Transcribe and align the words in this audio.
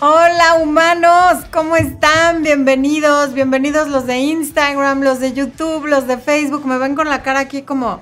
Hola 0.00 0.54
humanos, 0.54 1.44
¿cómo 1.52 1.76
están? 1.76 2.42
Bienvenidos, 2.42 3.34
bienvenidos 3.34 3.88
los 3.88 4.06
de 4.06 4.18
Instagram, 4.18 5.02
los 5.02 5.20
de 5.20 5.32
YouTube, 5.32 5.86
los 5.86 6.06
de 6.06 6.16
Facebook. 6.18 6.64
Me 6.66 6.78
ven 6.78 6.94
con 6.94 7.08
la 7.08 7.22
cara 7.22 7.40
aquí 7.40 7.62
como 7.62 8.00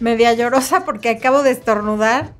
media 0.00 0.32
llorosa 0.34 0.84
porque 0.84 1.10
acabo 1.10 1.42
de 1.42 1.52
estornudar. 1.52 2.34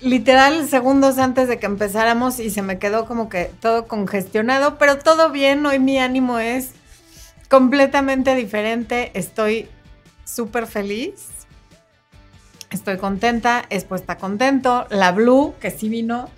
Literal 0.00 0.68
segundos 0.68 1.18
antes 1.18 1.48
de 1.48 1.58
que 1.58 1.66
empezáramos 1.66 2.40
y 2.40 2.50
se 2.50 2.62
me 2.62 2.78
quedó 2.78 3.06
como 3.06 3.28
que 3.28 3.50
todo 3.60 3.86
congestionado, 3.86 4.78
pero 4.78 4.98
todo 4.98 5.30
bien, 5.30 5.64
hoy 5.66 5.78
mi 5.78 5.98
ánimo 5.98 6.38
es 6.38 6.72
completamente 7.48 8.34
diferente, 8.34 9.10
estoy 9.14 9.68
súper 10.24 10.66
feliz 10.66 11.36
Estoy 12.70 12.96
contenta, 12.98 13.64
Expo 13.70 13.96
contento, 14.18 14.86
la 14.90 15.12
Blue, 15.12 15.54
que 15.60 15.70
sí 15.70 15.88
vino, 15.88 16.28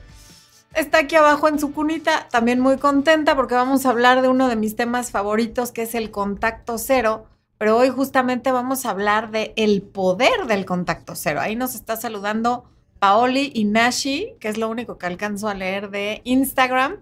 está 0.74 0.98
aquí 0.98 1.16
abajo 1.16 1.48
en 1.48 1.58
su 1.58 1.72
cunita, 1.72 2.28
también 2.30 2.60
muy 2.60 2.78
contenta 2.78 3.34
porque 3.36 3.54
vamos 3.54 3.86
a 3.86 3.90
hablar 3.90 4.22
de 4.22 4.28
uno 4.28 4.48
de 4.48 4.56
mis 4.56 4.76
temas 4.76 5.10
favoritos, 5.10 5.72
que 5.72 5.82
es 5.82 5.94
el 5.94 6.10
contacto 6.10 6.78
cero. 6.78 7.26
Pero 7.58 7.76
hoy 7.76 7.88
justamente 7.88 8.52
vamos 8.52 8.86
a 8.86 8.90
hablar 8.90 9.30
de 9.32 9.52
el 9.56 9.82
poder 9.82 10.46
del 10.46 10.64
contacto 10.64 11.16
cero. 11.16 11.40
Ahí 11.40 11.56
nos 11.56 11.74
está 11.74 11.96
saludando 11.96 12.64
Paoli 13.00 13.50
y 13.54 13.64
Nashi, 13.64 14.34
que 14.38 14.48
es 14.48 14.58
lo 14.58 14.68
único 14.68 14.96
que 14.96 15.06
alcanzo 15.06 15.48
a 15.48 15.54
leer 15.54 15.90
de 15.90 16.20
Instagram. 16.24 16.98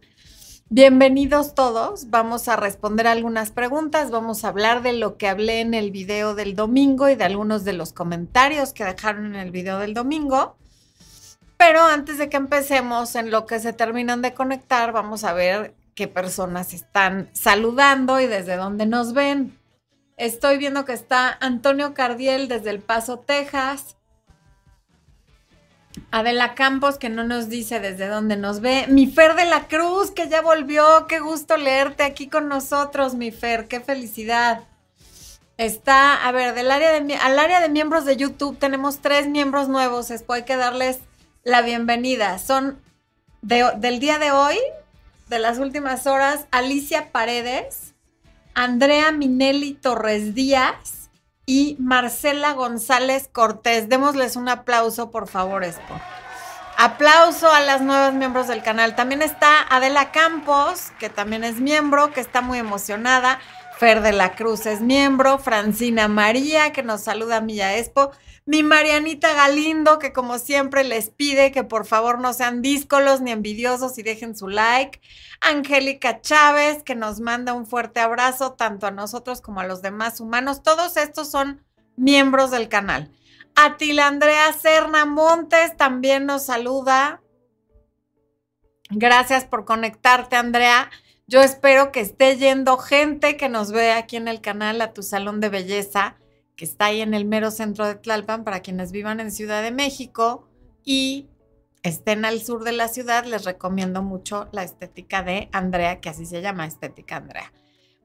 Bienvenidos 0.69 1.55
todos. 1.55 2.11
Vamos 2.11 2.49
a 2.49 2.57
responder 2.57 3.07
algunas 3.07 3.51
preguntas. 3.51 4.11
Vamos 4.11 4.45
a 4.45 4.49
hablar 4.49 4.83
de 4.83 4.95
lo 4.95 5.17
que 5.17 5.29
hablé 5.29 5.61
en 5.61 5.75
el 5.75 5.91
video 5.91 6.35
del 6.35 6.57
domingo 6.57 7.09
y 7.09 7.15
de 7.15 7.25
algunos 7.25 7.65
de 7.65 7.75
los 7.75 7.93
comentarios 7.93 8.73
que 8.73 8.85
dejaron 8.85 9.27
en 9.27 9.37
el 9.37 9.51
video 9.51 9.79
del 9.79 9.95
domingo. 9.95 10.57
Pero 11.57 11.83
antes 11.83 12.19
de 12.19 12.29
que 12.29 12.37
empecemos, 12.37 13.15
en 13.15 13.31
lo 13.31 13.47
que 13.47 13.61
se 13.61 13.73
terminan 13.73 14.23
de 14.23 14.35
conectar, 14.35 14.93
vamos 14.93 15.25
a 15.25 15.33
ver 15.33 15.75
qué 15.95 16.07
personas 16.09 16.75
están 16.75 17.31
saludando 17.33 18.21
y 18.21 18.27
desde 18.27 18.57
dónde 18.57 18.87
nos 18.87 19.15
ven. 19.15 19.59
Estoy 20.17 20.59
viendo 20.59 20.85
que 20.85 20.93
está 20.93 21.37
Antonio 21.41 21.95
Cardiel 21.95 22.49
desde 22.49 22.71
El 22.71 22.81
Paso, 22.81 23.19
Texas. 23.19 23.97
Adela 26.11 26.55
Campos, 26.55 26.99
que 26.99 27.09
no 27.09 27.25
nos 27.25 27.49
dice 27.49 27.81
desde 27.81 28.07
dónde 28.07 28.37
nos 28.37 28.61
ve. 28.61 28.87
Mi 28.89 29.07
Fer 29.07 29.35
de 29.35 29.47
la 29.47 29.67
Cruz, 29.67 30.11
que 30.11 30.29
ya 30.29 30.43
volvió. 30.43 31.07
Qué 31.07 31.21
gusto 31.21 31.57
leerte 31.57 32.03
aquí 32.03 32.29
con 32.29 32.49
nosotros, 32.49 33.15
mi 33.15 33.31
Fer. 33.31 33.67
Qué 33.67 33.81
felicidad. 33.81 34.63
Está, 35.57 36.27
a 36.27 36.33
ver, 36.33 36.55
del 36.55 36.71
área 36.71 36.97
al 37.23 37.39
área 37.39 37.61
de 37.61 37.71
miembros 37.71 38.05
de 38.05 38.17
YouTube 38.17 38.59
tenemos 38.59 38.99
tres 39.01 39.27
miembros 39.27 39.69
nuevos. 39.69 40.09
Después 40.09 40.41
hay 40.41 40.45
que 40.45 40.57
darles 40.57 41.01
la 41.47 41.63
bienvenida. 41.63 42.41
Son 42.41 42.83
del 43.41 44.01
día 44.01 44.19
de 44.19 44.33
hoy, 44.33 44.59
de 45.29 45.39
las 45.39 45.59
últimas 45.59 46.09
horas, 46.09 46.47
Alicia 46.51 47.13
Paredes, 47.13 47.95
Andrea 48.55 49.13
Minelli 49.13 49.75
Torres 49.75 50.35
Díaz, 50.35 51.09
y 51.47 51.77
Marcela 51.79 52.53
González 52.55 53.31
Cortés. 53.33 53.89
Démosles 53.89 54.35
un 54.35 54.49
aplauso, 54.49 55.13
por 55.13 55.29
favor, 55.29 55.63
Expo. 55.63 55.95
Aplauso 56.77 57.49
a 57.53 57.61
las 57.61 57.81
nuevas 57.81 58.13
miembros 58.13 58.49
del 58.49 58.65
canal. 58.65 58.97
También 58.97 59.23
está 59.23 59.63
Adela 59.71 60.11
Campos, 60.11 60.91
que 60.99 61.09
también 61.11 61.45
es 61.45 61.61
miembro, 61.61 62.11
que 62.11 62.21
está 62.21 62.41
muy 62.41 62.59
emocionada. 62.59 63.39
Fer 63.79 64.03
de 64.03 64.13
la 64.13 64.35
Cruz 64.35 64.67
es 64.67 64.81
miembro. 64.81 65.39
Francina 65.39 66.09
María, 66.09 66.73
que 66.73 66.83
nos 66.83 67.03
saluda 67.03 67.39
a 67.39 67.41
Milla 67.41 67.77
Expo 67.77 68.11
mi 68.47 68.63
Marianita 68.63 69.35
Galindo, 69.35 69.99
que 69.99 70.13
como 70.13 70.39
siempre 70.39 70.85
les 70.85 71.11
pide 71.11 71.51
que 71.51 71.65
por 71.65 71.85
favor 71.85 72.21
no 72.21 72.33
sean 72.33 72.63
díscolos 72.63 73.21
ni 73.21 73.33
envidiosos 73.33 73.99
y 73.99 74.05
dejen 74.05 74.37
su 74.37 74.47
like. 74.47 75.01
Angélica 75.41 76.21
Chávez, 76.21 76.85
que 76.85 76.95
nos 76.95 77.19
manda 77.19 77.55
un 77.55 77.67
fuerte 77.67 77.99
abrazo 77.99 78.53
tanto 78.53 78.87
a 78.87 78.93
nosotros 78.93 79.41
como 79.41 79.59
a 79.59 79.67
los 79.67 79.83
demás 79.83 80.21
humanos. 80.21 80.63
Todos 80.63 80.97
estos 80.97 81.29
son 81.29 81.65
miembros 81.97 82.53
del 82.53 82.69
canal. 82.69 83.11
Atila 83.57 84.07
Andrea 84.07 84.53
Serna 84.53 85.07
Montes 85.07 85.77
también 85.77 86.25
nos 86.25 86.47
saluda. 86.47 87.21
Gracias 88.91 89.45
por 89.45 89.65
conectarte, 89.65 90.37
Andrea. 90.37 90.89
Yo 91.29 91.41
espero 91.41 91.91
que 91.91 92.01
esté 92.01 92.37
yendo 92.37 92.79
gente 92.79 93.37
que 93.37 93.49
nos 93.49 93.73
ve 93.73 93.93
aquí 93.93 94.17
en 94.17 94.29
el 94.29 94.41
canal 94.41 94.81
a 94.81 94.93
tu 94.93 95.03
salón 95.03 95.41
de 95.41 95.49
belleza 95.49 96.17
que 96.57 96.65
está 96.65 96.87
ahí 96.87 97.03
en 97.03 97.15
el 97.15 97.27
mero 97.27 97.51
centro 97.51 97.87
de 97.87 97.95
Tlalpan, 97.95 98.43
para 98.43 98.61
quienes 98.61 98.91
vivan 98.91 99.21
en 99.21 99.31
Ciudad 99.31 99.63
de 99.63 99.71
México 99.71 100.49
y 100.85 101.29
estén 101.83 102.25
al 102.25 102.41
sur 102.41 102.65
de 102.65 102.73
la 102.73 102.89
ciudad, 102.89 103.27
les 103.27 103.45
recomiendo 103.45 104.03
mucho 104.03 104.49
la 104.53 104.65
estética 104.65 105.23
de 105.23 105.49
Andrea, 105.53 106.01
que 106.01 106.09
así 106.09 106.27
se 106.27 106.41
llama, 106.41 106.67
Estética 106.67 107.17
Andrea. 107.17 107.53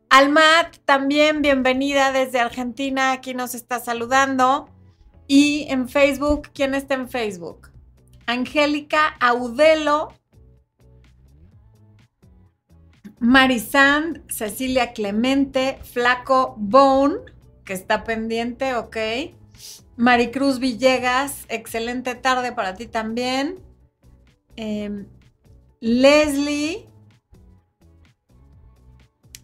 Almat, 0.09 0.77
también 0.83 1.41
bienvenida 1.41 2.11
desde 2.11 2.41
Argentina, 2.41 3.13
aquí 3.13 3.33
nos 3.33 3.55
está 3.55 3.79
saludando. 3.79 4.69
Y 5.27 5.67
en 5.69 5.87
Facebook, 5.87 6.49
¿quién 6.53 6.75
está 6.75 6.95
en 6.95 7.07
Facebook? 7.07 7.71
Angélica 8.25 9.15
Audelo, 9.21 10.13
Marisand, 13.21 14.27
Cecilia 14.31 14.93
Clemente, 14.93 15.77
Flaco 15.83 16.55
Bone, 16.57 17.17
que 17.63 17.73
está 17.73 18.03
pendiente, 18.03 18.73
ok. 18.73 18.97
Maricruz 19.95 20.57
Villegas, 20.57 21.45
excelente 21.47 22.15
tarde 22.15 22.51
para 22.51 22.73
ti 22.73 22.87
también. 22.87 23.59
Em, 24.55 25.05
Leslie, 25.79 26.89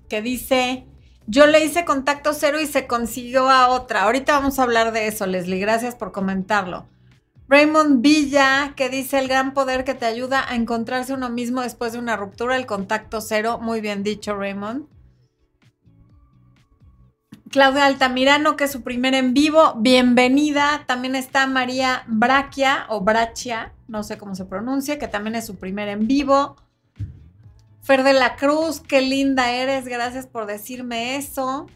que 0.10 0.24
dice, 0.24 0.88
yo 1.28 1.46
le 1.46 1.64
hice 1.64 1.86
contacto 1.86 2.34
cero 2.34 2.60
y 2.60 2.66
se 2.66 2.88
consiguió 2.88 3.48
a 3.48 3.70
otra. 3.70 4.06
Ahorita 4.06 4.40
vamos 4.40 4.58
a 4.58 4.64
hablar 4.64 4.92
de 4.92 5.06
eso, 5.06 5.28
Leslie. 5.28 5.60
Gracias 5.60 5.94
por 5.94 6.12
comentarlo. 6.12 6.88
Raymond 7.50 8.02
Villa, 8.02 8.74
que 8.76 8.90
dice 8.90 9.20
el 9.20 9.30
gran 9.30 9.54
poder 9.54 9.86
que 9.86 9.94
te 9.94 10.06
ayuda 10.06 10.44
a 10.50 10.56
encontrarse 10.56 11.14
uno 11.14 11.30
mismo 11.30 11.62
después 11.62 11.94
de 11.94 12.00
una 12.00 12.18
ruptura, 12.18 12.58
el 12.58 12.66
contacto 12.66 13.22
cero. 13.22 13.58
Muy 13.62 13.80
bien 13.80 14.04
dicho, 14.04 14.36
Raymond. 14.36 14.86
Claudia 17.50 17.86
Altamirano, 17.86 18.58
que 18.58 18.66
es 18.66 18.72
su 18.72 18.84
primer 18.84 19.16
en 19.16 19.34
vivo, 19.34 19.76
bienvenida. 19.78 20.84
También 20.86 21.16
está 21.16 21.48
María 21.48 22.04
Braquia 22.08 22.86
o 22.90 23.00
Brachia, 23.00 23.74
no 23.88 24.04
sé 24.04 24.18
cómo 24.18 24.36
se 24.36 24.44
pronuncia, 24.44 25.00
que 25.00 25.08
también 25.08 25.36
es 25.36 25.46
su 25.46 25.56
primer 25.56 25.88
en 25.88 26.06
vivo. 26.08 26.58
Fer 27.82 28.04
de 28.04 28.12
la 28.12 28.36
Cruz, 28.36 28.82
qué 28.82 29.00
linda 29.00 29.52
eres, 29.52 29.86
gracias 29.86 30.28
por 30.28 30.46
decirme 30.46 31.16
eso. 31.16 31.68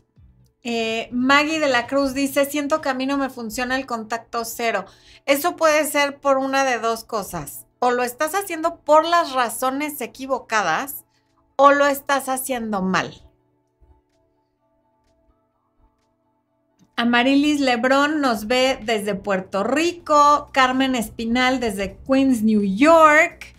Eh, 0.64 1.10
Maggie 1.12 1.60
de 1.60 1.70
la 1.70 1.88
Cruz 1.88 2.14
dice, 2.14 2.46
siento 2.46 2.82
que 2.82 2.90
a 2.90 2.94
mí 2.94 3.06
no 3.06 3.18
me 3.18 3.30
funciona 3.30 3.76
el 3.76 3.86
contacto 3.86 4.46
cero. 4.46 4.86
Eso 5.26 5.56
puede 5.56 5.86
ser 5.86 6.20
por 6.20 6.38
una 6.38 6.64
de 6.64 6.80
dos 6.80 7.04
cosas. 7.04 7.66
O 7.80 7.92
lo 7.92 8.04
estás 8.04 8.36
haciendo 8.36 8.78
por 8.78 9.06
las 9.06 9.34
razones 9.34 10.00
equivocadas 10.02 11.04
o 11.56 11.72
lo 11.72 11.88
estás 11.88 12.30
haciendo 12.30 12.82
mal. 12.82 13.24
Amarilis 16.96 17.60
Lebrón 17.60 18.22
nos 18.22 18.46
ve 18.46 18.80
desde 18.84 19.16
Puerto 19.16 19.64
Rico. 19.64 20.52
Carmen 20.54 20.94
Espinal 20.94 21.60
desde 21.60 21.98
Queens, 22.08 22.44
New 22.44 22.62
York. 22.62 23.56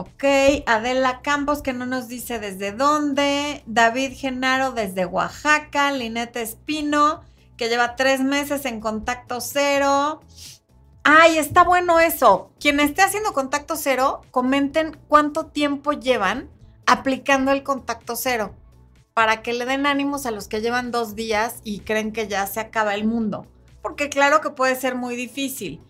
Ok, 0.00 0.22
Adela 0.66 1.22
Campos 1.22 1.60
que 1.60 1.72
no 1.72 1.84
nos 1.84 2.06
dice 2.06 2.38
desde 2.38 2.70
dónde. 2.70 3.64
David 3.66 4.12
Genaro 4.14 4.70
desde 4.70 5.06
Oaxaca. 5.06 5.90
Linette 5.90 6.36
Espino 6.36 7.22
que 7.56 7.68
lleva 7.68 7.96
tres 7.96 8.20
meses 8.20 8.64
en 8.64 8.80
contacto 8.80 9.40
cero. 9.40 10.20
Ay, 11.02 11.38
está 11.38 11.64
bueno 11.64 11.98
eso. 11.98 12.52
Quien 12.60 12.78
esté 12.78 13.02
haciendo 13.02 13.32
contacto 13.32 13.74
cero, 13.74 14.20
comenten 14.30 14.96
cuánto 15.08 15.46
tiempo 15.46 15.90
llevan 15.94 16.48
aplicando 16.86 17.50
el 17.50 17.64
contacto 17.64 18.14
cero 18.14 18.54
para 19.14 19.42
que 19.42 19.52
le 19.52 19.64
den 19.64 19.84
ánimos 19.84 20.26
a 20.26 20.30
los 20.30 20.46
que 20.46 20.60
llevan 20.60 20.92
dos 20.92 21.16
días 21.16 21.56
y 21.64 21.80
creen 21.80 22.12
que 22.12 22.28
ya 22.28 22.46
se 22.46 22.60
acaba 22.60 22.94
el 22.94 23.04
mundo. 23.04 23.48
Porque 23.82 24.10
claro 24.10 24.40
que 24.42 24.50
puede 24.50 24.76
ser 24.76 24.94
muy 24.94 25.16
difícil. 25.16 25.82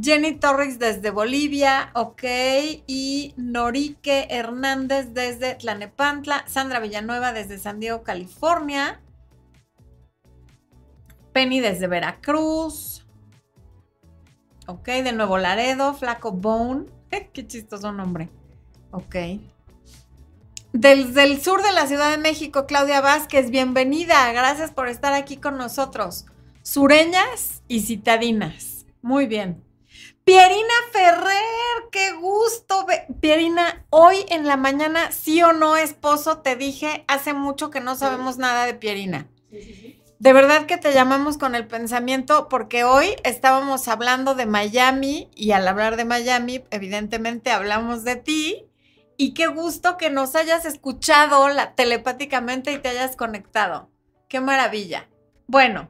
Jenny 0.00 0.34
Torres 0.34 0.78
desde 0.78 1.10
Bolivia, 1.10 1.90
ok. 1.94 2.22
Y 2.86 3.34
Norique 3.36 4.26
Hernández 4.30 5.14
desde 5.14 5.54
Tlanepantla. 5.54 6.44
Sandra 6.46 6.80
Villanueva 6.80 7.32
desde 7.32 7.58
San 7.58 7.80
Diego, 7.80 8.02
California. 8.02 9.00
Penny 11.32 11.60
desde 11.60 11.86
Veracruz. 11.86 13.06
Ok, 14.66 14.86
de 14.86 15.12
Nuevo 15.12 15.38
Laredo. 15.38 15.94
Flaco 15.94 16.32
Bone. 16.32 16.86
Qué 17.32 17.46
chistoso 17.46 17.92
nombre. 17.92 18.28
Ok. 18.90 19.16
Desde 20.72 21.24
el 21.24 21.40
sur 21.40 21.62
de 21.62 21.72
la 21.72 21.86
Ciudad 21.86 22.10
de 22.10 22.18
México, 22.18 22.66
Claudia 22.66 23.00
Vázquez, 23.00 23.50
bienvenida. 23.50 24.30
Gracias 24.32 24.72
por 24.72 24.88
estar 24.88 25.14
aquí 25.14 25.38
con 25.38 25.56
nosotros. 25.56 26.26
Sureñas 26.60 27.62
y 27.66 27.80
citadinas. 27.80 28.84
Muy 29.00 29.26
bien. 29.26 29.65
Pierina 30.26 30.74
Ferrer, 30.90 31.88
qué 31.92 32.10
gusto. 32.14 32.84
Pierina, 33.20 33.86
hoy 33.90 34.26
en 34.28 34.44
la 34.44 34.56
mañana, 34.56 35.12
sí 35.12 35.40
o 35.44 35.52
no, 35.52 35.76
esposo, 35.76 36.38
te 36.38 36.56
dije 36.56 37.04
hace 37.06 37.32
mucho 37.32 37.70
que 37.70 37.78
no 37.78 37.94
sabemos 37.94 38.36
nada 38.36 38.66
de 38.66 38.74
Pierina. 38.74 39.28
Sí, 39.52 39.62
sí, 39.62 39.74
sí. 39.74 40.02
De 40.18 40.32
verdad 40.32 40.66
que 40.66 40.78
te 40.78 40.92
llamamos 40.92 41.38
con 41.38 41.54
el 41.54 41.68
pensamiento 41.68 42.48
porque 42.48 42.82
hoy 42.82 43.14
estábamos 43.22 43.86
hablando 43.86 44.34
de 44.34 44.46
Miami 44.46 45.30
y 45.36 45.52
al 45.52 45.68
hablar 45.68 45.96
de 45.96 46.04
Miami, 46.04 46.64
evidentemente 46.72 47.52
hablamos 47.52 48.02
de 48.02 48.16
ti. 48.16 48.66
Y 49.16 49.32
qué 49.32 49.46
gusto 49.46 49.96
que 49.96 50.10
nos 50.10 50.34
hayas 50.34 50.64
escuchado 50.64 51.46
telepáticamente 51.76 52.72
y 52.72 52.78
te 52.78 52.88
hayas 52.88 53.14
conectado. 53.14 53.90
Qué 54.28 54.40
maravilla. 54.40 55.08
Bueno, 55.46 55.88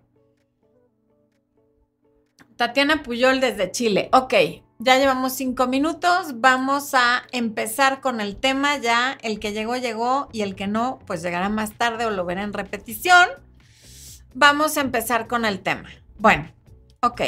Tatiana 2.57 3.03
Puyol 3.03 3.41
desde 3.41 3.71
Chile. 3.71 4.09
Ok, 4.13 4.35
ya 4.79 4.97
llevamos 4.97 5.35
cinco 5.35 5.67
minutos. 5.67 6.41
Vamos 6.41 6.95
a 6.95 7.23
empezar 7.33 8.01
con 8.01 8.21
el 8.21 8.37
tema 8.37 8.79
ya. 8.79 9.19
El 9.23 9.39
que 9.39 9.53
llegó, 9.53 9.77
llegó 9.77 10.29
y 10.33 10.41
el 10.41 10.55
que 10.55 10.67
no, 10.67 10.99
pues 11.07 11.23
llegará 11.23 11.49
más 11.51 11.73
tarde 11.73 12.07
o 12.07 12.11
lo 12.11 12.25
verá 12.25 12.43
en 12.43 12.55
repetición. 12.55 13.29
Vamos 14.35 14.77
a 14.79 14.81
empezar 14.81 15.27
con 15.27 15.45
el 15.45 15.61
tema. 15.61 15.89
Bueno, 16.19 16.51
ok. 17.03 17.21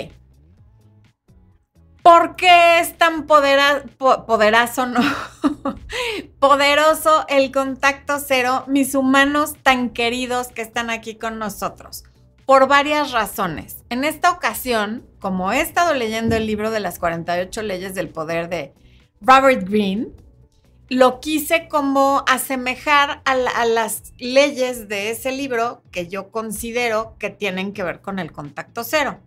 ¿Por 2.03 2.37
qué 2.37 2.81
es 2.81 2.97
tan 2.97 3.27
poderoso, 3.27 4.87
no? 4.87 5.01
poderoso 6.39 7.27
el 7.29 7.53
contacto 7.53 8.19
cero, 8.19 8.65
mis 8.67 8.95
humanos 8.95 9.57
tan 9.63 9.91
queridos 9.91 10.49
que 10.49 10.63
están 10.63 10.89
aquí 10.89 11.17
con 11.17 11.39
nosotros? 11.39 12.05
por 12.49 12.67
varias 12.67 13.13
razones. 13.13 13.85
En 13.91 14.05
esta 14.05 14.31
ocasión, 14.31 15.07
como 15.19 15.53
he 15.53 15.61
estado 15.61 15.95
leyendo 15.95 16.37
el 16.37 16.47
libro 16.47 16.71
de 16.71 16.81
las 16.81 16.99
48 16.99 17.63
leyes 17.63 17.95
del 17.95 18.09
poder 18.09 18.49
de 18.49 18.73
Robert 19.21 19.69
Greene, 19.69 20.09
lo 20.89 21.21
quise 21.21 21.69
como 21.69 22.25
asemejar 22.27 23.23
a, 23.25 23.33
a, 23.33 23.65
las 23.67 24.15
leyes 24.19 24.89
de 24.89 25.11
ese 25.11 25.33
libro 25.33 25.83
que 25.91 26.09
yo 26.09 26.31
considero 26.31 27.17
que 27.19 27.31
tienen 27.31 27.73
que 27.73 27.83
ver 27.83 28.01
con 28.01 28.19
el 28.19 28.33
contacto 28.33 28.85
cero. 28.85 29.19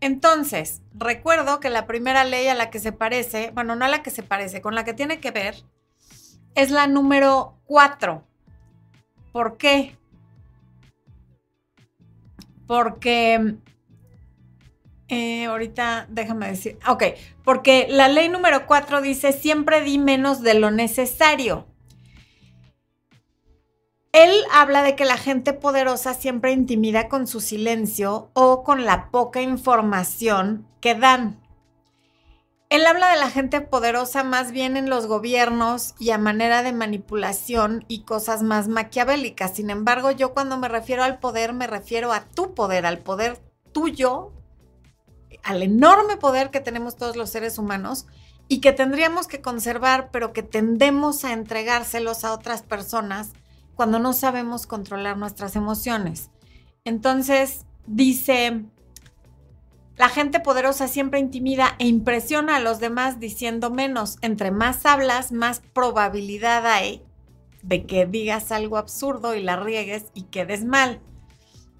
Entonces, 0.00 0.82
recuerdo 0.94 1.60
que 1.60 1.70
la 1.70 1.86
primera 1.86 2.24
ley 2.24 2.48
a 2.48 2.54
la 2.54 2.70
que 2.70 2.80
se 2.80 2.92
parece, 2.92 3.50
bueno, 3.54 3.76
no 3.76 3.84
a 3.84 3.88
la 3.88 4.02
que 4.02 4.10
se 4.10 4.22
parece, 4.22 4.60
con 4.60 4.74
la 4.74 4.84
que 4.84 4.94
tiene 4.94 5.20
que 5.20 5.30
ver, 5.30 5.62
es 6.54 6.70
la 6.70 6.86
número 6.86 7.58
4. 7.66 8.24
¿Por 9.32 9.56
qué? 9.56 9.98
porque 12.68 13.56
eh, 15.08 15.46
ahorita 15.46 16.06
déjame 16.10 16.48
decir, 16.48 16.78
ok, 16.86 17.02
porque 17.42 17.86
la 17.88 18.08
ley 18.08 18.28
número 18.28 18.66
4 18.66 19.00
dice 19.00 19.32
siempre 19.32 19.80
di 19.80 19.98
menos 19.98 20.42
de 20.42 20.54
lo 20.54 20.70
necesario. 20.70 21.66
Él 24.12 24.32
habla 24.52 24.82
de 24.82 24.96
que 24.96 25.04
la 25.04 25.16
gente 25.16 25.52
poderosa 25.52 26.14
siempre 26.14 26.52
intimida 26.52 27.08
con 27.08 27.26
su 27.26 27.40
silencio 27.40 28.30
o 28.34 28.64
con 28.64 28.84
la 28.84 29.10
poca 29.10 29.42
información 29.42 30.66
que 30.80 30.94
dan. 30.94 31.40
Él 32.70 32.86
habla 32.86 33.10
de 33.10 33.18
la 33.18 33.30
gente 33.30 33.62
poderosa 33.62 34.24
más 34.24 34.52
bien 34.52 34.76
en 34.76 34.90
los 34.90 35.06
gobiernos 35.06 35.94
y 35.98 36.10
a 36.10 36.18
manera 36.18 36.62
de 36.62 36.72
manipulación 36.72 37.84
y 37.88 38.02
cosas 38.02 38.42
más 38.42 38.68
maquiavélicas. 38.68 39.54
Sin 39.54 39.70
embargo, 39.70 40.10
yo 40.10 40.34
cuando 40.34 40.58
me 40.58 40.68
refiero 40.68 41.02
al 41.02 41.18
poder, 41.18 41.54
me 41.54 41.66
refiero 41.66 42.12
a 42.12 42.24
tu 42.26 42.54
poder, 42.54 42.84
al 42.84 42.98
poder 42.98 43.38
tuyo, 43.72 44.32
al 45.42 45.62
enorme 45.62 46.16
poder 46.16 46.50
que 46.50 46.60
tenemos 46.60 46.96
todos 46.96 47.16
los 47.16 47.30
seres 47.30 47.58
humanos 47.58 48.06
y 48.48 48.60
que 48.60 48.72
tendríamos 48.72 49.26
que 49.26 49.40
conservar, 49.40 50.10
pero 50.10 50.32
que 50.32 50.42
tendemos 50.42 51.24
a 51.24 51.32
entregárselos 51.32 52.24
a 52.24 52.32
otras 52.32 52.62
personas 52.62 53.30
cuando 53.74 53.98
no 53.98 54.12
sabemos 54.12 54.66
controlar 54.66 55.16
nuestras 55.16 55.54
emociones. 55.56 56.30
Entonces, 56.84 57.66
dice 57.86 58.64
la 59.98 60.08
gente 60.08 60.38
poderosa 60.38 60.86
siempre 60.86 61.18
intimida 61.18 61.74
e 61.80 61.86
impresiona 61.88 62.56
a 62.56 62.60
los 62.60 62.78
demás 62.78 63.18
diciendo 63.18 63.70
menos. 63.70 64.18
Entre 64.22 64.52
más 64.52 64.86
hablas, 64.86 65.32
más 65.32 65.60
probabilidad 65.72 66.64
hay 66.68 67.02
de 67.62 67.84
que 67.84 68.06
digas 68.06 68.52
algo 68.52 68.78
absurdo 68.78 69.34
y 69.34 69.42
la 69.42 69.56
riegues 69.56 70.06
y 70.14 70.22
quedes 70.22 70.64
mal. 70.64 71.00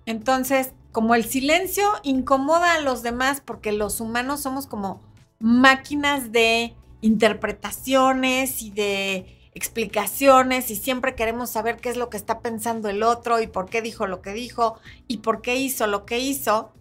Entonces, 0.05 0.73
como 0.99 1.15
el 1.15 1.25
silencio 1.25 1.89
incomoda 2.03 2.75
a 2.75 2.81
los 2.81 3.05
demás 3.05 3.41
porque 3.41 3.71
los 3.71 4.01
humanos 4.01 4.41
somos 4.41 4.67
como 4.67 5.01
máquinas 5.39 6.33
de 6.33 6.75
interpretaciones 7.03 8.63
y 8.63 8.73
de 8.73 9.49
explicaciones 9.55 10.73
y 10.73 10.75
siempre 10.75 11.15
queremos 11.15 11.51
saber 11.51 11.77
qué 11.77 11.91
es 11.91 11.97
lo 11.97 12.11
que 12.11 12.17
está 12.17 12.41
pensando 12.41 12.89
el 12.89 13.05
otro 13.05 13.41
y 13.41 13.47
por 13.47 13.71
qué 13.71 13.81
dijo 13.81 14.09
lo 14.09 14.23
que 14.23 14.33
dijo 14.33 14.77
y 15.07 15.19
por 15.19 15.41
qué 15.41 15.55
hizo 15.55 15.87
lo 15.87 16.05
que 16.05 16.19
hizo 16.19 16.73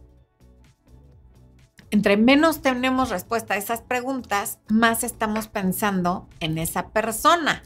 entre 1.91 2.17
menos 2.17 2.63
tenemos 2.63 3.11
respuesta 3.11 3.53
a 3.53 3.57
esas 3.57 3.83
preguntas, 3.83 4.57
más 4.67 5.03
estamos 5.03 5.47
pensando 5.47 6.27
en 6.39 6.57
esa 6.57 6.89
persona. 6.89 7.61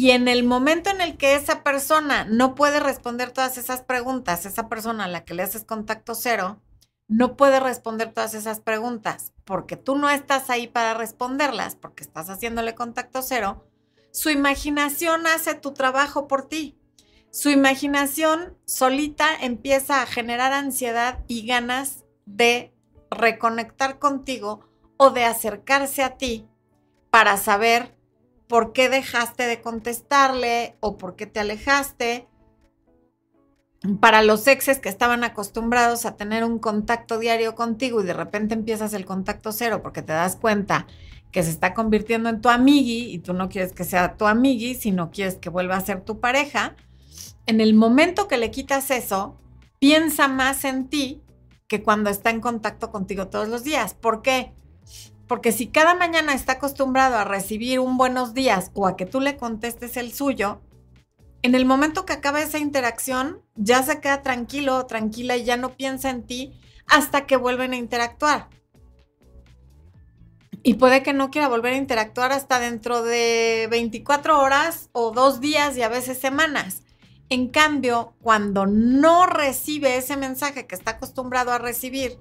Y 0.00 0.12
en 0.12 0.28
el 0.28 0.44
momento 0.44 0.90
en 0.90 1.00
el 1.00 1.16
que 1.16 1.34
esa 1.34 1.64
persona 1.64 2.24
no 2.24 2.54
puede 2.54 2.78
responder 2.78 3.32
todas 3.32 3.58
esas 3.58 3.82
preguntas, 3.82 4.46
esa 4.46 4.68
persona 4.68 5.06
a 5.06 5.08
la 5.08 5.24
que 5.24 5.34
le 5.34 5.42
haces 5.42 5.64
contacto 5.64 6.14
cero, 6.14 6.62
no 7.08 7.36
puede 7.36 7.58
responder 7.58 8.12
todas 8.12 8.34
esas 8.34 8.60
preguntas 8.60 9.32
porque 9.44 9.76
tú 9.76 9.96
no 9.96 10.08
estás 10.08 10.50
ahí 10.50 10.68
para 10.68 10.94
responderlas, 10.94 11.74
porque 11.74 12.04
estás 12.04 12.30
haciéndole 12.30 12.76
contacto 12.76 13.22
cero, 13.22 13.66
su 14.12 14.30
imaginación 14.30 15.26
hace 15.26 15.56
tu 15.56 15.72
trabajo 15.72 16.28
por 16.28 16.46
ti. 16.46 16.78
Su 17.32 17.50
imaginación 17.50 18.56
solita 18.66 19.34
empieza 19.40 20.00
a 20.00 20.06
generar 20.06 20.52
ansiedad 20.52 21.24
y 21.26 21.44
ganas 21.44 22.04
de 22.24 22.72
reconectar 23.10 23.98
contigo 23.98 24.60
o 24.96 25.10
de 25.10 25.24
acercarse 25.24 26.04
a 26.04 26.16
ti 26.18 26.46
para 27.10 27.36
saber 27.36 27.97
por 28.48 28.72
qué 28.72 28.88
dejaste 28.88 29.44
de 29.44 29.60
contestarle 29.60 30.76
o 30.80 30.98
por 30.98 31.16
qué 31.16 31.26
te 31.26 31.40
alejaste. 31.40 32.28
Para 34.00 34.22
los 34.22 34.46
exes 34.46 34.80
que 34.80 34.88
estaban 34.88 35.22
acostumbrados 35.22 36.04
a 36.04 36.16
tener 36.16 36.42
un 36.42 36.58
contacto 36.58 37.18
diario 37.18 37.54
contigo 37.54 38.00
y 38.00 38.04
de 38.06 38.14
repente 38.14 38.54
empiezas 38.54 38.92
el 38.92 39.04
contacto 39.04 39.52
cero 39.52 39.82
porque 39.82 40.02
te 40.02 40.12
das 40.12 40.34
cuenta 40.34 40.86
que 41.30 41.42
se 41.42 41.50
está 41.50 41.74
convirtiendo 41.74 42.28
en 42.28 42.40
tu 42.40 42.48
amigui 42.48 43.12
y 43.12 43.18
tú 43.18 43.34
no 43.34 43.48
quieres 43.48 43.72
que 43.72 43.84
sea 43.84 44.16
tu 44.16 44.26
amigui, 44.26 44.74
sino 44.74 45.10
quieres 45.10 45.36
que 45.36 45.50
vuelva 45.50 45.76
a 45.76 45.80
ser 45.80 46.00
tu 46.00 46.18
pareja, 46.20 46.74
en 47.46 47.60
el 47.60 47.74
momento 47.74 48.28
que 48.28 48.36
le 48.36 48.50
quitas 48.50 48.90
eso, 48.90 49.40
piensa 49.78 50.28
más 50.28 50.64
en 50.64 50.88
ti 50.88 51.22
que 51.66 51.82
cuando 51.82 52.10
está 52.10 52.30
en 52.30 52.40
contacto 52.40 52.90
contigo 52.90 53.28
todos 53.28 53.48
los 53.48 53.64
días. 53.64 53.94
¿Por 53.94 54.22
qué? 54.22 54.52
Porque 55.28 55.52
si 55.52 55.68
cada 55.68 55.94
mañana 55.94 56.32
está 56.32 56.54
acostumbrado 56.54 57.16
a 57.16 57.24
recibir 57.24 57.80
un 57.80 57.98
buenos 57.98 58.32
días 58.32 58.70
o 58.74 58.86
a 58.86 58.96
que 58.96 59.04
tú 59.04 59.20
le 59.20 59.36
contestes 59.36 59.98
el 59.98 60.12
suyo, 60.12 60.62
en 61.42 61.54
el 61.54 61.66
momento 61.66 62.06
que 62.06 62.14
acaba 62.14 62.40
esa 62.40 62.58
interacción, 62.58 63.42
ya 63.54 63.82
se 63.82 64.00
queda 64.00 64.22
tranquilo 64.22 64.76
o 64.76 64.86
tranquila 64.86 65.36
y 65.36 65.44
ya 65.44 65.58
no 65.58 65.76
piensa 65.76 66.10
en 66.10 66.26
ti 66.26 66.58
hasta 66.86 67.26
que 67.26 67.36
vuelven 67.36 67.74
a 67.74 67.76
interactuar. 67.76 68.48
Y 70.62 70.74
puede 70.74 71.02
que 71.02 71.12
no 71.12 71.30
quiera 71.30 71.48
volver 71.48 71.74
a 71.74 71.78
interactuar 71.78 72.32
hasta 72.32 72.58
dentro 72.58 73.02
de 73.02 73.68
24 73.70 74.40
horas 74.40 74.88
o 74.92 75.12
dos 75.12 75.40
días 75.40 75.76
y 75.76 75.82
a 75.82 75.88
veces 75.88 76.18
semanas. 76.18 76.82
En 77.28 77.48
cambio, 77.48 78.14
cuando 78.22 78.66
no 78.66 79.26
recibe 79.26 79.98
ese 79.98 80.16
mensaje 80.16 80.66
que 80.66 80.74
está 80.74 80.92
acostumbrado 80.92 81.52
a 81.52 81.58
recibir 81.58 82.18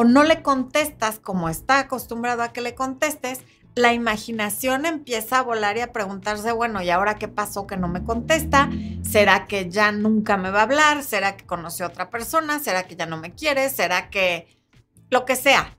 o 0.00 0.04
no 0.04 0.24
le 0.24 0.40
contestas 0.40 1.18
como 1.18 1.50
está 1.50 1.78
acostumbrado 1.78 2.42
a 2.42 2.54
que 2.54 2.62
le 2.62 2.74
contestes, 2.74 3.40
la 3.74 3.92
imaginación 3.92 4.86
empieza 4.86 5.38
a 5.38 5.42
volar 5.42 5.76
y 5.76 5.82
a 5.82 5.92
preguntarse, 5.92 6.52
bueno, 6.52 6.80
¿y 6.80 6.88
ahora 6.88 7.16
qué 7.16 7.28
pasó 7.28 7.66
que 7.66 7.76
no 7.76 7.86
me 7.86 8.02
contesta? 8.02 8.70
¿Será 9.02 9.46
que 9.46 9.68
ya 9.68 9.92
nunca 9.92 10.38
me 10.38 10.50
va 10.50 10.60
a 10.60 10.62
hablar? 10.62 11.02
¿Será 11.02 11.36
que 11.36 11.44
conoció 11.44 11.84
a 11.84 11.88
otra 11.90 12.08
persona? 12.08 12.60
¿Será 12.60 12.84
que 12.84 12.96
ya 12.96 13.04
no 13.04 13.18
me 13.18 13.34
quiere? 13.34 13.68
¿Será 13.68 14.08
que 14.08 14.48
lo 15.10 15.26
que 15.26 15.36
sea? 15.36 15.76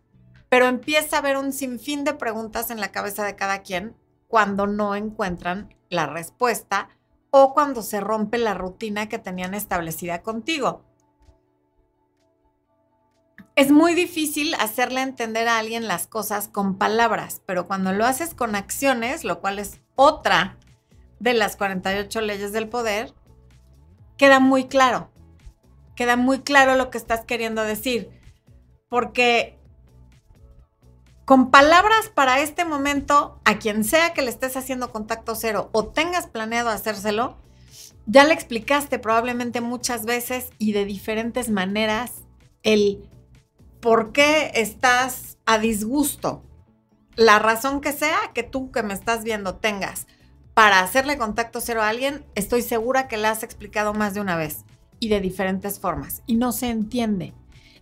Pero 0.49 0.67
empieza 0.67 1.15
a 1.15 1.19
haber 1.19 1.37
un 1.37 1.51
sinfín 1.51 2.03
de 2.03 2.13
preguntas 2.13 2.69
en 2.69 2.79
la 2.79 2.91
cabeza 2.91 3.25
de 3.25 3.35
cada 3.35 3.63
quien 3.63 3.97
cuando 4.27 4.67
no 4.67 4.95
encuentran 4.95 5.73
la 5.89 6.05
respuesta 6.05 6.89
o 7.31 7.55
cuando 7.55 7.81
se 7.81 7.99
rompe 7.99 8.37
la 8.37 8.53
rutina 8.53 9.09
que 9.09 9.17
tenían 9.17 9.55
establecida 9.55 10.21
contigo. 10.21 10.90
Es 13.55 13.69
muy 13.69 13.93
difícil 13.95 14.53
hacerle 14.55 15.01
entender 15.01 15.47
a 15.47 15.57
alguien 15.57 15.87
las 15.87 16.07
cosas 16.07 16.47
con 16.47 16.77
palabras, 16.77 17.41
pero 17.45 17.67
cuando 17.67 17.91
lo 17.91 18.05
haces 18.05 18.33
con 18.33 18.55
acciones, 18.55 19.23
lo 19.23 19.41
cual 19.41 19.59
es 19.59 19.79
otra 19.95 20.57
de 21.19 21.33
las 21.33 21.57
48 21.57 22.21
leyes 22.21 22.53
del 22.53 22.69
poder, 22.69 23.13
queda 24.17 24.39
muy 24.39 24.65
claro. 24.65 25.11
Queda 25.95 26.15
muy 26.15 26.39
claro 26.39 26.75
lo 26.75 26.89
que 26.89 26.97
estás 26.97 27.25
queriendo 27.25 27.63
decir. 27.63 28.09
Porque 28.87 29.59
con 31.25 31.51
palabras 31.51 32.09
para 32.13 32.39
este 32.39 32.65
momento, 32.65 33.39
a 33.45 33.59
quien 33.59 33.83
sea 33.83 34.13
que 34.13 34.21
le 34.21 34.29
estés 34.29 34.55
haciendo 34.57 34.91
contacto 34.91 35.35
cero 35.35 35.69
o 35.73 35.87
tengas 35.87 36.27
planeado 36.27 36.69
hacérselo, 36.69 37.37
ya 38.05 38.23
le 38.23 38.33
explicaste 38.33 38.97
probablemente 38.97 39.61
muchas 39.61 40.05
veces 40.05 40.49
y 40.57 40.71
de 40.71 40.85
diferentes 40.85 41.49
maneras 41.49 42.13
el 42.63 43.07
por 43.81 44.11
qué 44.11 44.51
estás 44.55 45.37
a 45.45 45.57
disgusto. 45.57 46.43
La 47.15 47.39
razón 47.39 47.81
que 47.81 47.91
sea 47.91 48.31
que 48.33 48.43
tú 48.43 48.71
que 48.71 48.83
me 48.83 48.93
estás 48.93 49.23
viendo 49.23 49.55
tengas 49.55 50.07
para 50.53 50.79
hacerle 50.79 51.17
contacto 51.17 51.59
cero 51.61 51.81
a 51.81 51.89
alguien, 51.89 52.25
estoy 52.35 52.61
segura 52.61 53.07
que 53.07 53.17
le 53.17 53.27
has 53.27 53.43
explicado 53.43 53.93
más 53.93 54.13
de 54.13 54.21
una 54.21 54.37
vez 54.37 54.65
y 54.99 55.09
de 55.09 55.19
diferentes 55.19 55.79
formas 55.79 56.21
y 56.27 56.35
no 56.35 56.51
se 56.51 56.69
entiende 56.69 57.33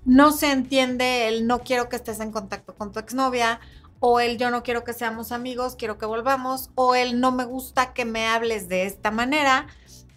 no 0.05 0.31
se 0.31 0.51
entiende 0.51 1.27
el 1.27 1.45
no 1.47 1.59
quiero 1.59 1.89
que 1.89 1.95
estés 1.95 2.19
en 2.19 2.31
contacto 2.31 2.75
con 2.75 2.91
tu 2.91 2.99
exnovia, 2.99 3.59
o 3.99 4.19
el 4.19 4.37
yo 4.37 4.49
no 4.49 4.63
quiero 4.63 4.83
que 4.83 4.93
seamos 4.93 5.31
amigos, 5.31 5.75
quiero 5.75 5.97
que 5.97 6.05
volvamos, 6.05 6.71
o 6.75 6.95
el 6.95 7.19
no 7.19 7.31
me 7.31 7.43
gusta 7.45 7.93
que 7.93 8.05
me 8.05 8.27
hables 8.27 8.69
de 8.69 8.85
esta 8.85 9.11
manera, 9.11 9.67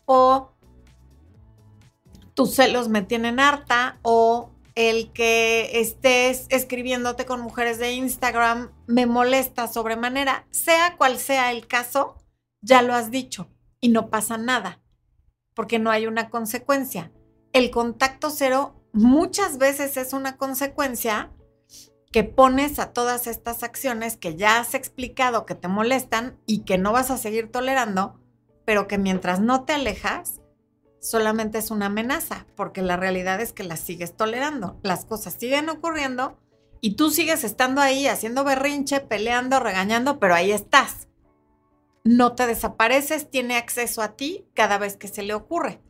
o 0.04 0.52
tus 2.34 2.54
celos 2.54 2.88
me 2.88 3.02
tienen 3.02 3.40
harta, 3.40 3.98
o 4.02 4.51
el 4.74 5.12
que 5.12 5.80
estés 5.80 6.46
escribiéndote 6.48 7.26
con 7.26 7.40
mujeres 7.40 7.78
de 7.78 7.92
Instagram 7.92 8.70
me 8.86 9.06
molesta 9.06 9.68
sobremanera, 9.68 10.46
sea 10.50 10.96
cual 10.96 11.18
sea 11.18 11.52
el 11.52 11.66
caso, 11.66 12.16
ya 12.60 12.82
lo 12.82 12.94
has 12.94 13.10
dicho 13.10 13.50
y 13.80 13.88
no 13.88 14.08
pasa 14.08 14.38
nada, 14.38 14.80
porque 15.54 15.78
no 15.78 15.90
hay 15.90 16.06
una 16.06 16.30
consecuencia. 16.30 17.12
El 17.52 17.70
contacto 17.70 18.30
cero 18.30 18.74
muchas 18.92 19.58
veces 19.58 19.96
es 19.96 20.12
una 20.12 20.36
consecuencia 20.36 21.32
que 22.12 22.24
pones 22.24 22.78
a 22.78 22.92
todas 22.92 23.26
estas 23.26 23.62
acciones 23.62 24.16
que 24.16 24.36
ya 24.36 24.60
has 24.60 24.74
explicado 24.74 25.46
que 25.46 25.54
te 25.54 25.68
molestan 25.68 26.38
y 26.46 26.64
que 26.64 26.76
no 26.76 26.92
vas 26.92 27.10
a 27.10 27.16
seguir 27.16 27.50
tolerando, 27.50 28.20
pero 28.66 28.86
que 28.86 28.98
mientras 28.98 29.40
no 29.40 29.64
te 29.64 29.72
alejas, 29.72 30.41
solamente 31.02 31.58
es 31.58 31.72
una 31.72 31.86
amenaza, 31.86 32.46
porque 32.54 32.80
la 32.80 32.96
realidad 32.96 33.40
es 33.40 33.52
que 33.52 33.64
las 33.64 33.80
sigues 33.80 34.16
tolerando. 34.16 34.78
Las 34.82 35.04
cosas 35.04 35.34
siguen 35.34 35.68
ocurriendo 35.68 36.38
y 36.80 36.94
tú 36.94 37.10
sigues 37.10 37.42
estando 37.42 37.80
ahí 37.80 38.06
haciendo 38.06 38.44
berrinche, 38.44 39.00
peleando, 39.00 39.58
regañando, 39.58 40.20
pero 40.20 40.34
ahí 40.34 40.52
estás. 40.52 41.08
No 42.04 42.34
te 42.34 42.46
desapareces, 42.46 43.28
tiene 43.30 43.56
acceso 43.56 44.00
a 44.00 44.16
ti 44.16 44.46
cada 44.54 44.78
vez 44.78 44.96
que 44.96 45.08
se 45.08 45.24
le 45.24 45.34
ocurre. 45.34 45.80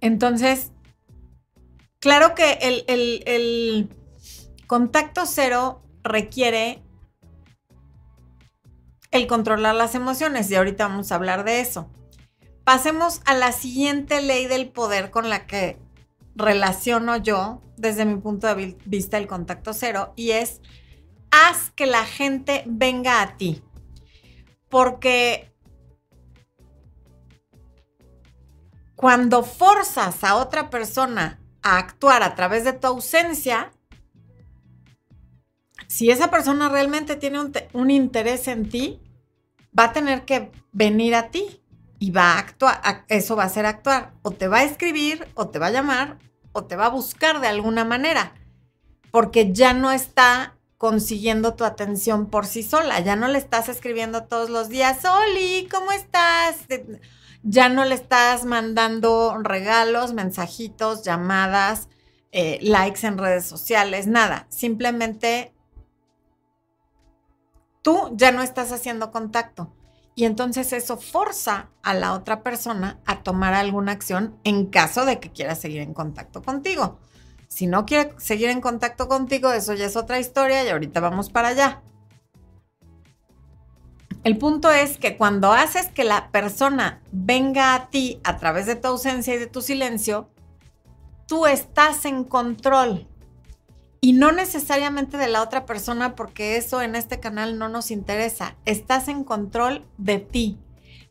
Entonces, 0.00 0.70
claro 1.98 2.36
que 2.36 2.84
el, 2.86 3.88
contacto 4.68 5.26
cero 5.26 5.82
requiere 6.04 6.84
el 9.10 9.26
controlar 9.26 9.74
las 9.74 9.96
emociones 9.96 10.50
y 10.50 10.54
ahorita 10.54 10.86
vamos 10.86 11.10
a 11.10 11.16
hablar 11.16 11.42
de 11.42 11.60
eso. 11.60 11.90
Pasemos 12.68 13.22
a 13.24 13.32
la 13.32 13.52
siguiente 13.52 14.20
ley 14.20 14.44
del 14.44 14.68
poder 14.68 15.10
con 15.10 15.30
la 15.30 15.46
que 15.46 15.78
relaciono 16.34 17.16
yo 17.16 17.62
desde 17.78 18.04
mi 18.04 18.20
punto 18.20 18.46
de 18.46 18.76
vista 18.84 19.16
el 19.16 19.26
contacto 19.26 19.72
cero 19.72 20.12
y 20.16 20.32
es 20.32 20.60
haz 21.30 21.70
que 21.70 21.86
la 21.86 22.04
gente 22.04 22.64
venga 22.66 23.22
a 23.22 23.38
ti. 23.38 23.62
Porque 24.68 25.50
Cuando 28.96 29.44
forzas 29.44 30.22
a 30.22 30.36
otra 30.36 30.68
persona 30.68 31.40
a 31.62 31.78
actuar 31.78 32.22
a 32.22 32.34
través 32.34 32.64
de 32.64 32.74
tu 32.74 32.86
ausencia, 32.86 33.72
si 35.86 36.10
esa 36.10 36.30
persona 36.30 36.68
realmente 36.68 37.16
tiene 37.16 37.50
un, 37.72 37.90
interés 37.90 38.46
en 38.46 38.68
ti, 38.68 39.00
va 39.76 39.84
a 39.84 39.92
tener 39.94 40.26
que 40.26 40.52
venir 40.72 41.14
a 41.14 41.30
ti 41.30 41.62
y 41.98 42.10
va 42.10 42.32
a 42.32 42.38
actuar, 42.38 42.80
eso 43.08 43.36
va 43.36 43.44
a 43.44 43.48
ser 43.48 43.66
actuar. 43.66 44.12
O 44.22 44.30
te 44.30 44.48
va 44.48 44.58
a 44.58 44.64
escribir, 44.64 45.26
o 45.34 45.48
te 45.48 45.58
va 45.58 45.66
a 45.66 45.70
llamar, 45.70 46.18
o 46.52 46.64
te 46.64 46.76
va 46.76 46.86
a 46.86 46.90
buscar 46.90 47.40
de 47.40 47.48
alguna 47.48 47.84
manera, 47.84 48.34
porque 49.10 49.52
ya 49.52 49.74
no 49.74 49.90
está 49.90 50.56
consiguiendo 50.76 51.54
tu 51.54 51.64
atención 51.64 52.26
por 52.26 52.46
sí 52.46 52.62
sola, 52.62 53.00
ya 53.00 53.16
no 53.16 53.26
le 53.28 53.38
estás 53.38 53.68
escribiendo 53.68 54.24
todos 54.24 54.48
los 54.48 54.68
días, 54.68 55.04
Oli, 55.04 55.68
¿cómo 55.70 55.92
estás? 55.92 56.56
ya 57.42 57.68
no 57.68 57.84
le 57.84 57.94
estás 57.94 58.44
mandando 58.44 59.38
regalos, 59.42 60.12
mensajitos, 60.12 61.02
llamadas, 61.02 61.88
eh, 62.32 62.58
likes 62.62 63.06
en 63.06 63.18
redes 63.18 63.46
sociales, 63.46 64.06
nada. 64.06 64.46
Simplemente 64.50 65.54
tú 67.82 68.10
ya 68.14 68.32
no 68.32 68.42
estás 68.42 68.72
haciendo 68.72 69.10
contacto. 69.10 69.72
Y 70.18 70.24
entonces 70.24 70.72
eso 70.72 70.96
forza 70.96 71.68
a 71.80 71.94
la 71.94 72.12
otra 72.12 72.42
persona 72.42 72.98
a 73.06 73.22
tomar 73.22 73.54
alguna 73.54 73.92
acción 73.92 74.36
en 74.42 74.66
caso 74.66 75.04
de 75.04 75.20
que 75.20 75.30
quiera 75.30 75.54
seguir 75.54 75.80
en 75.80 75.94
contacto 75.94 76.42
contigo. 76.42 76.98
Si 77.46 77.68
no 77.68 77.86
quiere 77.86 78.14
seguir 78.18 78.48
en 78.48 78.60
contacto 78.60 79.06
contigo, 79.06 79.52
eso 79.52 79.74
ya 79.74 79.86
es 79.86 79.94
otra 79.94 80.18
historia 80.18 80.64
y 80.64 80.70
ahorita 80.70 80.98
vamos 80.98 81.30
para 81.30 81.50
allá. 81.50 81.82
El 84.24 84.38
punto 84.38 84.72
es 84.72 84.98
que 84.98 85.16
cuando 85.16 85.52
haces 85.52 85.86
que 85.86 86.02
la 86.02 86.32
persona 86.32 87.00
venga 87.12 87.76
a 87.76 87.88
ti 87.88 88.20
a 88.24 88.38
través 88.38 88.66
de 88.66 88.74
tu 88.74 88.88
ausencia 88.88 89.36
y 89.36 89.38
de 89.38 89.46
tu 89.46 89.60
silencio, 89.60 90.30
tú 91.28 91.46
estás 91.46 92.04
en 92.06 92.24
control. 92.24 93.06
Y 94.00 94.12
no 94.12 94.30
necesariamente 94.32 95.16
de 95.16 95.28
la 95.28 95.42
otra 95.42 95.66
persona, 95.66 96.14
porque 96.14 96.56
eso 96.56 96.82
en 96.82 96.94
este 96.94 97.18
canal 97.18 97.58
no 97.58 97.68
nos 97.68 97.90
interesa. 97.90 98.56
Estás 98.64 99.08
en 99.08 99.24
control 99.24 99.84
de 99.96 100.18
ti. 100.18 100.58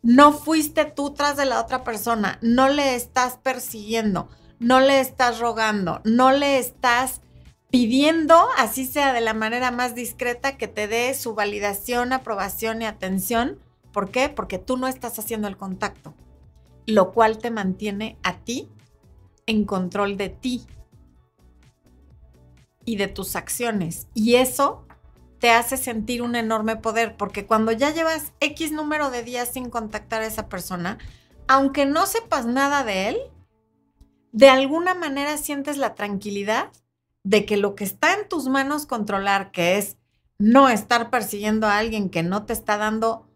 No 0.02 0.32
fuiste 0.32 0.86
tú 0.86 1.14
tras 1.14 1.36
de 1.36 1.46
la 1.46 1.60
otra 1.60 1.84
persona, 1.84 2.40
no 2.42 2.70
le 2.70 2.96
estás 2.96 3.38
persiguiendo, 3.38 4.30
no 4.60 4.80
le 4.80 5.00
estás 5.00 5.40
rogando, 5.40 6.02
no 6.06 6.32
le 6.32 6.60
estás 6.60 7.22
pidiendo, 7.70 8.48
así 8.58 8.86
sea 8.86 9.12
de 9.12 9.22
la 9.22 9.34
manera 9.34 9.72
más 9.72 9.96
discreta, 9.96 10.56
que 10.56 10.68
te 10.68 10.88
dé 10.88 11.14
su 11.14 11.34
validación, 11.36 12.14
aprobación 12.14 12.82
y 12.82 12.86
atención. 12.86 13.60
¿Por 13.92 14.12
qué? 14.12 14.30
Porque 14.30 14.60
tú 14.60 14.78
no 14.78 14.88
estás 14.88 15.20
haciendo 15.20 15.48
el 15.48 15.58
contacto, 15.58 16.14
lo 16.86 17.12
cual 17.12 17.40
te 17.40 17.52
mantiene 17.52 18.18
a 18.24 18.38
ti 18.38 18.70
en 19.46 19.66
control 19.66 20.16
de 20.16 20.30
ti 20.30 20.66
y 22.88 22.96
de 22.96 23.10
tus 23.10 23.36
acciones. 23.36 24.08
Y 24.14 24.36
eso 24.36 24.88
te 25.40 25.52
hace 25.52 25.76
sentir 25.76 26.22
un 26.22 26.36
enorme 26.36 26.78
poder, 26.78 27.18
porque 27.18 27.46
cuando 27.46 27.74
ya 27.74 27.92
llevas 27.92 28.32
X 28.40 28.72
número 28.72 29.12
de 29.12 29.24
días 29.24 29.50
sin 29.50 29.70
contactar 29.70 30.22
a 30.22 30.26
esa 30.26 30.48
persona, 30.48 30.98
aunque 31.48 31.86
no 31.86 32.06
sepas 32.08 32.46
nada 32.46 32.86
de 32.86 33.10
él, 33.10 33.18
de 34.32 34.50
alguna 34.50 34.94
manera 34.94 35.38
sientes 35.38 35.78
la 35.78 35.96
tranquilidad 35.96 36.72
de 37.24 37.46
que 37.46 37.58
lo 37.58 37.76
que 37.76 37.84
está 37.84 38.14
en 38.14 38.30
tus 38.30 38.48
manos 38.48 38.86
controlar, 38.86 39.52
que 39.52 39.78
es 39.78 39.98
no 40.40 40.70
estar 40.70 41.10
persiguiendo 41.10 41.68
a 41.68 41.78
alguien 41.78 42.10
que 42.10 42.24
no 42.24 42.46
te 42.46 42.54
está 42.54 42.78
dando 42.78 43.28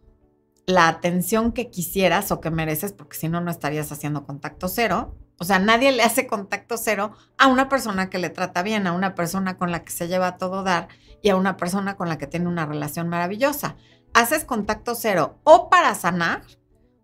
la 0.65 0.87
atención 0.87 1.51
que 1.51 1.69
quisieras 1.69 2.31
o 2.31 2.39
que 2.39 2.51
mereces, 2.51 2.93
porque 2.93 3.17
si 3.17 3.27
no, 3.27 3.41
no 3.41 3.51
estarías 3.51 3.91
haciendo 3.91 4.25
contacto 4.25 4.69
cero. 4.69 5.13
O 5.41 5.43
sea, 5.43 5.57
nadie 5.57 5.91
le 5.91 6.03
hace 6.03 6.27
contacto 6.27 6.77
cero 6.77 7.13
a 7.39 7.47
una 7.47 7.67
persona 7.67 8.11
que 8.11 8.19
le 8.19 8.29
trata 8.29 8.61
bien, 8.61 8.85
a 8.85 8.91
una 8.91 9.15
persona 9.15 9.57
con 9.57 9.71
la 9.71 9.83
que 9.83 9.91
se 9.91 10.07
lleva 10.07 10.37
todo 10.37 10.61
dar 10.61 10.87
y 11.23 11.29
a 11.29 11.35
una 11.35 11.57
persona 11.57 11.97
con 11.97 12.07
la 12.09 12.19
que 12.19 12.27
tiene 12.27 12.47
una 12.47 12.67
relación 12.67 13.09
maravillosa. 13.09 13.75
Haces 14.13 14.45
contacto 14.45 14.93
cero 14.93 15.39
o 15.43 15.67
para 15.67 15.95
sanar 15.95 16.43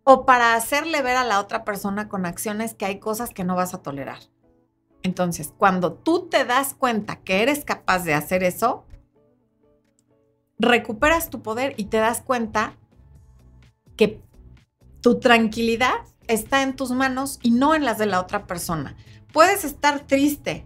o 0.03 0.27
para 0.27 0.53
hacerle 0.53 1.01
ver 1.01 1.17
a 1.17 1.24
la 1.24 1.39
otra 1.39 1.65
persona 1.65 2.10
con 2.10 2.27
acciones 2.27 2.75
que 2.75 2.86
hay 2.86 3.00
cosas 3.00 3.32
que 3.32 3.44
no 3.44 3.56
vas 3.56 3.74
a 3.74 3.82
tolerar. 3.82 4.20
Entonces, 5.01 5.51
cuando 5.58 5.94
tú 5.94 6.29
te 6.29 6.46
das 6.46 6.75
cuenta 6.75 7.15
que 7.22 7.41
eres 7.41 7.65
capaz 7.65 8.03
de 8.03 8.13
hacer 8.13 8.44
eso, 8.44 8.86
recuperas 10.60 11.32
tu 11.32 11.41
poder 11.41 11.74
y 11.75 11.86
te 11.86 11.98
das 11.98 12.22
cuenta 12.22 12.77
que 13.96 14.22
tu 15.01 15.20
tranquilidad 15.20 16.06
está 16.27 16.63
en 16.63 16.75
tus 16.75 16.91
manos 16.91 17.39
y 17.41 17.51
no 17.51 17.75
en 17.75 17.86
las 17.86 17.98
de 17.98 18.05
la 18.05 18.19
otra 18.19 18.48
persona. 18.48 18.96
Puedes 19.31 19.63
estar 19.63 20.01
triste, 20.01 20.65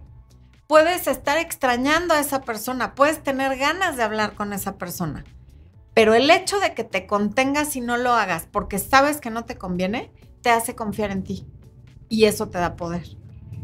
puedes 0.66 1.06
estar 1.06 1.38
extrañando 1.38 2.14
a 2.14 2.20
esa 2.20 2.42
persona, 2.42 2.94
puedes 2.94 3.22
tener 3.22 3.56
ganas 3.58 3.96
de 3.96 4.02
hablar 4.02 4.34
con 4.34 4.52
esa 4.52 4.78
persona, 4.78 5.24
pero 5.94 6.14
el 6.14 6.30
hecho 6.30 6.58
de 6.60 6.74
que 6.74 6.84
te 6.84 7.06
contengas 7.06 7.76
y 7.76 7.80
no 7.80 7.96
lo 7.96 8.12
hagas 8.12 8.48
porque 8.50 8.78
sabes 8.78 9.20
que 9.20 9.30
no 9.30 9.44
te 9.44 9.58
conviene, 9.58 10.12
te 10.40 10.50
hace 10.50 10.74
confiar 10.74 11.10
en 11.10 11.24
ti 11.24 11.46
y 12.08 12.24
eso 12.24 12.48
te 12.48 12.58
da 12.58 12.76
poder 12.76 13.04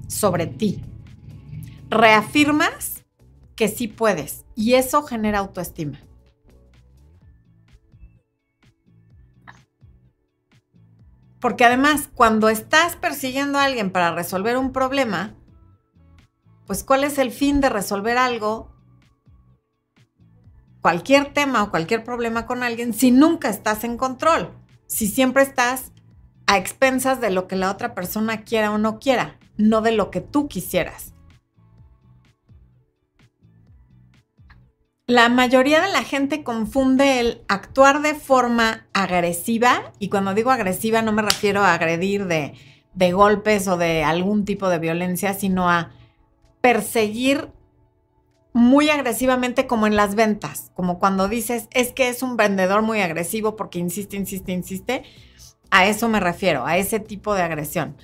sobre 0.09 0.47
ti. 0.47 0.83
Reafirmas 1.90 3.05
que 3.57 3.69
sí 3.69 3.88
puedes 3.88 4.45
y 4.55 4.75
eso 4.75 5.02
genera 5.02 5.38
autoestima. 5.38 5.99
Porque 11.40 11.64
además, 11.64 12.09
cuando 12.14 12.49
estás 12.49 12.97
persiguiendo 12.97 13.59
a 13.59 13.64
alguien 13.64 13.90
para 13.90 14.14
resolver 14.14 14.57
un 14.57 14.73
problema, 14.73 15.35
pues 16.66 16.83
¿cuál 16.85 17.04
es 17.04 17.18
el 17.18 17.30
fin 17.30 17.61
de 17.61 17.68
resolver 17.68 18.18
algo? 18.18 18.73
Cualquier 20.80 21.33
tema 21.33 21.62
o 21.62 21.71
cualquier 21.71 22.04
problema 22.04 22.47
con 22.47 22.62
alguien 22.62 22.92
si 22.92 23.11
nunca 23.11 23.49
estás 23.49 23.85
en 23.85 23.97
control, 23.97 24.52
si 24.87 25.07
siempre 25.07 25.42
estás 25.42 25.92
a 26.47 26.57
expensas 26.57 27.21
de 27.21 27.30
lo 27.30 27.47
que 27.47 27.57
la 27.57 27.71
otra 27.71 27.95
persona 27.95 28.42
quiera 28.42 28.73
o 28.73 28.78
no 28.78 28.99
quiera, 28.99 29.38
no 29.57 29.80
de 29.80 29.92
lo 29.92 30.11
que 30.11 30.21
tú 30.21 30.49
quisieras. 30.49 31.14
La 35.09 35.31
mayoría 35.31 35.81
de 35.81 35.91
la 35.91 36.03
gente 36.03 36.45
confunde 36.45 37.19
el 37.19 37.41
actuar 37.49 38.03
de 38.03 38.15
forma 38.15 38.87
agresiva, 38.93 39.91
y 39.99 40.11
cuando 40.11 40.35
digo 40.35 40.50
agresiva 40.50 41.00
no 41.00 41.12
me 41.12 41.23
refiero 41.23 41.62
a 41.62 41.73
agredir 41.73 42.27
de, 42.27 42.53
de 42.93 43.12
golpes 43.12 43.69
o 43.69 43.79
de 43.79 44.05
algún 44.05 44.45
tipo 44.45 44.69
de 44.69 44.79
violencia, 44.79 45.33
sino 45.33 45.71
a 45.71 45.93
perseguir 46.61 47.49
muy 48.53 48.91
agresivamente 48.91 49.67
como 49.67 49.87
en 49.87 49.97
las 49.97 50.15
ventas, 50.15 50.73
como 50.75 50.99
cuando 50.99 51.27
dices, 51.27 51.69
es 51.71 51.95
que 51.95 52.11
es 52.11 52.23
un 52.23 52.37
vendedor 52.37 52.83
muy 52.83 53.00
agresivo 53.00 53.57
porque 53.57 53.79
insiste, 53.79 54.19
insiste, 54.19 54.53
insiste. 54.53 55.05
A 55.71 55.87
eso 55.87 56.11
me 56.11 56.21
refiero, 56.21 56.67
a 56.67 56.77
ese 56.77 57.00
tipo 57.00 57.35
de 57.35 57.41
agresión. 57.41 57.97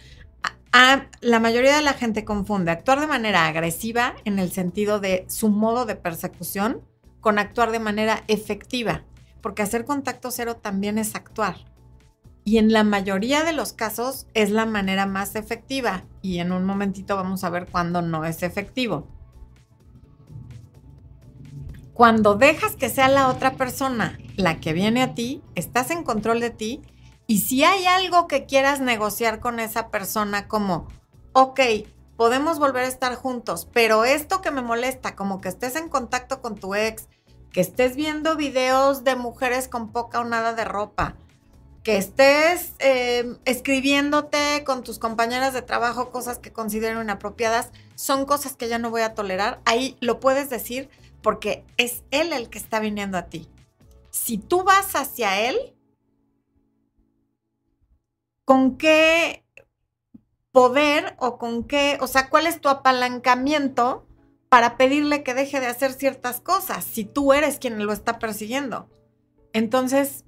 La 1.20 1.38
mayoría 1.38 1.76
de 1.76 1.82
la 1.82 1.92
gente 1.92 2.24
confunde 2.24 2.70
actuar 2.70 2.98
de 3.00 3.06
manera 3.06 3.46
agresiva 3.46 4.14
en 4.24 4.38
el 4.38 4.50
sentido 4.50 5.00
de 5.00 5.26
su 5.28 5.50
modo 5.50 5.84
de 5.84 5.96
persecución 5.96 6.80
con 7.24 7.38
actuar 7.38 7.72
de 7.72 7.78
manera 7.78 8.22
efectiva, 8.28 9.02
porque 9.40 9.62
hacer 9.62 9.86
contacto 9.86 10.30
cero 10.30 10.56
también 10.56 10.98
es 10.98 11.14
actuar. 11.14 11.56
Y 12.44 12.58
en 12.58 12.70
la 12.70 12.84
mayoría 12.84 13.44
de 13.44 13.54
los 13.54 13.72
casos 13.72 14.26
es 14.34 14.50
la 14.50 14.66
manera 14.66 15.06
más 15.06 15.34
efectiva 15.34 16.04
y 16.20 16.40
en 16.40 16.52
un 16.52 16.66
momentito 16.66 17.16
vamos 17.16 17.42
a 17.42 17.48
ver 17.48 17.66
cuándo 17.66 18.02
no 18.02 18.26
es 18.26 18.42
efectivo. 18.42 19.08
Cuando 21.94 22.34
dejas 22.34 22.76
que 22.76 22.90
sea 22.90 23.08
la 23.08 23.28
otra 23.28 23.54
persona 23.54 24.18
la 24.36 24.60
que 24.60 24.74
viene 24.74 25.02
a 25.02 25.14
ti, 25.14 25.42
estás 25.54 25.90
en 25.90 26.04
control 26.04 26.40
de 26.40 26.50
ti 26.50 26.82
y 27.26 27.38
si 27.38 27.64
hay 27.64 27.86
algo 27.86 28.28
que 28.28 28.44
quieras 28.44 28.82
negociar 28.82 29.40
con 29.40 29.60
esa 29.60 29.88
persona 29.88 30.46
como, 30.46 30.88
ok, 31.32 31.60
podemos 32.18 32.58
volver 32.58 32.84
a 32.84 32.88
estar 32.88 33.14
juntos, 33.14 33.66
pero 33.72 34.04
esto 34.04 34.42
que 34.42 34.50
me 34.50 34.60
molesta, 34.60 35.16
como 35.16 35.40
que 35.40 35.48
estés 35.48 35.74
en 35.76 35.88
contacto 35.88 36.42
con 36.42 36.56
tu 36.56 36.74
ex, 36.74 37.08
que 37.54 37.60
estés 37.60 37.94
viendo 37.94 38.36
videos 38.36 39.04
de 39.04 39.14
mujeres 39.14 39.68
con 39.68 39.92
poca 39.92 40.18
o 40.18 40.24
nada 40.24 40.54
de 40.54 40.64
ropa, 40.64 41.14
que 41.84 41.96
estés 41.96 42.72
em, 42.80 43.38
escribiéndote 43.44 44.64
con 44.64 44.82
tus 44.82 44.98
compañeras 44.98 45.54
de 45.54 45.62
trabajo 45.62 46.10
cosas 46.10 46.38
que 46.38 46.52
considero 46.52 47.00
inapropiadas, 47.00 47.70
son 47.94 48.26
cosas 48.26 48.56
que 48.56 48.68
ya 48.68 48.78
no 48.78 48.90
voy 48.90 49.02
a 49.02 49.14
tolerar. 49.14 49.60
Ahí 49.66 49.96
lo 50.00 50.18
puedes 50.18 50.50
decir 50.50 50.90
porque 51.22 51.64
es 51.76 52.02
Él 52.10 52.32
el 52.32 52.50
que 52.50 52.58
está 52.58 52.80
viniendo 52.80 53.16
a 53.16 53.26
ti. 53.26 53.48
Si 54.10 54.36
tú 54.36 54.64
vas 54.64 54.96
hacia 54.96 55.40
Él, 55.48 55.76
¿con 58.44 58.76
qué 58.76 59.44
poder 60.50 61.14
o 61.20 61.38
con 61.38 61.62
qué, 61.62 61.98
o 62.00 62.08
sea, 62.08 62.30
cuál 62.30 62.48
es 62.48 62.60
tu 62.60 62.68
apalancamiento 62.68 64.04
para 64.54 64.76
pedirle 64.76 65.24
que 65.24 65.34
deje 65.34 65.58
de 65.58 65.66
hacer 65.66 65.94
ciertas 65.94 66.40
cosas 66.40 66.84
si 66.84 67.04
tú 67.04 67.32
eres 67.32 67.58
quien 67.58 67.84
lo 67.84 67.92
está 67.92 68.20
persiguiendo? 68.20 68.88
Entonces, 69.52 70.24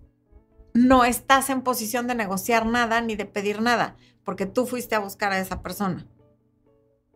no 0.75 1.05
estás 1.05 1.49
en 1.49 1.63
posición 1.63 2.09
de 2.09 2.17
negociar 2.17 2.67
nada 2.67 3.01
ni 3.01 3.15
de 3.15 3.27
pedir 3.27 3.63
nada, 3.63 3.95
porque 4.25 4.45
tú 4.45 4.67
fuiste 4.67 4.97
a 4.97 4.99
buscar 4.99 5.31
a 5.31 5.39
esa 5.39 5.63
persona. 5.63 6.09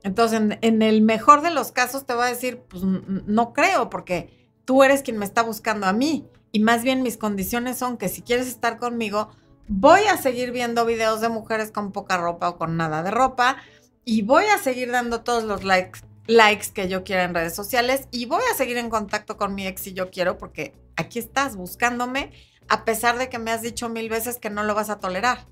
Entonces, 0.05 0.40
en, 0.61 0.83
el 0.83 1.02
mejor 1.02 1.43
de 1.43 1.50
los 1.50 1.73
casos 1.73 2.07
te 2.07 2.14
voy 2.14 2.26
a 2.26 2.29
decir, 2.29 2.62
pues 2.69 2.85
no 2.85 3.52
creo, 3.55 3.90
porque 3.90 4.49
tú 4.64 4.85
eres 4.85 5.03
quien 5.03 5.18
me 5.18 5.25
está 5.25 5.42
buscando 5.42 5.88
a 5.88 5.92
mí. 5.92 6.29
Y 6.53 6.61
más 6.61 6.85
bien 6.85 7.03
mis 7.03 7.16
condiciones 7.16 7.77
son 7.77 7.96
que 7.96 8.09
si 8.09 8.23
quieres 8.23 8.46
estar 8.46 8.79
conmigo, 8.79 9.31
voy 9.66 10.03
a 10.03 10.16
seguir 10.16 10.53
viendo 10.53 10.87
videos 10.87 11.20
de 11.20 11.29
mujeres 11.29 11.73
con 11.73 11.90
poca 11.90 12.18
ropa 12.18 12.51
o 12.51 12.57
con 12.57 12.77
nada 12.77 13.03
de 13.03 13.11
ropa. 13.11 13.57
Y 14.05 14.23
voy 14.23 14.44
a 14.44 14.59
seguir 14.59 14.92
dando 14.92 15.23
todos 15.23 15.42
los 15.42 15.64
likes, 15.64 16.03
likes 16.31 16.69
que 16.73 16.88
yo 16.88 17.05
quiera 17.05 17.25
en 17.25 17.35
redes 17.35 17.55
sociales. 17.55 18.09
Y 18.11 18.27
voy 18.27 18.43
a 18.53 18.57
seguir 18.57 18.79
en 18.79 18.90
contacto 18.90 19.37
con 19.37 19.55
mi 19.55 19.66
ex 19.66 19.83
si 19.83 19.93
yo 19.93 20.11
quiero, 20.11 20.38
porque 20.38 20.75
aquí 20.97 21.19
estás 21.19 21.57
buscándome, 21.57 22.33
a 22.69 22.85
pesar 22.85 23.19
de 23.19 23.29
que 23.29 23.38
me 23.38 23.51
has 23.51 23.62
dicho 23.62 23.88
mil 23.88 24.09
veces 24.09 24.38
que 24.38 24.51
no 24.51 24.62
lo 24.62 24.75
vas 24.75 24.90
a 24.90 24.99
tolerar 24.99 25.47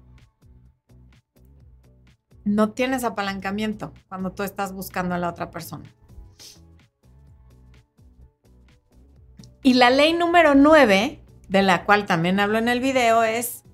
no 2.49 2.71
tienes 2.71 3.05
apalancamiento 3.05 3.93
cuando 4.09 4.33
tú 4.33 4.43
estás 4.43 4.73
buscando 4.73 5.14
a 5.14 5.19
la 5.19 5.29
otra 5.29 5.51
persona. 5.51 5.95
Y 9.62 9.75
la 9.75 9.91
ley 9.91 10.14
número 10.14 10.55
9, 10.55 11.23
de 11.49 11.62
la 11.62 11.85
cual 11.85 12.07
también 12.07 12.41
hablo 12.41 12.59
en 12.59 12.69
el 12.69 12.81
video, 12.81 13.23
es 13.23 13.64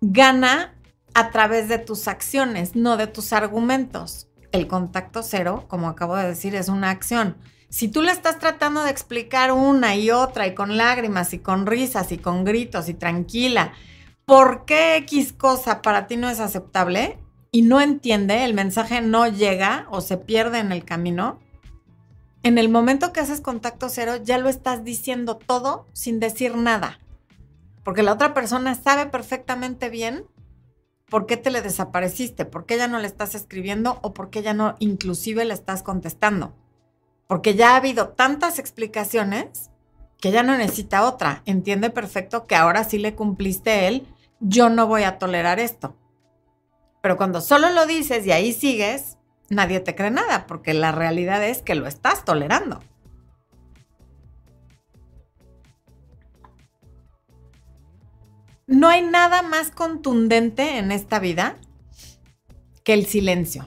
gana 0.00 0.74
a 1.14 1.30
través 1.30 1.68
de 1.68 1.78
tus 1.78 2.08
acciones, 2.08 2.76
no 2.76 2.96
de 2.96 3.06
tus 3.06 3.32
argumentos. 3.32 4.27
El 4.52 4.66
contacto 4.66 5.22
cero, 5.22 5.64
como 5.68 5.88
acabo 5.88 6.16
de 6.16 6.28
decir, 6.28 6.54
es 6.54 6.68
una 6.68 6.90
acción. 6.90 7.36
Si 7.68 7.88
tú 7.88 8.02
le 8.02 8.12
estás 8.12 8.38
tratando 8.38 8.82
de 8.82 8.90
explicar 8.90 9.52
una 9.52 9.94
y 9.94 10.10
otra 10.10 10.46
y 10.46 10.54
con 10.54 10.76
lágrimas 10.76 11.34
y 11.34 11.38
con 11.38 11.66
risas 11.66 12.12
y 12.12 12.18
con 12.18 12.44
gritos 12.44 12.88
y 12.88 12.94
tranquila 12.94 13.72
por 14.28 14.66
qué 14.66 14.96
X 14.96 15.32
cosa 15.32 15.80
para 15.80 16.06
ti 16.06 16.18
no 16.18 16.28
es 16.28 16.38
aceptable 16.38 17.18
y 17.50 17.62
no 17.62 17.80
entiende, 17.80 18.44
el 18.44 18.52
mensaje 18.52 19.00
no 19.00 19.26
llega 19.26 19.86
o 19.90 20.02
se 20.02 20.18
pierde 20.18 20.58
en 20.58 20.70
el 20.70 20.84
camino, 20.84 21.38
en 22.42 22.58
el 22.58 22.68
momento 22.68 23.14
que 23.14 23.20
haces 23.20 23.40
contacto 23.40 23.88
cero 23.88 24.16
ya 24.22 24.36
lo 24.36 24.50
estás 24.50 24.84
diciendo 24.84 25.38
todo 25.38 25.86
sin 25.94 26.20
decir 26.20 26.56
nada. 26.56 27.00
Porque 27.84 28.02
la 28.02 28.12
otra 28.12 28.34
persona 28.34 28.74
sabe 28.74 29.06
perfectamente 29.06 29.88
bien 29.88 30.26
por 31.08 31.26
qué 31.26 31.36
te 31.36 31.50
le 31.50 31.62
desapareciste, 31.62 32.44
por 32.44 32.66
qué 32.66 32.76
ya 32.76 32.88
no 32.88 32.98
le 32.98 33.06
estás 33.06 33.34
escribiendo 33.34 33.98
o 34.02 34.12
por 34.12 34.30
qué 34.30 34.42
ya 34.42 34.54
no 34.54 34.76
inclusive 34.78 35.44
le 35.44 35.54
estás 35.54 35.82
contestando. 35.82 36.54
Porque 37.26 37.54
ya 37.54 37.72
ha 37.72 37.76
habido 37.76 38.08
tantas 38.08 38.58
explicaciones 38.58 39.70
que 40.20 40.30
ya 40.30 40.42
no 40.42 40.56
necesita 40.56 41.06
otra. 41.06 41.42
Entiende 41.46 41.90
perfecto 41.90 42.46
que 42.46 42.56
ahora 42.56 42.84
sí 42.84 42.98
le 42.98 43.14
cumpliste 43.14 43.86
él 43.88 44.06
yo 44.40 44.68
no 44.70 44.86
voy 44.86 45.02
a 45.02 45.18
tolerar 45.18 45.60
esto. 45.60 45.96
Pero 47.00 47.16
cuando 47.16 47.40
solo 47.40 47.70
lo 47.70 47.86
dices 47.86 48.26
y 48.26 48.32
ahí 48.32 48.52
sigues, 48.52 49.18
nadie 49.48 49.80
te 49.80 49.94
cree 49.94 50.10
nada, 50.10 50.46
porque 50.46 50.74
la 50.74 50.92
realidad 50.92 51.44
es 51.44 51.62
que 51.62 51.74
lo 51.74 51.86
estás 51.86 52.24
tolerando. 52.24 52.80
No 58.68 58.88
hay 58.88 59.00
nada 59.00 59.40
más 59.40 59.70
contundente 59.70 60.76
en 60.76 60.92
esta 60.92 61.18
vida 61.18 61.56
que 62.84 62.92
el 62.92 63.06
silencio. 63.06 63.66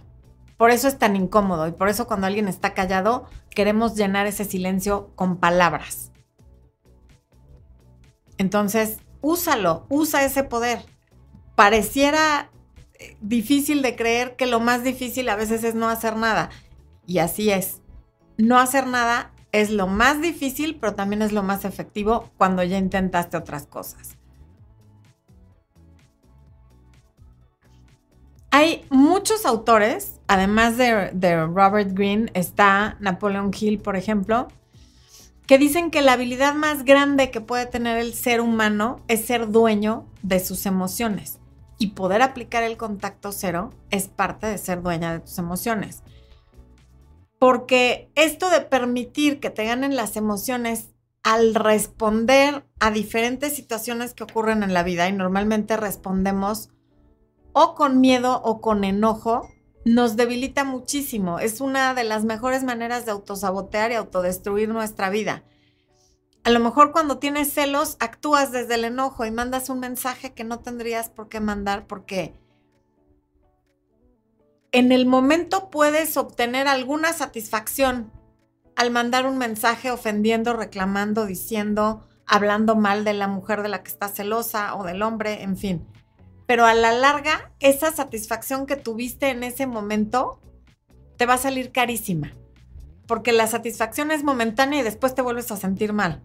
Por 0.58 0.70
eso 0.70 0.88
es 0.88 1.00
tan 1.00 1.16
incómodo 1.16 1.68
y 1.68 1.72
por 1.72 1.90
eso 1.90 2.06
cuando 2.06 2.28
alguien 2.28 2.48
está 2.48 2.76
callado 2.76 3.26
queremos 3.50 3.96
llenar 3.96 4.28
ese 4.28 4.46
silencio 4.46 5.10
con 5.16 5.38
palabras. 5.38 6.12
Entonces, 8.38 9.00
úsalo, 9.22 9.88
usa 9.90 10.24
ese 10.24 10.44
poder. 10.44 10.86
Pareciera 11.56 12.52
eh, 13.00 13.18
difícil 13.22 13.82
de 13.82 13.96
creer 13.96 14.36
que 14.36 14.46
lo 14.46 14.60
más 14.60 14.84
difícil 14.84 15.30
a 15.30 15.36
veces 15.36 15.64
es 15.64 15.74
no 15.74 15.90
hacer 15.90 16.16
nada. 16.16 16.52
Y 17.08 17.18
así 17.18 17.50
es. 17.50 17.82
No 18.38 18.60
hacer 18.60 18.86
nada 18.86 19.34
es 19.52 19.72
lo 19.72 19.88
más 19.88 20.22
difícil, 20.22 20.78
pero 20.80 20.94
también 20.94 21.24
es 21.24 21.32
lo 21.32 21.42
más 21.42 21.66
efectivo 21.66 22.30
cuando 22.38 22.62
ya 22.64 22.78
intentaste 22.78 23.36
otras 23.36 23.66
cosas. 23.66 24.21
Hay 28.54 28.86
muchos 28.90 29.46
autores, 29.46 30.20
además 30.28 30.76
de, 30.76 31.46
Robert 31.48 31.94
Greene, 31.94 32.30
está 32.34 32.98
Napoleon 33.00 33.52
Hill, 33.58 33.80
por 33.80 33.96
ejemplo, 33.96 34.50
que 35.48 35.58
dicen 35.58 35.90
que 35.90 36.02
la 36.02 36.14
habilidad 36.14 36.54
más 36.54 36.84
grande 36.84 37.32
que 37.32 37.40
puede 37.40 37.66
tener 37.66 37.98
el 37.98 38.14
ser 38.14 38.42
humano 38.42 39.00
es 39.08 39.26
ser 39.26 39.52
dueño 39.52 40.06
de 40.22 40.42
sus 40.42 40.66
emociones. 40.66 41.40
Y 41.78 41.92
poder 41.92 42.22
aplicar 42.22 42.64
el 42.64 42.76
contacto 42.76 43.32
cero 43.32 43.72
es 43.90 44.10
parte 44.10 44.48
de 44.48 44.58
ser 44.58 44.82
dueña 44.84 45.14
de 45.14 45.22
tus 45.22 45.38
emociones. 45.38 46.04
Porque 47.40 48.12
esto 48.16 48.50
de 48.50 48.62
permitir 48.62 49.40
que 49.40 49.50
te 49.50 49.64
ganen 49.66 49.96
las 49.96 50.18
emociones 50.18 50.90
al 51.24 51.56
responder 51.56 52.66
a 52.80 52.92
diferentes 52.92 53.56
situaciones 53.56 54.14
que 54.14 54.24
ocurren 54.24 54.62
en 54.62 54.74
la 54.74 54.84
vida 54.84 55.08
y 55.08 55.14
normalmente 55.14 55.78
respondemos 55.78 56.70
o 57.54 57.76
con 57.76 58.02
miedo 58.02 58.42
o 58.44 58.62
con 58.62 58.84
enojo, 58.84 59.50
nos 59.86 60.16
debilita 60.16 60.64
muchísimo. 60.64 61.40
Es 61.40 61.62
una 61.62 61.94
de 61.94 62.04
las 62.04 62.24
mejores 62.24 62.64
maneras 62.64 63.06
de 63.06 63.12
autosabotear 63.12 63.92
y 63.92 63.96
autodestruir 63.96 64.70
nuestra 64.70 65.10
vida. 65.10 65.44
A 66.44 66.50
lo 66.50 66.60
mejor 66.60 66.92
cuando 66.92 67.20
tienes 67.20 67.54
celos 67.54 67.98
actúas 68.00 68.52
desde 68.52 68.76
el 68.76 68.86
enojo 68.86 69.26
y 69.26 69.32
mandas 69.32 69.70
un 69.70 69.80
mensaje 69.80 70.34
que 70.34 70.44
no 70.44 70.60
tendrías 70.60 71.10
por 71.10 71.30
qué 71.30 71.40
mandar 71.40 71.86
porque 71.86 72.34
en 74.72 74.92
el 74.92 75.06
momento 75.06 75.70
puedes 75.70 76.18
obtener 76.18 76.68
alguna 76.68 77.14
satisfacción 77.14 78.12
al 78.76 78.90
mandar 78.90 79.28
un 79.28 79.38
mensaje 79.38 79.92
ofendiendo, 79.92 80.54
reclamando, 80.54 81.26
diciendo, 81.26 82.08
hablando 82.26 82.76
mal 82.76 83.04
de 83.04 83.14
la 83.14 83.28
mujer 83.28 83.62
de 83.62 83.70
la 83.70 83.84
que 83.84 83.92
está 83.92 84.08
celosa 84.08 84.76
o 84.76 84.84
del 84.84 85.02
hombre, 85.02 85.44
en 85.44 85.58
fin. 85.58 85.86
Pero 86.52 86.66
a 86.66 86.74
la 86.74 86.92
larga, 86.92 87.54
esa 87.62 87.94
satisfacción 87.94 88.66
que 88.66 88.76
tuviste 88.76 89.30
en 89.30 89.42
ese 89.42 89.68
momento 89.68 90.42
te 91.16 91.26
va 91.26 91.36
a 91.36 91.38
salir 91.38 91.72
carísima, 91.72 92.36
porque 93.08 93.32
la 93.32 93.48
satisfacción 93.48 94.12
es 94.12 94.26
momentánea 94.26 94.82
y 94.82 94.84
después 94.84 95.16
te 95.16 95.22
vuelves 95.22 95.50
a 95.54 95.56
sentir 95.56 95.94
mal. 95.94 96.22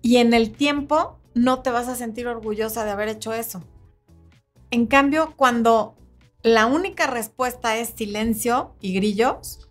Y 0.00 0.16
en 0.16 0.34
el 0.34 0.50
tiempo 0.50 1.20
no 1.32 1.62
te 1.62 1.70
vas 1.70 1.86
a 1.86 1.94
sentir 1.94 2.26
orgullosa 2.26 2.84
de 2.84 2.90
haber 2.90 3.08
hecho 3.08 3.32
eso. 3.32 3.62
En 4.72 4.86
cambio, 4.86 5.34
cuando 5.36 5.94
la 6.42 6.66
única 6.66 7.06
respuesta 7.06 7.76
es 7.76 7.90
silencio 7.90 8.74
y 8.80 8.94
grillos, 8.94 9.70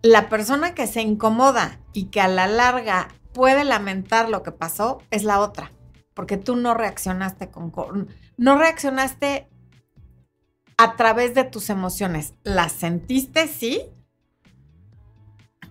la 0.00 0.30
persona 0.30 0.74
que 0.74 0.86
se 0.86 1.02
incomoda 1.02 1.82
y 1.92 2.06
que 2.06 2.22
a 2.22 2.28
la 2.28 2.46
larga 2.46 3.08
puede 3.34 3.64
lamentar 3.64 4.30
lo 4.30 4.42
que 4.42 4.52
pasó 4.52 5.02
es 5.10 5.22
la 5.22 5.38
otra, 5.40 5.70
porque 6.16 6.38
tú 6.38 6.56
no 6.56 6.72
reaccionaste 6.72 7.50
con 7.50 8.08
no 8.38 8.58
reaccionaste 8.58 9.50
a 10.78 10.96
través 10.96 11.34
de 11.34 11.44
tus 11.44 11.68
emociones. 11.68 12.32
Las 12.42 12.72
sentiste, 12.72 13.46
sí, 13.48 13.82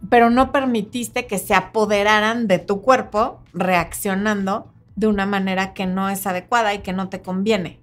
pero 0.08 0.30
no 0.30 0.52
permitiste 0.52 1.26
que 1.26 1.40
se 1.40 1.56
apoderaran 1.56 2.48
de 2.48 2.60
tu 2.60 2.84
cuerpo 2.84 3.44
reaccionando 3.54 4.72
de 4.96 5.08
una 5.08 5.26
manera 5.26 5.74
que 5.74 5.88
no 5.88 6.10
es 6.10 6.28
adecuada 6.28 6.76
y 6.76 6.80
que 6.80 6.94
no 6.94 7.10
te 7.10 7.24
conviene. 7.24 7.80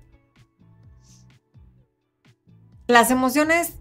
Las 2.87 3.11
emociones 3.11 3.75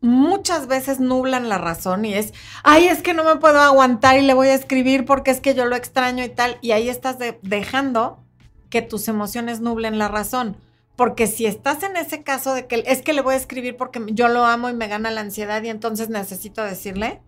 muchas 0.00 0.68
veces 0.68 1.00
nublan 1.00 1.48
la 1.48 1.58
razón 1.58 2.04
y 2.04 2.14
es, 2.14 2.32
ay, 2.62 2.86
es 2.86 3.02
que 3.02 3.14
no 3.14 3.24
me 3.24 3.34
puedo 3.36 3.60
aguantar 3.60 4.16
y 4.16 4.22
le 4.22 4.34
voy 4.34 4.46
a 4.46 4.54
escribir 4.54 5.04
porque 5.04 5.32
es 5.32 5.40
que 5.40 5.56
yo 5.56 5.66
lo 5.66 5.74
extraño 5.74 6.24
y 6.24 6.28
tal. 6.28 6.58
Y 6.60 6.70
ahí 6.70 6.88
estás 6.88 7.16
dejando 7.42 8.24
que 8.70 8.82
tus 8.82 9.08
emociones 9.08 9.60
nublen 9.60 9.98
la 9.98 10.08
razón. 10.08 10.56
Porque 10.96 11.26
si 11.26 11.46
estás 11.46 11.82
en 11.84 11.96
ese 11.96 12.22
caso 12.24 12.54
de 12.54 12.66
que 12.66 12.82
es 12.86 13.02
que 13.02 13.12
le 13.12 13.22
voy 13.22 13.34
a 13.34 13.38
escribir 13.38 13.76
porque 13.76 14.04
yo 14.08 14.28
lo 14.28 14.44
amo 14.44 14.68
y 14.68 14.74
me 14.74 14.88
gana 14.88 15.10
la 15.10 15.20
ansiedad 15.20 15.62
y 15.62 15.68
entonces 15.68 16.08
necesito 16.08 16.62
decirle, 16.64 17.22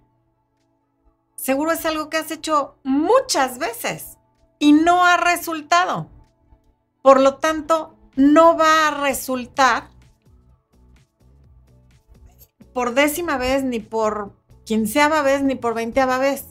seguro 1.37 1.71
es 1.73 1.87
algo 1.87 2.11
que 2.11 2.17
has 2.17 2.31
hecho 2.33 2.77
muchas 2.83 3.59
veces 3.59 4.19
y 4.59 4.73
no 4.73 5.07
ha 5.07 5.17
resultado. 5.17 6.11
Por 7.03 7.21
lo 7.21 7.37
tanto, 7.37 7.97
no 8.17 8.57
va 8.57 8.89
a 8.89 9.01
resultar 9.03 9.89
por 12.75 12.95
décima 12.95 13.39
vez, 13.39 13.63
ni 13.63 13.81
por 13.81 14.37
quinceava 14.65 15.23
vez, 15.23 15.43
ni 15.43 15.55
por 15.55 15.75
veinteava 15.75 16.19
vez. 16.19 16.47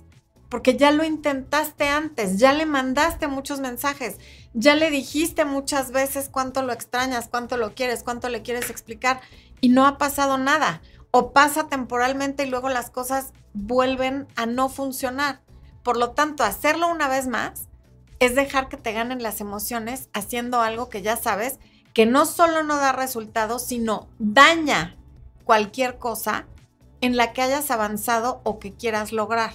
Porque 0.50 0.76
ya 0.76 0.92
lo 0.92 1.04
intentaste 1.04 1.88
antes, 1.88 2.40
ya 2.40 2.54
le 2.54 2.66
mandaste 2.66 3.28
muchos 3.28 3.60
mensajes, 3.60 4.18
ya 4.54 4.76
le 4.76 4.90
dijiste 4.90 5.46
muchas 5.46 5.92
veces 5.92 6.30
cuánto 6.30 6.64
lo 6.64 6.74
extrañas, 6.74 7.28
cuánto 7.30 7.58
lo 7.58 7.76
quieres, 7.76 8.04
cuánto 8.04 8.30
le 8.30 8.42
quieres 8.42 8.70
explicar 8.70 9.22
y 9.62 9.70
no 9.70 9.86
ha 9.86 9.98
pasado 9.98 10.38
nada. 10.38 10.82
O 11.12 11.32
pasa 11.32 11.68
temporalmente 11.68 12.44
y 12.44 12.50
luego 12.50 12.70
las 12.70 12.90
cosas 12.90 13.34
vuelven 13.54 14.28
a 14.36 14.46
no 14.46 14.70
funcionar. 14.70 15.42
Por 15.84 15.98
lo 15.98 16.12
tanto, 16.12 16.44
hacerlo 16.44 16.88
una 16.88 17.08
vez 17.08 17.28
más 17.28 17.68
es 18.20 18.36
dejar 18.36 18.70
que 18.70 18.78
te 18.78 18.94
ganen 18.94 19.24
las 19.24 19.42
emociones 19.42 20.10
haciendo 20.14 20.62
algo 20.62 20.90
que 20.90 21.02
ya 21.02 21.16
sabes 21.16 21.60
que 21.94 22.06
no 22.06 22.26
solo 22.26 22.64
no 22.64 22.76
da 22.78 22.92
resultados, 22.92 23.66
sino 23.66 24.08
daña 24.20 24.98
cualquier 25.46 25.98
cosa 25.98 26.46
en 27.02 27.18
la 27.18 27.34
que 27.34 27.42
hayas 27.42 27.72
avanzado 27.72 28.42
o 28.44 28.60
que 28.60 28.74
quieras 28.74 29.12
lograr. 29.12 29.54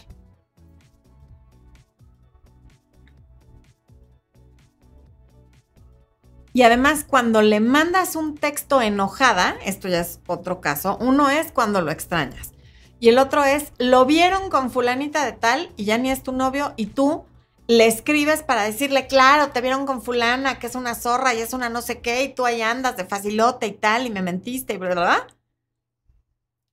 Y 6.54 6.62
además, 6.62 7.04
cuando 7.06 7.42
le 7.42 7.60
mandas 7.60 8.16
un 8.16 8.36
texto 8.36 8.80
enojada, 8.80 9.56
esto 9.66 9.88
ya 9.88 10.00
es 10.00 10.20
otro 10.26 10.62
caso, 10.62 10.96
uno 11.00 11.28
es 11.28 11.52
cuando 11.52 11.82
lo 11.82 11.90
extrañas. 11.90 12.52
Y 13.00 13.10
el 13.10 13.18
otro 13.18 13.44
es, 13.44 13.72
lo 13.76 14.06
vieron 14.06 14.48
con 14.48 14.70
fulanita 14.70 15.26
de 15.26 15.32
tal 15.32 15.70
y 15.76 15.84
ya 15.84 15.98
ni 15.98 16.10
es 16.10 16.22
tu 16.22 16.32
novio 16.32 16.72
y 16.76 16.86
tú 16.86 17.26
le 17.66 17.86
escribes 17.86 18.42
para 18.42 18.62
decirle, 18.62 19.06
claro, 19.06 19.50
te 19.50 19.60
vieron 19.60 19.84
con 19.84 20.00
fulana, 20.00 20.58
que 20.58 20.68
es 20.68 20.74
una 20.74 20.94
zorra 20.94 21.34
y 21.34 21.40
es 21.40 21.52
una 21.52 21.68
no 21.68 21.82
sé 21.82 22.00
qué, 22.00 22.22
y 22.22 22.34
tú 22.34 22.46
ahí 22.46 22.62
andas 22.62 22.96
de 22.96 23.04
facilote 23.04 23.66
y 23.66 23.72
tal, 23.72 24.06
y 24.06 24.10
me 24.10 24.22
mentiste 24.22 24.74
y 24.74 24.76
bla 24.76 25.26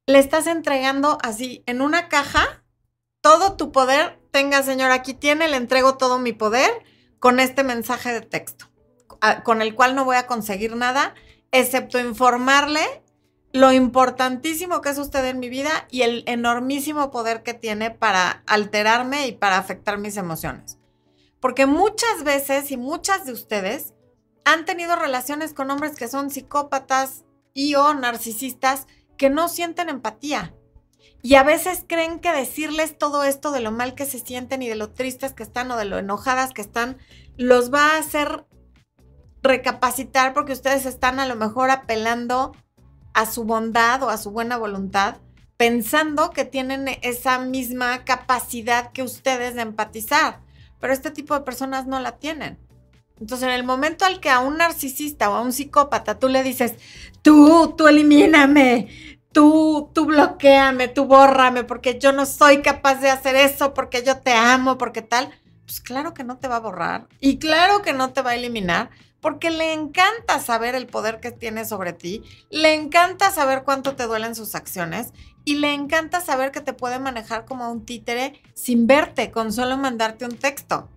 le 0.08 0.20
estás 0.20 0.48
entregando 0.48 1.18
así 1.24 1.64
en 1.66 1.82
una 1.82 2.10
caja 2.10 2.64
todo 3.22 3.56
tu 3.56 3.72
poder. 3.72 4.20
Tenga, 4.32 4.64
señor, 4.64 4.92
aquí 4.92 5.14
tiene, 5.14 5.48
le 5.48 5.58
entrego 5.58 5.98
todo 5.98 6.20
mi 6.20 6.34
poder 6.34 6.72
con 7.20 7.40
este 7.40 7.64
mensaje 7.64 8.12
de 8.14 8.22
texto, 8.22 8.71
con 9.44 9.62
el 9.62 9.76
cual 9.76 9.96
no 9.96 10.06
voy 10.06 10.16
a 10.16 10.28
conseguir 10.28 10.76
nada, 10.76 11.14
excepto 11.52 12.00
informarle 12.00 12.82
lo 13.54 13.72
importantísimo 13.74 14.82
que 14.82 14.90
es 14.90 14.98
usted 14.98 15.26
en 15.26 15.40
mi 15.40 15.50
vida 15.50 15.88
y 15.90 16.04
el 16.04 16.24
enormísimo 16.26 17.12
poder 17.12 17.44
que 17.44 17.54
tiene 17.54 17.92
para 17.92 18.44
alterarme 18.48 19.28
y 19.28 19.34
para 19.34 19.58
afectar 19.58 19.98
mis 19.98 20.18
emociones. 20.18 20.78
Porque 21.40 21.66
muchas 21.66 22.24
veces 22.24 22.72
y 22.72 22.78
muchas 22.78 23.26
de 23.26 23.34
ustedes 23.34 23.94
han 24.46 24.66
tenido 24.66 24.96
relaciones 24.96 25.54
con 25.54 25.70
hombres 25.70 25.96
que 25.96 26.08
son 26.08 26.30
psicópatas 26.30 27.26
y 27.54 27.76
o 27.76 27.94
narcisistas 27.94 28.88
que 29.18 29.30
no 29.30 29.50
sienten 29.50 29.90
empatía. 29.90 30.54
Y 31.22 31.36
a 31.36 31.44
veces 31.44 31.84
creen 31.88 32.20
que 32.20 32.32
decirles 32.32 32.98
todo 32.98 33.24
esto 33.24 33.52
de 33.52 33.60
lo 33.60 33.72
mal 33.72 33.94
que 33.96 34.06
se 34.06 34.20
sienten 34.20 34.62
y 34.62 34.70
de 34.70 34.76
lo 34.76 34.92
tristes 34.92 35.34
que 35.34 35.44
están 35.44 35.70
o 35.72 35.78
de 35.78 35.86
lo 35.86 36.00
enojadas 36.00 36.54
que 36.54 36.62
están, 36.62 36.98
los 37.38 37.72
va 37.72 37.92
a 37.92 37.98
hacer 38.00 38.46
recapacitar 39.44 40.34
porque 40.34 40.54
ustedes 40.54 40.86
están 40.86 41.20
a 41.20 41.26
lo 41.26 41.36
mejor 41.36 41.72
apelando 41.72 42.56
a 43.14 43.26
su 43.26 43.44
bondad 43.44 44.04
o 44.04 44.10
a 44.10 44.18
su 44.18 44.32
buena 44.32 44.58
voluntad, 44.58 45.18
pensando 45.58 46.32
que 46.32 46.46
tienen 46.46 46.88
esa 47.02 47.40
misma 47.40 48.04
capacidad 48.04 48.92
que 48.92 49.04
ustedes 49.04 49.56
de 49.56 49.62
empatizar. 49.62 50.40
Pero 50.80 50.94
este 50.94 51.12
tipo 51.12 51.34
de 51.34 51.42
personas 51.42 51.86
no 51.86 52.00
la 52.00 52.18
tienen. 52.18 52.58
Entonces, 53.20 53.48
en 53.48 53.54
el 53.54 53.64
momento 53.64 54.04
al 54.04 54.20
que 54.20 54.32
a 54.32 54.40
un 54.40 54.58
narcisista 54.58 55.30
o 55.30 55.36
a 55.36 55.42
un 55.42 55.54
psicópata 55.54 56.18
tú 56.18 56.28
le 56.28 56.42
dices, 56.42 56.74
tú, 57.22 57.76
tú 57.78 57.88
elimíname, 57.88 58.88
tú, 59.32 59.92
tú 59.94 60.06
bloqueame, 60.06 60.88
tú 60.88 61.06
bórrame, 61.06 61.64
porque 61.64 62.00
yo 62.00 62.12
no 62.12 62.26
soy 62.26 62.64
capaz 62.64 62.96
de 62.96 63.12
hacer 63.12 63.36
eso, 63.36 63.76
porque 63.76 64.04
yo 64.04 64.18
te 64.18 64.34
amo, 64.34 64.80
porque 64.80 65.04
tal, 65.04 65.30
pues 65.66 65.82
claro 65.82 66.16
que 66.16 66.24
no 66.24 66.38
te 66.38 66.48
va 66.48 66.56
a 66.56 66.62
borrar 66.62 67.08
y 67.20 67.38
claro 67.38 67.84
que 67.84 67.94
no 67.94 68.12
te 68.12 68.24
va 68.24 68.32
a 68.32 68.36
eliminar, 68.36 68.90
porque 69.22 69.52
le 69.52 69.74
encanta 69.74 70.40
saber 70.40 70.76
el 70.76 70.88
poder 70.88 71.20
que 71.20 71.32
tiene 71.32 71.64
sobre 71.64 71.94
ti, 71.94 72.24
le 72.50 72.74
encanta 72.74 73.32
saber 73.32 73.64
cuánto 73.64 73.96
te 73.96 74.08
duelen 74.08 74.36
sus 74.36 74.56
acciones 74.56 75.14
y 75.46 75.56
le 75.56 75.74
encanta 75.74 76.22
saber 76.22 76.52
que 76.52 76.62
te 76.62 76.74
puede 76.74 77.00
manejar 77.00 77.46
como 77.46 77.72
un 77.72 77.86
títere 77.86 78.42
sin 78.56 78.88
verte, 78.88 79.32
con 79.32 79.54
solo 79.54 79.78
mandarte 79.78 80.26
un 80.26 80.36
texto. 80.36 80.90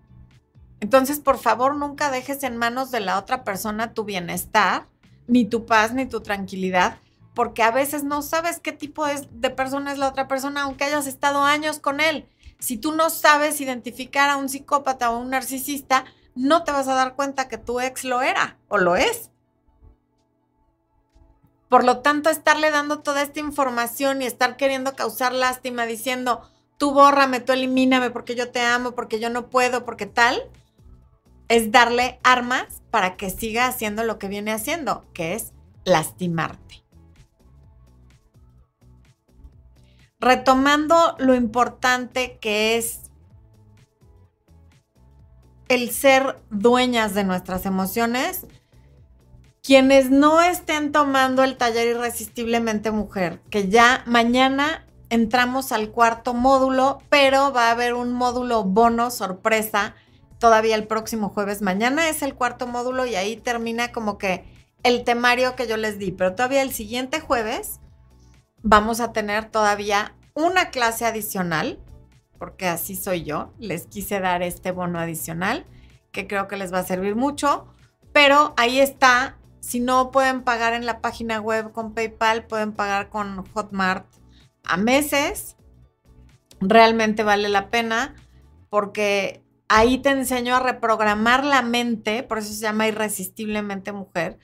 Entonces, 0.81 1.21
por 1.21 1.39
favor, 1.39 1.77
nunca 1.77 2.11
dejes 2.11 2.43
en 2.43 2.57
manos 2.57 2.91
de 2.91 3.01
la 3.01 3.19
otra 3.19 3.45
persona 3.45 3.95
tu 3.95 4.05
bienestar, 4.05 4.87
ni 5.27 5.45
tu 5.45 5.67
paz, 5.67 5.93
ni 5.93 6.07
tu 6.07 6.21
tranquilidad, 6.21 6.99
porque 7.35 7.63
a 7.63 7.71
veces 7.71 8.05
no 8.05 8.23
sabes 8.23 8.61
qué 8.61 8.73
tipo 8.73 9.07
de 9.07 9.51
persona 9.51 9.93
es 9.93 9.99
la 9.99 10.09
otra 10.09 10.29
persona, 10.29 10.63
aunque 10.63 10.85
hayas 10.85 11.07
estado 11.07 11.43
años 11.43 11.79
con 11.79 12.01
él. 12.01 12.27
Si 12.59 12.77
tú 12.77 12.93
no 12.93 13.11
sabes 13.11 13.61
identificar 13.61 14.31
a 14.31 14.37
un 14.37 14.49
psicópata 14.49 15.11
o 15.11 15.19
un 15.19 15.31
narcisista, 15.31 16.05
no 16.35 16.65
te 16.65 16.73
vas 16.73 16.89
a 16.89 16.95
dar 16.95 17.15
cuenta 17.15 17.49
que 17.49 17.59
tu 17.59 17.81
ex 17.81 18.05
lo 18.05 18.23
era 18.23 18.59
o 18.69 18.79
lo 18.79 18.97
es. 18.97 19.31
Por 21.69 21.85
lo 21.85 22.01
tanto, 22.01 22.31
estarle 22.31 22.71
dando 22.71 23.01
toda 23.01 23.23
esta 23.23 23.41
información 23.41 24.23
y 24.23 24.27
estar 24.27 24.57
queriendo 24.57 24.95
causar 24.95 25.33
lástima 25.33 25.87
diciendo, 25.87 26.49
tú 26.79 26.93
bórrame, 26.93 27.41
tú 27.41 27.53
elimíname 27.53 28.11
porque 28.11 28.35
yo 28.35 28.51
te 28.51 28.61
amo, 28.61 28.93
porque 28.93 29.19
yo 29.19 29.31
no 29.31 29.49
puedo, 29.49 29.85
porque 29.85 30.07
tal, 30.07 30.43
es 31.49 31.73
darle 31.73 32.21
armas 32.23 32.83
para 32.91 33.17
que 33.17 33.31
siga 33.31 33.67
haciendo 33.67 34.05
lo 34.05 34.19
que 34.19 34.29
viene 34.29 34.53
haciendo, 34.53 35.05
que 35.13 35.35
es 35.35 35.53
lastimarte. 35.85 36.85
Retomando 40.21 41.17
lo 41.19 41.35
importante 41.35 42.39
que 42.41 42.77
es 42.77 43.04
el 45.69 45.91
ser 45.91 46.41
dueñas 46.51 47.15
de 47.15 47.25
nuestras 47.25 47.67
emociones, 47.67 48.47
quienes 49.63 50.11
no 50.11 50.43
estén 50.43 50.93
tomando 50.93 51.43
el 51.43 51.57
taller 51.57 51.89
irresistiblemente 51.89 52.91
mujer, 52.91 53.41
que 53.51 53.69
ya 53.69 54.03
mañana 54.07 54.87
entramos 55.09 55.73
al 55.73 55.91
cuarto 55.91 56.35
módulo, 56.35 57.01
pero 57.09 57.53
va 57.53 57.69
a 57.69 57.71
haber 57.71 57.95
un 57.95 58.13
módulo 58.13 58.65
bono 58.65 59.11
sorpresa 59.11 59.95
todavía 60.39 60.75
el 60.75 60.87
próximo 60.87 61.31
jueves. 61.31 61.63
Mañana 61.63 62.09
es 62.09 62.23
el 62.23 62.35
cuarto 62.35 62.67
módulo 62.67 63.07
y 63.07 63.15
ahí 63.15 63.37
termina 63.37 63.93
como 63.93 64.19
que 64.19 64.45
el 64.83 65.05
temario 65.05 65.57
que 65.57 65.67
yo 65.67 65.77
les 65.77 65.99
di, 65.99 66.13
pero 66.13 66.35
todavía 66.35 66.63
el 66.63 66.73
siguiente 66.73 67.21
jueves 67.21 67.81
vamos 68.63 69.01
a 69.01 69.13
tener 69.13 69.47
todavía 69.47 70.15
una 70.35 70.71
clase 70.71 71.07
adicional, 71.07 71.79
porque 72.39 72.67
así 72.67 72.97
soy 72.97 73.25
yo, 73.25 73.53
les 73.59 73.87
quise 73.87 74.21
dar 74.21 74.43
este 74.43 74.71
bono 74.71 74.99
adicional 74.99 75.67
que 76.13 76.27
creo 76.27 76.49
que 76.49 76.57
les 76.57 76.73
va 76.73 76.79
a 76.79 76.85
servir 76.85 77.17
mucho, 77.17 77.67
pero 78.13 78.55
ahí 78.57 78.81
está, 78.81 79.37
si 79.61 79.81
no 79.81 80.11
pueden 80.11 80.43
pagar 80.43 80.73
en 80.73 80.87
la 80.87 81.01
página 81.01 81.41
web 81.41 81.73
con 81.73 81.93
PayPal, 81.93 82.47
pueden 82.47 82.73
pagar 82.73 83.09
con 83.09 83.45
Hotmart 83.53 84.07
a 84.63 84.77
meses. 84.77 85.57
Realmente 86.61 87.25
vale 87.25 87.49
la 87.49 87.69
pena 87.69 88.15
porque 88.71 89.43
ahí 89.69 89.99
te 89.99 90.11
enseño 90.11 90.55
a 90.55 90.61
reprogramar 90.61 91.45
la 91.45 91.63
mente, 91.63 92.23
por 92.23 92.39
eso 92.39 92.53
se 92.53 92.61
llama 92.61 92.87
irresistiblemente 92.87 93.93
mujer, 93.93 94.39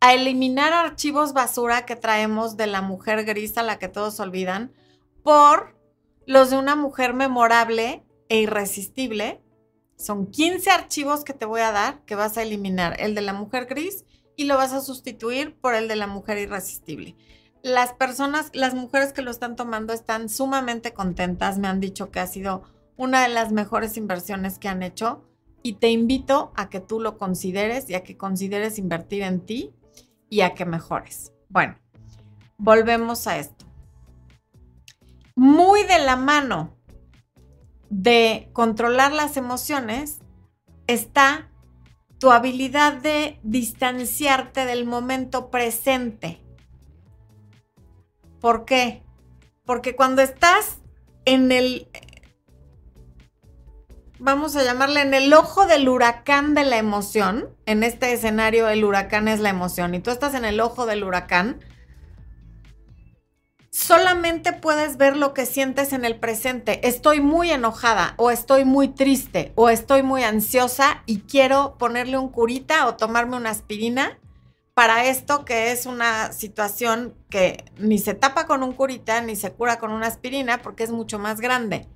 a 0.00 0.14
eliminar 0.14 0.72
archivos 0.72 1.34
basura 1.34 1.84
que 1.84 1.96
traemos 1.96 2.56
de 2.56 2.66
la 2.66 2.80
mujer 2.80 3.24
gris 3.24 3.58
a 3.58 3.62
la 3.62 3.78
que 3.78 3.88
todos 3.88 4.18
olvidan 4.20 4.72
por 5.22 5.76
los 6.30 6.48
de 6.50 6.56
una 6.56 6.76
mujer 6.76 7.12
memorable 7.12 8.04
e 8.28 8.38
irresistible 8.38 9.42
son 9.96 10.30
15 10.30 10.70
archivos 10.70 11.24
que 11.24 11.34
te 11.34 11.44
voy 11.44 11.60
a 11.60 11.72
dar 11.72 12.04
que 12.04 12.14
vas 12.14 12.38
a 12.38 12.42
eliminar 12.42 12.94
el 13.00 13.16
de 13.16 13.20
la 13.20 13.32
mujer 13.32 13.66
gris 13.66 14.04
y 14.36 14.44
lo 14.44 14.56
vas 14.56 14.72
a 14.72 14.80
sustituir 14.80 15.56
por 15.60 15.74
el 15.74 15.88
de 15.88 15.96
la 15.96 16.06
mujer 16.06 16.38
irresistible. 16.38 17.16
Las 17.64 17.94
personas, 17.94 18.52
las 18.54 18.74
mujeres 18.74 19.12
que 19.12 19.22
lo 19.22 19.32
están 19.32 19.56
tomando 19.56 19.92
están 19.92 20.28
sumamente 20.28 20.94
contentas, 20.94 21.58
me 21.58 21.66
han 21.66 21.80
dicho 21.80 22.12
que 22.12 22.20
ha 22.20 22.28
sido 22.28 22.62
una 22.96 23.24
de 23.24 23.28
las 23.28 23.50
mejores 23.50 23.96
inversiones 23.96 24.60
que 24.60 24.68
han 24.68 24.84
hecho 24.84 25.24
y 25.64 25.74
te 25.74 25.90
invito 25.90 26.52
a 26.54 26.70
que 26.70 26.78
tú 26.78 27.00
lo 27.00 27.18
consideres 27.18 27.90
y 27.90 27.94
a 27.94 28.04
que 28.04 28.16
consideres 28.16 28.78
invertir 28.78 29.24
en 29.24 29.40
ti 29.40 29.74
y 30.28 30.42
a 30.42 30.54
que 30.54 30.64
mejores. 30.64 31.32
Bueno, 31.48 31.76
volvemos 32.56 33.26
a 33.26 33.36
esto. 33.36 33.59
Muy 35.40 35.84
de 35.84 35.98
la 35.98 36.16
mano 36.16 36.76
de 37.88 38.50
controlar 38.52 39.12
las 39.12 39.38
emociones 39.38 40.18
está 40.86 41.48
tu 42.18 42.30
habilidad 42.30 42.92
de 42.92 43.40
distanciarte 43.42 44.66
del 44.66 44.84
momento 44.84 45.50
presente. 45.50 46.44
¿Por 48.38 48.66
qué? 48.66 49.02
Porque 49.64 49.96
cuando 49.96 50.20
estás 50.20 50.80
en 51.24 51.52
el, 51.52 51.88
vamos 54.18 54.56
a 54.56 54.62
llamarle, 54.62 55.00
en 55.00 55.14
el 55.14 55.32
ojo 55.32 55.64
del 55.64 55.88
huracán 55.88 56.52
de 56.52 56.64
la 56.64 56.76
emoción, 56.76 57.48
en 57.64 57.82
este 57.82 58.12
escenario 58.12 58.68
el 58.68 58.84
huracán 58.84 59.26
es 59.26 59.40
la 59.40 59.48
emoción 59.48 59.94
y 59.94 60.00
tú 60.00 60.10
estás 60.10 60.34
en 60.34 60.44
el 60.44 60.60
ojo 60.60 60.84
del 60.84 61.02
huracán, 61.02 61.60
solamente 63.70 64.52
puedes 64.52 64.96
ver 64.96 65.16
lo 65.16 65.32
que 65.32 65.46
sientes 65.46 65.92
en 65.92 66.04
el 66.04 66.18
presente. 66.18 66.86
Estoy 66.86 67.20
muy 67.20 67.50
enojada 67.50 68.14
o 68.16 68.30
estoy 68.30 68.64
muy 68.64 68.88
triste 68.88 69.52
o 69.54 69.70
estoy 69.70 70.02
muy 70.02 70.24
ansiosa 70.24 71.02
y 71.06 71.20
quiero 71.20 71.76
ponerle 71.78 72.18
un 72.18 72.28
curita 72.28 72.86
o 72.86 72.96
tomarme 72.96 73.36
una 73.36 73.50
aspirina 73.50 74.18
para 74.74 75.04
esto 75.04 75.44
que 75.44 75.72
es 75.72 75.86
una 75.86 76.32
situación 76.32 77.14
que 77.28 77.64
ni 77.76 77.98
se 77.98 78.14
tapa 78.14 78.46
con 78.46 78.62
un 78.62 78.72
curita 78.72 79.20
ni 79.20 79.36
se 79.36 79.52
cura 79.52 79.78
con 79.78 79.92
una 79.92 80.06
aspirina 80.06 80.62
porque 80.62 80.84
es 80.84 80.90
mucho 80.90 81.18
más 81.18 81.40
grande. 81.40 81.86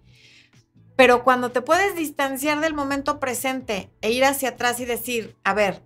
Pero 0.96 1.24
cuando 1.24 1.50
te 1.50 1.60
puedes 1.60 1.96
distanciar 1.96 2.60
del 2.60 2.74
momento 2.74 3.18
presente 3.18 3.90
e 4.00 4.12
ir 4.12 4.24
hacia 4.24 4.50
atrás 4.50 4.78
y 4.78 4.84
decir, 4.84 5.36
a 5.42 5.52
ver, 5.52 5.82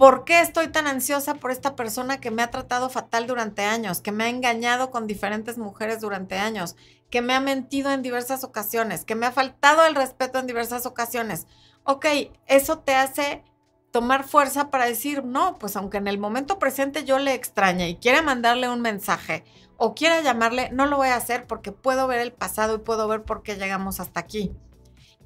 ¿Por 0.00 0.24
qué 0.24 0.40
estoy 0.40 0.68
tan 0.68 0.86
ansiosa 0.86 1.34
por 1.34 1.50
esta 1.50 1.76
persona 1.76 2.22
que 2.22 2.30
me 2.30 2.40
ha 2.40 2.50
tratado 2.50 2.88
fatal 2.88 3.26
durante 3.26 3.66
años, 3.66 4.00
que 4.00 4.12
me 4.12 4.24
ha 4.24 4.28
engañado 4.30 4.90
con 4.90 5.06
diferentes 5.06 5.58
mujeres 5.58 6.00
durante 6.00 6.38
años, 6.38 6.74
que 7.10 7.20
me 7.20 7.34
ha 7.34 7.40
mentido 7.40 7.92
en 7.92 8.00
diversas 8.00 8.42
ocasiones, 8.42 9.04
que 9.04 9.14
me 9.14 9.26
ha 9.26 9.30
faltado 9.30 9.84
el 9.84 9.94
respeto 9.94 10.38
en 10.38 10.46
diversas 10.46 10.86
ocasiones? 10.86 11.46
Ok, 11.84 12.06
eso 12.46 12.78
te 12.78 12.94
hace 12.94 13.44
tomar 13.90 14.24
fuerza 14.24 14.70
para 14.70 14.86
decir, 14.86 15.22
no, 15.22 15.58
pues 15.58 15.76
aunque 15.76 15.98
en 15.98 16.08
el 16.08 16.16
momento 16.16 16.58
presente 16.58 17.04
yo 17.04 17.18
le 17.18 17.34
extrañe 17.34 17.90
y 17.90 17.96
quiera 17.96 18.22
mandarle 18.22 18.70
un 18.70 18.80
mensaje 18.80 19.44
o 19.76 19.94
quiera 19.94 20.22
llamarle, 20.22 20.70
no 20.70 20.86
lo 20.86 20.96
voy 20.96 21.08
a 21.08 21.16
hacer 21.16 21.46
porque 21.46 21.72
puedo 21.72 22.06
ver 22.06 22.20
el 22.20 22.32
pasado 22.32 22.76
y 22.76 22.78
puedo 22.78 23.06
ver 23.06 23.24
por 23.24 23.42
qué 23.42 23.56
llegamos 23.56 24.00
hasta 24.00 24.20
aquí. 24.20 24.50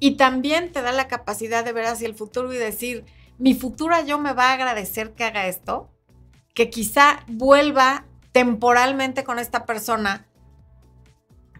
Y 0.01 0.17
también 0.17 0.73
te 0.73 0.81
da 0.81 0.91
la 0.91 1.07
capacidad 1.07 1.63
de 1.63 1.71
ver 1.71 1.85
hacia 1.85 2.07
el 2.07 2.15
futuro 2.15 2.51
y 2.51 2.57
decir, 2.57 3.05
mi 3.37 3.53
futura 3.53 4.01
yo 4.01 4.19
me 4.19 4.33
va 4.33 4.49
a 4.49 4.53
agradecer 4.53 5.13
que 5.13 5.23
haga 5.23 5.47
esto, 5.47 5.89
que 6.53 6.69
quizá 6.69 7.23
vuelva 7.27 8.05
temporalmente 8.31 9.23
con 9.23 9.39
esta 9.39 9.65
persona 9.65 10.27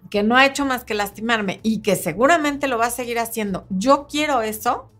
que 0.09 0.23
no 0.23 0.35
ha 0.35 0.45
hecho 0.45 0.65
más 0.65 0.83
que 0.83 0.93
lastimarme 0.93 1.59
y 1.63 1.81
que 1.81 1.95
seguramente 1.95 2.67
lo 2.67 2.77
va 2.77 2.87
a 2.87 2.91
seguir 2.91 3.19
haciendo. 3.19 3.65
Yo 3.69 4.07
quiero 4.07 4.41
eso. 4.41 4.91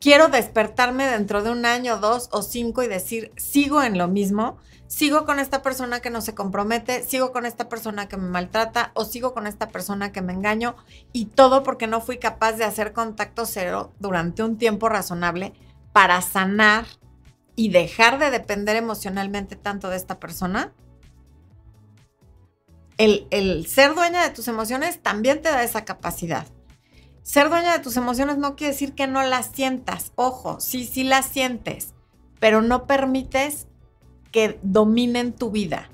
Quiero 0.00 0.28
despertarme 0.28 1.06
dentro 1.06 1.42
de 1.42 1.50
un 1.50 1.64
año, 1.64 1.98
dos 1.98 2.28
o 2.32 2.42
cinco 2.42 2.82
y 2.82 2.88
decir, 2.88 3.30
sigo 3.36 3.82
en 3.82 3.98
lo 3.98 4.08
mismo, 4.08 4.56
sigo 4.88 5.24
con 5.24 5.38
esta 5.38 5.62
persona 5.62 6.00
que 6.00 6.10
no 6.10 6.20
se 6.20 6.34
compromete, 6.34 7.04
sigo 7.04 7.30
con 7.30 7.46
esta 7.46 7.68
persona 7.68 8.08
que 8.08 8.16
me 8.16 8.28
maltrata 8.28 8.90
o 8.94 9.04
sigo 9.04 9.32
con 9.32 9.46
esta 9.46 9.68
persona 9.68 10.10
que 10.10 10.20
me 10.20 10.32
engaño 10.32 10.74
y 11.12 11.26
todo 11.26 11.62
porque 11.62 11.86
no 11.86 12.00
fui 12.00 12.18
capaz 12.18 12.54
de 12.54 12.64
hacer 12.64 12.92
contacto 12.92 13.46
cero 13.46 13.92
durante 14.00 14.42
un 14.42 14.58
tiempo 14.58 14.88
razonable 14.88 15.52
para 15.92 16.20
sanar 16.22 16.86
y 17.54 17.68
dejar 17.68 18.18
de 18.18 18.30
depender 18.30 18.76
emocionalmente 18.76 19.56
tanto 19.56 19.90
de 19.90 19.96
esta 19.96 20.18
persona, 20.18 20.72
el, 22.98 23.66
ser 23.66 23.94
dueña 23.94 24.22
de 24.22 24.30
tus 24.30 24.48
emociones 24.48 25.02
también 25.02 25.42
te 25.42 25.50
da 25.50 25.62
esa 25.62 25.84
capacidad. 25.84 26.46
Ser 27.22 27.48
dueña 27.48 27.72
de 27.72 27.80
tus 27.80 27.96
emociones 27.96 28.38
no 28.38 28.56
quiere 28.56 28.72
decir 28.72 28.94
que 28.94 29.06
no 29.06 29.22
las 29.22 29.46
sientas. 29.46 30.12
Ojo, 30.14 30.60
sí, 30.60 30.86
sí 30.86 31.04
las 31.04 31.26
sientes, 31.26 31.94
pero 32.40 32.62
no 32.62 32.86
permites 32.86 33.66
que 34.30 34.58
dominen 34.62 35.32
tu 35.32 35.50
vida. 35.50 35.90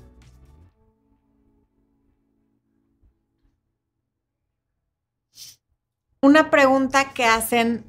Una 6.21 6.49
pregunta 6.49 7.13
que 7.13 7.25
hacen 7.25 7.85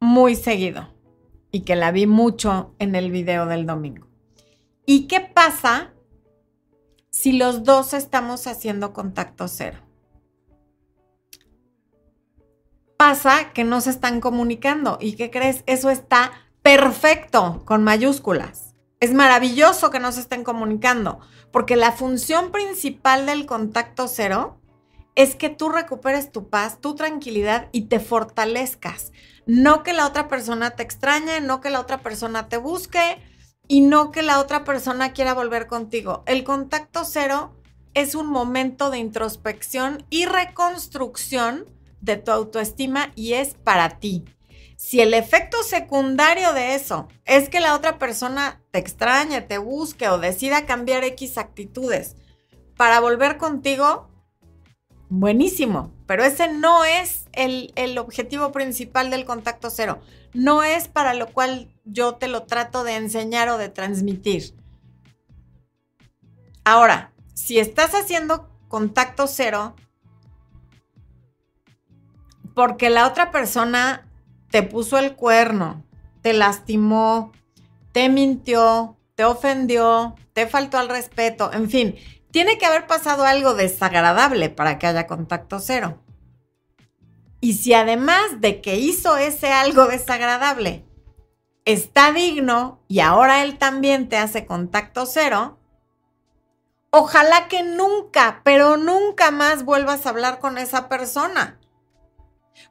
muy 0.00 0.36
seguido 0.36 0.93
y 1.54 1.60
que 1.60 1.76
la 1.76 1.92
vi 1.92 2.08
mucho 2.08 2.74
en 2.80 2.96
el 2.96 3.12
video 3.12 3.46
del 3.46 3.64
domingo. 3.64 4.08
¿Y 4.86 5.06
qué 5.06 5.20
pasa 5.20 5.92
si 7.10 7.30
los 7.34 7.62
dos 7.62 7.94
estamos 7.94 8.48
haciendo 8.48 8.92
contacto 8.92 9.46
cero? 9.46 9.78
Pasa 12.96 13.52
que 13.52 13.62
no 13.62 13.80
se 13.80 13.90
están 13.90 14.20
comunicando 14.20 14.98
y 15.00 15.12
¿qué 15.12 15.30
crees? 15.30 15.62
Eso 15.66 15.90
está 15.90 16.32
perfecto 16.62 17.62
con 17.64 17.84
mayúsculas. 17.84 18.74
Es 18.98 19.14
maravilloso 19.14 19.92
que 19.92 20.00
no 20.00 20.10
se 20.10 20.22
estén 20.22 20.42
comunicando, 20.42 21.20
porque 21.52 21.76
la 21.76 21.92
función 21.92 22.50
principal 22.50 23.26
del 23.26 23.46
contacto 23.46 24.08
cero 24.08 24.58
es 25.14 25.36
que 25.36 25.50
tú 25.50 25.68
recuperes 25.68 26.32
tu 26.32 26.48
paz, 26.48 26.80
tu 26.80 26.96
tranquilidad 26.96 27.68
y 27.70 27.82
te 27.82 28.00
fortalezcas. 28.00 29.12
No 29.46 29.82
que 29.82 29.92
la 29.92 30.06
otra 30.06 30.28
persona 30.28 30.70
te 30.70 30.82
extrañe, 30.82 31.40
no 31.40 31.60
que 31.60 31.70
la 31.70 31.80
otra 31.80 31.98
persona 31.98 32.48
te 32.48 32.56
busque 32.56 33.18
y 33.68 33.80
no 33.82 34.10
que 34.10 34.22
la 34.22 34.40
otra 34.40 34.64
persona 34.64 35.12
quiera 35.12 35.34
volver 35.34 35.66
contigo. 35.66 36.22
El 36.26 36.44
contacto 36.44 37.04
cero 37.04 37.54
es 37.94 38.14
un 38.14 38.26
momento 38.26 38.90
de 38.90 38.98
introspección 38.98 40.04
y 40.10 40.26
reconstrucción 40.26 41.66
de 42.00 42.16
tu 42.16 42.30
autoestima 42.30 43.12
y 43.14 43.34
es 43.34 43.54
para 43.54 43.98
ti. 43.98 44.24
Si 44.76 45.00
el 45.00 45.14
efecto 45.14 45.62
secundario 45.62 46.52
de 46.52 46.74
eso 46.74 47.08
es 47.24 47.48
que 47.48 47.60
la 47.60 47.74
otra 47.74 47.98
persona 47.98 48.60
te 48.70 48.78
extrañe, 48.78 49.40
te 49.40 49.58
busque 49.58 50.08
o 50.08 50.18
decida 50.18 50.66
cambiar 50.66 51.04
X 51.04 51.38
actitudes 51.38 52.16
para 52.76 53.00
volver 53.00 53.38
contigo, 53.38 54.08
buenísimo, 55.08 55.92
pero 56.06 56.24
ese 56.24 56.52
no 56.52 56.84
es 56.84 57.23
el, 57.36 57.98
objetivo 57.98 58.52
principal 58.52 59.10
del 59.10 59.24
contacto 59.24 59.70
cero. 59.70 60.00
No 60.32 60.62
es 60.62 60.88
para 60.88 61.14
lo 61.14 61.28
cual 61.28 61.72
yo 61.84 62.14
te 62.14 62.28
lo 62.28 62.44
trato 62.44 62.84
de 62.84 62.96
enseñar 62.96 63.48
o 63.48 63.58
de 63.58 63.68
transmitir. 63.68 64.54
Ahora, 66.64 67.12
si 67.34 67.58
estás 67.58 67.94
haciendo 67.94 68.48
contacto 68.68 69.26
cero 69.26 69.74
porque 72.54 72.90
la 72.90 73.06
otra 73.06 73.30
persona 73.30 74.08
te 74.50 74.62
puso 74.62 74.98
el 74.98 75.14
cuerno, 75.14 75.84
te 76.22 76.32
lastimó, 76.32 77.32
te 77.92 78.08
mintió, 78.08 78.96
te 79.14 79.24
ofendió, 79.24 80.14
te 80.32 80.46
faltó 80.46 80.78
al 80.78 80.88
respeto, 80.88 81.52
en 81.52 81.68
fin, 81.68 81.96
tiene 82.30 82.58
que 82.58 82.66
haber 82.66 82.86
pasado 82.86 83.24
algo 83.24 83.54
desagradable 83.54 84.50
para 84.50 84.78
que 84.78 84.86
haya 84.86 85.06
contacto 85.06 85.60
cero. 85.60 86.03
Y 87.44 87.52
si 87.52 87.74
además 87.74 88.40
de 88.40 88.62
que 88.62 88.76
hizo 88.76 89.18
ese 89.18 89.52
algo 89.52 89.84
desagradable, 89.84 90.86
está 91.66 92.10
digno 92.10 92.80
y 92.88 93.00
ahora 93.00 93.42
él 93.42 93.58
también 93.58 94.08
te 94.08 94.16
hace 94.16 94.46
contacto 94.46 95.04
cero, 95.04 95.58
ojalá 96.88 97.46
que 97.48 97.62
nunca, 97.62 98.40
pero 98.44 98.78
nunca 98.78 99.30
más 99.30 99.66
vuelvas 99.66 100.06
a 100.06 100.08
hablar 100.08 100.38
con 100.38 100.56
esa 100.56 100.88
persona. 100.88 101.60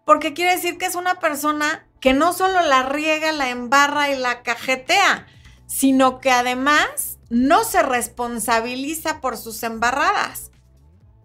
Porque 0.05 0.33
quiere 0.33 0.55
decir 0.55 0.79
que 0.79 0.87
es 0.87 0.95
una 0.95 1.19
persona 1.19 1.87
que 2.01 2.13
no 2.13 2.33
solo 2.33 2.59
la 2.61 2.81
riega, 2.81 3.31
la 3.31 3.51
embarra 3.51 4.09
y 4.09 4.17
la 4.17 4.41
cajetea, 4.41 5.27
sino 5.67 6.19
que 6.19 6.31
además 6.31 7.19
no 7.29 7.63
se 7.63 7.83
responsabiliza 7.83 9.21
por 9.21 9.37
sus 9.37 9.61
embarradas. 9.61 10.49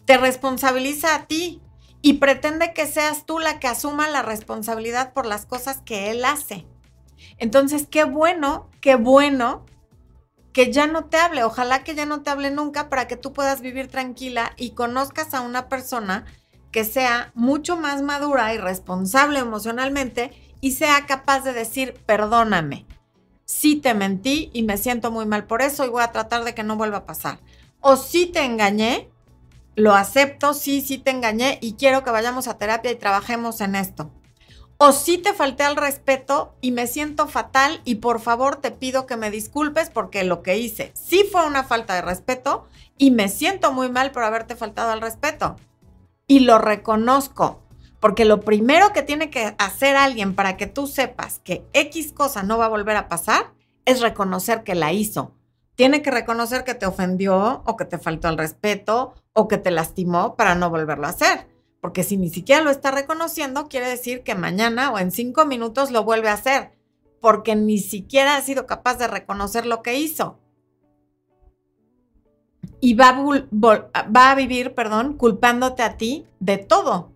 Te 0.05 0.19
responsabiliza 0.19 1.15
a 1.15 1.25
ti 1.25 1.63
y 2.03 2.15
pretende 2.15 2.73
que 2.73 2.87
seas 2.87 3.27
tú 3.27 3.39
la 3.39 3.59
que 3.59 3.67
asuma 3.67 4.09
la 4.09 4.23
responsabilidad 4.23 5.13
por 5.13 5.27
las 5.27 5.47
cosas 5.47 5.79
que 5.85 6.11
él 6.11 6.25
hace. 6.25 6.67
Entonces, 7.39 7.87
qué 7.91 8.05
bueno, 8.05 8.71
qué 8.81 8.95
bueno 8.95 9.65
que 10.53 10.73
ya 10.73 10.87
no 10.87 11.05
te 11.05 11.17
hable. 11.17 11.45
Ojalá 11.45 11.85
que 11.85 11.95
ya 11.95 12.07
no 12.07 12.23
te 12.23 12.31
hable 12.31 12.51
nunca 12.51 12.89
para 12.89 13.09
que 13.09 13.17
tú 13.17 13.33
puedas 13.33 13.61
vivir 13.61 13.89
tranquila 13.89 14.53
y 14.57 14.71
conozcas 14.71 15.35
a 15.35 15.41
una 15.41 15.69
persona 15.69 16.25
que 16.71 16.85
sea 16.85 17.33
mucho 17.35 17.77
más 17.77 18.03
madura 18.03 18.53
y 18.55 18.59
responsable 18.59 19.39
emocionalmente 19.39 20.33
y 20.61 20.73
sea 20.73 21.07
capaz 21.07 21.41
de 21.41 21.53
decir, 21.53 21.95
perdóname, 22.07 22.87
sí 23.45 23.77
te 23.77 23.95
mentí 23.95 24.51
y 24.53 24.63
me 24.63 24.77
siento 24.77 25.11
muy 25.11 25.27
mal 25.27 25.47
por 25.47 25.63
eso 25.63 25.85
y 25.85 25.89
voy 25.89 26.03
a 26.03 26.13
tratar 26.13 26.45
de 26.45 26.55
que 26.55 26.65
no 26.65 26.77
vuelva 26.77 26.99
a 26.99 27.07
pasar. 27.07 27.41
O 27.81 27.97
sí 27.97 28.27
te 28.27 28.45
engañé, 28.45 29.09
lo 29.79 29.95
acepto, 29.95 30.55
sí, 30.55 30.81
sí 30.81 30.99
te 30.99 31.13
engañé 31.13 31.59
y 31.63 31.75
quiero 31.75 32.03
que 32.03 32.11
vayamos 32.11 32.49
a 32.49 32.59
terapia 32.59 32.91
y 32.91 32.97
trabajemos 32.97 33.61
en 33.61 33.77
esto. 33.77 34.11
O 34.77 34.91
sí 34.91 35.19
te 35.19 35.33
falté 35.33 35.63
al 35.63 35.77
respeto 35.77 36.57
y 36.61 36.73
me 36.73 36.89
siento 36.89 37.29
fatal 37.29 37.81
y 37.85 37.97
por 37.97 38.21
favor 38.21 38.57
te 38.57 38.73
pido 38.73 39.07
que 39.07 39.17
me 39.17 39.31
disculpes 39.31 39.89
porque 39.89 40.25
lo 40.25 40.43
que 40.43 40.59
hice 40.59 40.91
sí 40.95 41.25
fue 41.31 41.47
una 41.47 41.63
falta 41.63 41.95
de 41.95 42.03
respeto 42.03 42.67
y 42.97 43.13
me 43.13 43.29
siento 43.29 43.73
muy 43.73 43.89
mal 43.89 44.11
por 44.11 44.25
haberte 44.25 44.57
faltado 44.57 44.91
al 44.91 45.01
respeto. 45.01 45.55
Y 46.27 46.41
lo 46.41 46.59
reconozco, 46.59 47.63
porque 48.01 48.25
lo 48.25 48.41
primero 48.41 48.93
que 48.93 49.03
tiene 49.03 49.31
que 49.31 49.55
hacer 49.59 49.95
alguien 49.95 50.35
para 50.35 50.57
que 50.57 50.67
tú 50.67 50.89
sepas 50.89 51.39
que 51.39 51.65
X 51.73 52.13
cosa 52.13 52.43
no 52.43 52.59
va 52.59 52.67
a 52.67 52.71
volver 52.71 52.97
a 52.97 53.09
pasar 53.09 53.53
es 53.85 54.01
reconocer 54.01 54.65
que 54.65 54.75
la 54.75 54.93
hizo. 54.93 55.38
Tiene 55.79 56.03
que 56.03 56.11
reconocer 56.11 56.65
que 56.65 56.75
te 56.75 56.87
ofendió 56.87 57.63
o 57.65 57.77
que 57.77 57.85
te 57.85 57.99
faltó 57.99 58.27
al 58.27 58.37
respeto 58.37 59.15
o 59.33 59.47
que 59.47 59.59
te 59.59 59.71
lastimó 59.71 60.35
para 60.35 60.57
no 60.57 60.71
volverlo 60.71 61.07
a 61.07 61.11
hacer. 61.11 61.47
Porque 61.81 62.03
si 62.03 62.17
ni 62.17 62.31
siquiera 62.31 62.63
lo 62.63 62.71
está 62.71 62.91
reconociendo, 62.91 63.69
quiere 63.69 63.89
decir 63.89 64.25
que 64.25 64.35
mañana 64.35 64.91
o 64.91 64.99
en 64.99 65.13
cinco 65.13 65.47
minutos 65.47 65.93
lo 65.93 66.03
vuelve 66.03 66.31
a 66.31 66.33
hacer, 66.33 66.73
porque 67.21 67.55
ni 67.55 67.79
siquiera 67.79 68.35
ha 68.35 68.43
sido 68.43 68.67
capaz 68.67 68.97
de 68.97 69.07
reconocer 69.07 69.67
lo 69.67 69.81
que 69.81 69.95
hizo. 70.01 70.41
Y 72.81 72.95
va 72.95 73.11
a, 73.11 74.03
va 74.11 74.33
a 74.33 74.35
vivir, 74.35 74.75
perdón, 74.75 75.17
culpándote 75.17 75.85
a 75.85 75.97
ti 75.97 76.27
de 76.41 76.59
todo. 76.59 77.13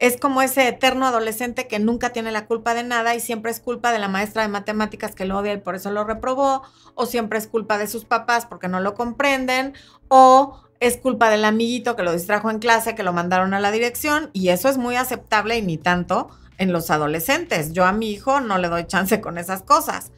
Es 0.00 0.16
como 0.16 0.40
ese 0.40 0.66
eterno 0.66 1.06
adolescente 1.06 1.68
que 1.68 1.78
nunca 1.78 2.08
tiene 2.08 2.32
la 2.32 2.46
culpa 2.46 2.72
de 2.72 2.82
nada 2.82 3.14
y 3.14 3.20
siempre 3.20 3.50
es 3.50 3.60
culpa 3.60 3.92
de 3.92 3.98
la 3.98 4.08
maestra 4.08 4.40
de 4.40 4.48
matemáticas 4.48 5.14
que 5.14 5.26
lo 5.26 5.36
odia 5.36 5.52
y 5.52 5.58
por 5.58 5.74
eso 5.74 5.90
lo 5.90 6.04
reprobó, 6.04 6.62
o 6.94 7.04
siempre 7.04 7.38
es 7.38 7.46
culpa 7.46 7.76
de 7.76 7.86
sus 7.86 8.06
papás 8.06 8.46
porque 8.46 8.66
no 8.66 8.80
lo 8.80 8.94
comprenden, 8.94 9.74
o 10.08 10.58
es 10.80 10.96
culpa 10.96 11.28
del 11.28 11.44
amiguito 11.44 11.96
que 11.96 12.02
lo 12.02 12.12
distrajo 12.12 12.50
en 12.50 12.60
clase, 12.60 12.94
que 12.94 13.02
lo 13.02 13.12
mandaron 13.12 13.52
a 13.52 13.60
la 13.60 13.70
dirección, 13.70 14.30
y 14.32 14.48
eso 14.48 14.70
es 14.70 14.78
muy 14.78 14.96
aceptable 14.96 15.58
y 15.58 15.62
ni 15.62 15.76
tanto 15.76 16.30
en 16.56 16.72
los 16.72 16.90
adolescentes. 16.90 17.74
Yo 17.74 17.84
a 17.84 17.92
mi 17.92 18.10
hijo 18.10 18.40
no 18.40 18.56
le 18.56 18.70
doy 18.70 18.86
chance 18.86 19.20
con 19.20 19.36
esas 19.36 19.60
cosas, 19.60 20.12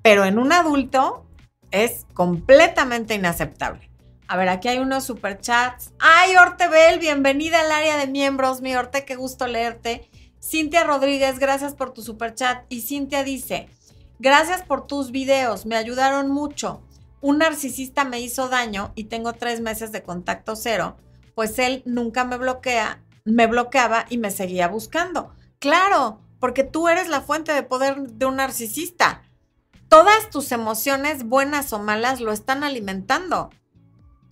pero 0.00 0.24
en 0.24 0.38
un 0.38 0.50
adulto 0.50 1.26
es 1.70 2.06
completamente 2.14 3.16
inaceptable. 3.16 3.89
A 4.30 4.36
ver, 4.36 4.48
aquí 4.48 4.68
hay 4.68 4.78
unos 4.78 5.02
superchats. 5.02 5.92
¡Ay, 5.98 6.36
Ortebel! 6.36 7.00
Bienvenida 7.00 7.62
al 7.62 7.72
área 7.72 7.96
de 7.96 8.06
miembros, 8.06 8.60
mi 8.60 8.76
Orte, 8.76 9.04
qué 9.04 9.16
gusto 9.16 9.48
leerte. 9.48 10.08
Cintia 10.40 10.84
Rodríguez, 10.84 11.40
gracias 11.40 11.74
por 11.74 11.92
tu 11.92 12.02
superchat. 12.02 12.64
Y 12.68 12.82
Cintia 12.82 13.24
dice, 13.24 13.68
gracias 14.20 14.62
por 14.62 14.86
tus 14.86 15.10
videos, 15.10 15.66
me 15.66 15.74
ayudaron 15.74 16.30
mucho 16.30 16.84
un 17.20 17.38
narcisista 17.38 18.04
me 18.04 18.20
hizo 18.20 18.48
daño 18.48 18.92
y 18.94 19.04
tengo 19.04 19.32
tres 19.32 19.60
meses 19.60 19.92
de 19.92 20.02
contacto 20.02 20.56
cero, 20.56 20.96
pues 21.34 21.58
él 21.58 21.82
nunca 21.84 22.24
me 22.24 22.38
bloquea, 22.38 23.02
me 23.24 23.46
bloqueaba 23.46 24.06
y 24.08 24.18
me 24.18 24.30
seguía 24.30 24.68
buscando. 24.68 25.34
Claro, 25.58 26.20
porque 26.38 26.64
tú 26.64 26.88
eres 26.88 27.08
la 27.08 27.20
fuente 27.20 27.52
de 27.52 27.62
poder 27.62 28.00
de 28.00 28.26
un 28.26 28.36
narcisista. 28.36 29.22
Todas 29.88 30.30
tus 30.30 30.52
emociones, 30.52 31.24
buenas 31.24 31.72
o 31.72 31.78
malas, 31.78 32.20
lo 32.20 32.32
están 32.32 32.64
alimentando. 32.64 33.50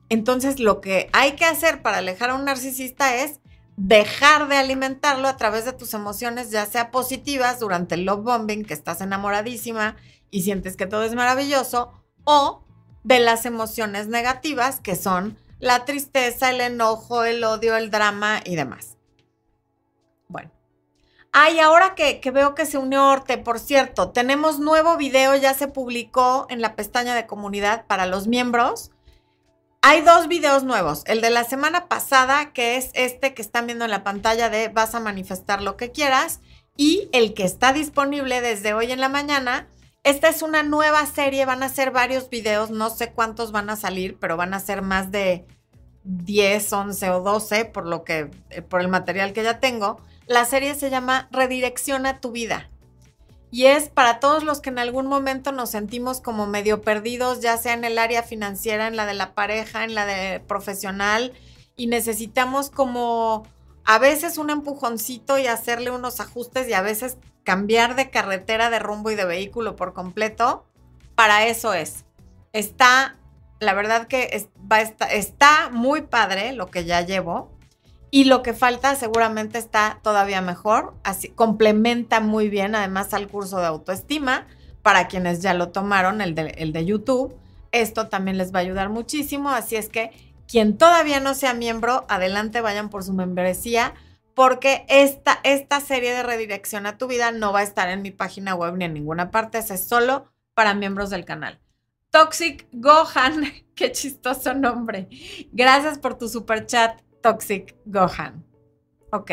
Entonces, 0.08 0.58
lo 0.60 0.80
que 0.80 1.10
hay 1.12 1.32
que 1.32 1.44
hacer 1.44 1.82
para 1.82 1.98
alejar 1.98 2.30
a 2.30 2.34
un 2.34 2.44
narcisista 2.44 3.16
es 3.16 3.40
dejar 3.76 4.48
de 4.48 4.56
alimentarlo 4.56 5.28
a 5.28 5.36
través 5.36 5.64
de 5.64 5.72
tus 5.72 5.94
emociones, 5.94 6.50
ya 6.50 6.66
sea 6.66 6.90
positivas 6.90 7.60
durante 7.60 7.94
el 7.94 8.04
love 8.04 8.24
bombing, 8.24 8.64
que 8.64 8.74
estás 8.74 9.00
enamoradísima 9.00 9.96
y 10.30 10.42
sientes 10.42 10.76
que 10.76 10.86
todo 10.86 11.04
es 11.04 11.14
maravilloso, 11.14 11.92
o 12.24 12.64
de 13.04 13.20
las 13.20 13.46
emociones 13.46 14.08
negativas, 14.08 14.80
que 14.80 14.96
son 14.96 15.38
la 15.60 15.84
tristeza, 15.84 16.50
el 16.50 16.60
enojo, 16.60 17.24
el 17.24 17.44
odio, 17.44 17.76
el 17.76 17.90
drama 17.90 18.40
y 18.44 18.56
demás. 18.56 18.96
Bueno. 20.26 20.50
Ay, 21.32 21.60
ahora 21.60 21.94
que, 21.94 22.20
que, 22.20 22.30
veo 22.30 22.54
que 22.54 22.66
se 22.66 22.78
unió 22.78 23.06
Orte, 23.06 23.38
por 23.38 23.60
cierto, 23.60 24.10
tenemos 24.10 24.58
nuevo 24.58 24.96
video, 24.96 25.36
ya 25.36 25.54
se 25.54 25.68
publicó 25.68 26.46
en 26.48 26.60
la 26.60 26.74
pestaña 26.74 27.14
de 27.14 27.26
comunidad 27.26 27.86
para 27.86 28.06
los 28.06 28.26
miembros. 28.26 28.90
Hay 29.80 30.02
dos 30.02 30.26
videos 30.26 30.64
nuevos. 30.64 31.02
El 31.06 31.20
de 31.20 31.30
la 31.30 31.44
semana 31.44 31.86
pasada, 31.86 32.52
que 32.52 32.76
es 32.76 32.90
este 32.94 33.32
que 33.32 33.42
están 33.42 33.66
viendo 33.66 33.84
en 33.84 33.92
la 33.92 34.02
pantalla 34.02 34.50
de 34.50 34.68
vas 34.68 34.94
a 34.96 35.00
manifestar 35.00 35.62
lo 35.62 35.76
que 35.76 35.92
quieras, 35.92 36.40
y 36.76 37.08
el 37.12 37.32
que 37.32 37.44
está 37.44 37.72
disponible 37.72 38.40
desde 38.40 38.74
hoy 38.74 38.90
en 38.90 39.00
la 39.00 39.08
mañana, 39.08 39.68
esta 40.02 40.28
es 40.28 40.42
una 40.42 40.64
nueva 40.64 41.06
serie, 41.06 41.44
van 41.44 41.62
a 41.62 41.68
ser 41.68 41.92
varios 41.92 42.28
videos, 42.28 42.70
no 42.70 42.90
sé 42.90 43.12
cuántos 43.12 43.52
van 43.52 43.70
a 43.70 43.76
salir, 43.76 44.18
pero 44.18 44.36
van 44.36 44.52
a 44.52 44.60
ser 44.60 44.82
más 44.82 45.12
de 45.12 45.46
10, 46.02 46.72
11 46.72 47.10
o 47.10 47.20
12 47.20 47.64
por 47.66 47.86
lo 47.86 48.02
que 48.02 48.30
eh, 48.50 48.62
por 48.62 48.80
el 48.80 48.88
material 48.88 49.32
que 49.32 49.44
ya 49.44 49.60
tengo. 49.60 50.00
La 50.26 50.44
serie 50.44 50.74
se 50.74 50.90
llama 50.90 51.28
Redirecciona 51.30 52.20
tu 52.20 52.32
vida. 52.32 52.68
Y 53.50 53.66
es 53.66 53.88
para 53.88 54.20
todos 54.20 54.44
los 54.44 54.60
que 54.60 54.68
en 54.68 54.78
algún 54.78 55.06
momento 55.06 55.52
nos 55.52 55.70
sentimos 55.70 56.20
como 56.20 56.46
medio 56.46 56.82
perdidos, 56.82 57.40
ya 57.40 57.56
sea 57.56 57.72
en 57.72 57.84
el 57.84 57.98
área 57.98 58.22
financiera, 58.22 58.86
en 58.86 58.96
la 58.96 59.06
de 59.06 59.14
la 59.14 59.34
pareja, 59.34 59.84
en 59.84 59.94
la 59.94 60.04
de 60.04 60.40
profesional, 60.40 61.32
y 61.74 61.86
necesitamos 61.86 62.68
como 62.68 63.46
a 63.84 63.98
veces 63.98 64.36
un 64.36 64.50
empujoncito 64.50 65.38
y 65.38 65.46
hacerle 65.46 65.90
unos 65.90 66.20
ajustes 66.20 66.68
y 66.68 66.74
a 66.74 66.82
veces 66.82 67.16
cambiar 67.42 67.96
de 67.96 68.10
carretera, 68.10 68.68
de 68.68 68.78
rumbo 68.78 69.10
y 69.10 69.14
de 69.14 69.24
vehículo 69.24 69.76
por 69.76 69.94
completo, 69.94 70.66
para 71.14 71.46
eso 71.46 71.72
es. 71.72 72.04
Está, 72.52 73.16
la 73.60 73.72
verdad 73.72 74.06
que 74.08 74.46
está 75.10 75.70
muy 75.70 76.02
padre 76.02 76.52
lo 76.52 76.70
que 76.70 76.84
ya 76.84 77.00
llevo 77.00 77.57
y 78.10 78.24
lo 78.24 78.42
que 78.42 78.54
falta 78.54 78.94
seguramente 78.94 79.58
está 79.58 80.00
todavía 80.02 80.40
mejor, 80.40 80.94
así 81.04 81.28
complementa 81.28 82.20
muy 82.20 82.48
bien 82.48 82.74
además 82.74 83.12
al 83.14 83.28
curso 83.28 83.58
de 83.58 83.66
autoestima 83.66 84.46
para 84.82 85.08
quienes 85.08 85.42
ya 85.42 85.54
lo 85.54 85.68
tomaron, 85.68 86.20
el 86.20 86.34
de, 86.34 86.54
el 86.58 86.72
de 86.72 86.84
YouTube. 86.84 87.36
Esto 87.72 88.08
también 88.08 88.38
les 88.38 88.54
va 88.54 88.60
a 88.60 88.62
ayudar 88.62 88.88
muchísimo, 88.88 89.50
así 89.50 89.76
es 89.76 89.88
que 89.88 90.10
quien 90.46 90.78
todavía 90.78 91.20
no 91.20 91.34
sea 91.34 91.52
miembro, 91.52 92.06
adelante 92.08 92.62
vayan 92.62 92.88
por 92.88 93.04
su 93.04 93.12
membresía 93.12 93.94
porque 94.34 94.86
esta, 94.88 95.40
esta 95.42 95.80
serie 95.80 96.14
de 96.14 96.22
redirección 96.22 96.86
a 96.86 96.96
tu 96.96 97.08
vida 97.08 97.32
no 97.32 97.52
va 97.52 97.58
a 97.58 97.64
estar 97.64 97.88
en 97.88 98.02
mi 98.02 98.12
página 98.12 98.54
web 98.54 98.76
ni 98.76 98.84
en 98.84 98.94
ninguna 98.94 99.30
parte, 99.30 99.58
es 99.58 99.84
solo 99.84 100.32
para 100.54 100.74
miembros 100.74 101.10
del 101.10 101.24
canal. 101.24 101.60
Toxic 102.10 102.66
Gohan, 102.72 103.52
qué 103.74 103.92
chistoso 103.92 104.54
nombre. 104.54 105.08
Gracias 105.52 105.98
por 105.98 106.16
tu 106.16 106.28
super 106.28 106.66
chat, 106.66 107.00
Toxic 107.28 107.76
Gohan. 107.84 108.42
Ok. 109.12 109.32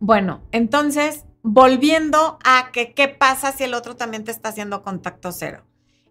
Bueno, 0.00 0.40
entonces, 0.52 1.26
volviendo 1.42 2.38
a 2.44 2.70
que 2.72 2.94
qué 2.94 3.08
pasa 3.08 3.52
si 3.52 3.64
el 3.64 3.74
otro 3.74 3.96
también 3.96 4.24
te 4.24 4.30
está 4.30 4.48
haciendo 4.48 4.82
contacto 4.82 5.32
cero. 5.32 5.66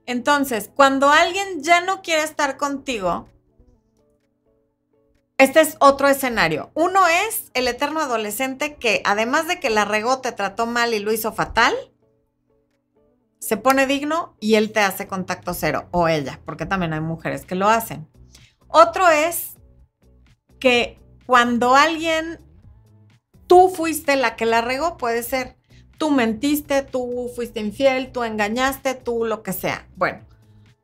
Entonces, 0.06 0.70
cuando 0.76 1.10
alguien 1.10 1.64
ya 1.64 1.82
no 1.82 2.04
quiere 2.04 2.22
estar 2.22 2.58
contigo, 2.58 3.28
este 5.40 5.62
es 5.62 5.78
otro 5.80 6.08
escenario. 6.08 6.70
Uno 6.76 7.08
es 7.08 7.50
el 7.56 7.68
eterno 7.68 8.00
adolescente 8.00 8.76
que 8.76 9.02
además 9.04 9.48
de 9.48 9.60
que 9.60 9.72
la 9.72 9.84
regó, 9.84 10.20
te 10.22 10.32
trató 10.32 10.68
mal 10.68 10.94
y 10.94 11.00
lo 11.00 11.12
hizo 11.12 11.34
fatal, 11.34 11.74
se 13.40 13.58
pone 13.58 13.88
digno 13.88 14.36
y 14.40 14.56
él 14.56 14.72
te 14.72 14.82
hace 14.82 15.08
contacto 15.08 15.56
cero, 15.56 15.88
o 15.90 16.08
ella, 16.08 16.40
porque 16.46 16.68
también 16.68 16.94
hay 16.94 17.02
mujeres 17.02 17.46
que 17.46 17.56
lo 17.56 17.68
hacen. 17.68 18.08
Otro 18.68 19.08
es 19.10 19.57
que 20.60 21.00
cuando 21.26 21.76
alguien, 21.76 22.40
tú 23.48 23.70
fuiste 23.70 24.16
la 24.16 24.36
que 24.36 24.46
la 24.46 24.62
regó, 24.62 24.98
puede 24.98 25.24
ser, 25.24 25.58
tú 25.98 26.12
mentiste, 26.12 26.84
tú 26.84 27.30
fuiste 27.36 27.60
infiel, 27.60 28.12
tú 28.12 28.24
engañaste, 28.24 28.96
tú 28.96 29.26
lo 29.26 29.44
que 29.44 29.54
sea. 29.54 29.88
Bueno, 29.96 30.20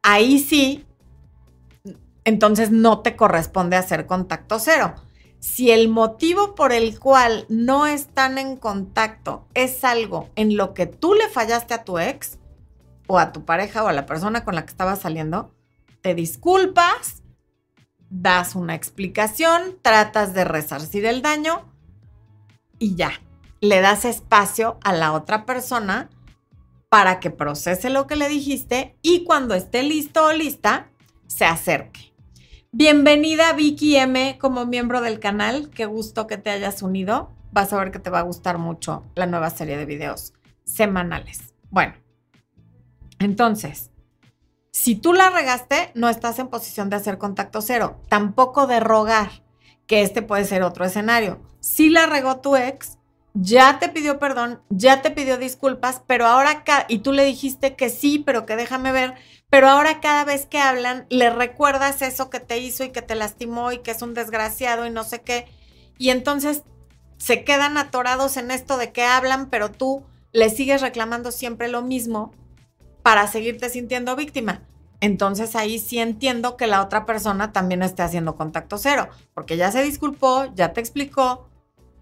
ahí 0.01 0.39
sí 0.39 0.86
entonces 2.26 2.71
no 2.71 2.99
te 2.99 3.15
corresponde 3.15 3.76
hacer 3.76 4.05
contacto 4.05 4.59
cero. 4.59 4.95
Si 5.39 5.71
el 5.71 5.89
motivo 5.89 6.55
por 6.55 6.71
el 6.71 6.99
cual 6.99 7.45
no 7.49 7.86
están 7.86 8.38
en 8.38 8.55
contacto 8.55 9.45
es 9.53 9.84
algo 9.84 10.30
en 10.36 10.55
lo 10.55 10.74
que 10.74 10.86
tú 10.86 11.13
le 11.13 11.28
fallaste 11.28 11.74
a 11.74 11.84
tu 11.84 11.99
ex 11.99 12.38
o 13.07 13.19
a 13.19 13.34
tu 13.34 13.43
pareja 13.43 13.84
o 13.84 13.88
a 13.88 13.93
la 13.93 14.05
persona 14.05 14.45
con 14.45 14.55
la 14.55 14.63
que 14.63 14.71
estabas 14.71 14.99
saliendo, 14.99 15.53
te 16.01 16.15
disculpas, 16.15 17.22
das 18.16 18.55
una 18.55 18.76
explicación, 18.76 19.80
tratas 19.82 20.36
de 20.36 20.45
resarcir 20.45 21.05
el 21.05 21.24
daño 21.24 21.66
y 22.78 22.95
ya, 22.95 23.11
le 23.59 23.82
das 23.82 24.05
espacio 24.05 24.78
a 24.84 24.93
la 24.93 25.14
otra 25.14 25.45
persona 25.45 26.09
para 26.89 27.20
que 27.20 27.32
procese 27.32 27.89
lo 27.89 28.05
que 28.05 28.16
le 28.16 28.30
dijiste 28.30 28.95
y 29.01 29.24
cuando 29.24 29.55
esté 29.55 29.82
listo 29.82 30.26
o 30.26 30.34
lista, 30.34 30.91
se 31.26 31.45
acerque. 31.45 32.14
Bienvenida 32.72 33.51
Vicky 33.53 33.95
M 33.95 34.38
como 34.39 34.68
miembro 34.68 35.01
del 35.01 35.20
canal. 35.20 35.72
Qué 35.72 35.88
gusto 35.88 36.28
que 36.28 36.38
te 36.38 36.51
hayas 36.51 36.84
unido. 36.84 37.32
Vas 37.51 37.74
a 37.74 37.80
ver 37.80 37.91
que 37.91 37.99
te 37.99 38.11
va 38.11 38.20
a 38.20 38.24
gustar 38.24 38.59
mucho 38.59 39.03
la 39.16 39.26
nueva 39.26 39.49
serie 39.49 39.78
de 39.78 39.86
videos 39.86 40.34
semanales. 40.66 41.55
Bueno, 41.72 41.95
entonces, 43.18 43.89
si 44.74 44.95
tú 44.95 45.13
la 45.13 45.30
regaste, 45.30 45.91
no 45.93 46.09
estás 46.09 46.39
en 46.39 46.47
posición 46.47 46.89
de 46.89 46.95
hacer 46.95 47.19
contacto 47.19 47.61
cero, 47.61 48.01
tampoco 48.09 48.65
de 48.65 48.80
rogar, 48.80 49.43
que 49.86 50.01
este 50.01 50.24
puede 50.24 50.45
ser 50.45 50.63
otro 50.63 50.84
escenario. 50.84 51.39
Si 51.59 51.89
la 51.89 52.07
regó 52.07 52.38
tu 52.38 52.55
ex, 52.55 52.97
ya 53.36 53.78
te 53.78 53.88
pidió 53.89 54.17
perdón, 54.17 54.63
ya 54.69 55.03
te 55.03 55.11
pidió 55.11 55.38
disculpas, 55.38 56.01
pero 56.07 56.26
ahora, 56.26 56.63
y 56.88 56.97
tú 56.97 57.11
le 57.11 57.24
dijiste 57.24 57.76
que 57.76 57.91
sí, 57.91 58.17
pero 58.17 58.47
que 58.47 58.55
déjame 58.55 58.91
ver, 58.91 59.13
pero 59.51 59.69
ahora 59.69 60.01
cada 60.01 60.26
vez 60.26 60.47
que 60.47 60.57
hablan, 60.57 61.05
le 61.09 61.30
recuerdas 61.30 62.01
eso 62.01 62.32
que 62.32 62.39
te 62.39 62.57
hizo 62.57 62.84
y 62.84 62.89
que 62.89 63.03
te 63.03 63.13
lastimó 63.13 63.71
y 63.71 63.78
que 63.78 63.91
es 63.91 64.01
un 64.01 64.15
desgraciado 64.15 64.88
y 64.88 64.89
no 64.89 65.03
sé 65.03 65.21
qué, 65.21 65.45
y 65.99 66.09
entonces 66.09 66.63
se 67.19 67.43
quedan 67.43 67.78
atorados 67.78 68.38
en 68.38 68.49
esto 68.49 68.78
de 68.78 68.91
que 68.91 69.03
hablan, 69.03 69.51
pero 69.51 69.69
tú 69.69 70.03
le 70.32 70.49
sigues 70.49 70.82
reclamando 70.82 71.32
siempre 71.32 71.67
lo 71.67 71.84
mismo 71.84 72.34
para 73.04 73.28
seguirte 73.28 73.70
sintiendo 73.70 74.16
víctima. 74.16 74.64
Entonces 75.01 75.56
ahí 75.56 75.80
sí 75.80 75.99
entiendo 75.99 76.56
que 76.56 76.66
la 76.66 76.82
otra 76.82 77.06
persona 77.06 77.51
también 77.51 77.84
esté 77.84 78.01
haciendo 78.01 78.36
contacto 78.36 78.78
cero, 78.78 79.10
porque 79.34 79.58
ya 79.58 79.72
se 79.72 79.84
disculpó, 79.84 80.45
ya 80.56 80.72
te 80.72 80.80
explicó, 80.80 81.49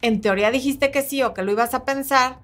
en 0.02 0.22
teoría 0.22 0.52
dijiste 0.52 0.91
que 0.91 1.02
sí 1.02 1.24
o 1.24 1.34
que 1.34 1.41
lo 1.41 1.52
ibas 1.52 1.74
a 1.74 1.84
pensar, 1.84 2.39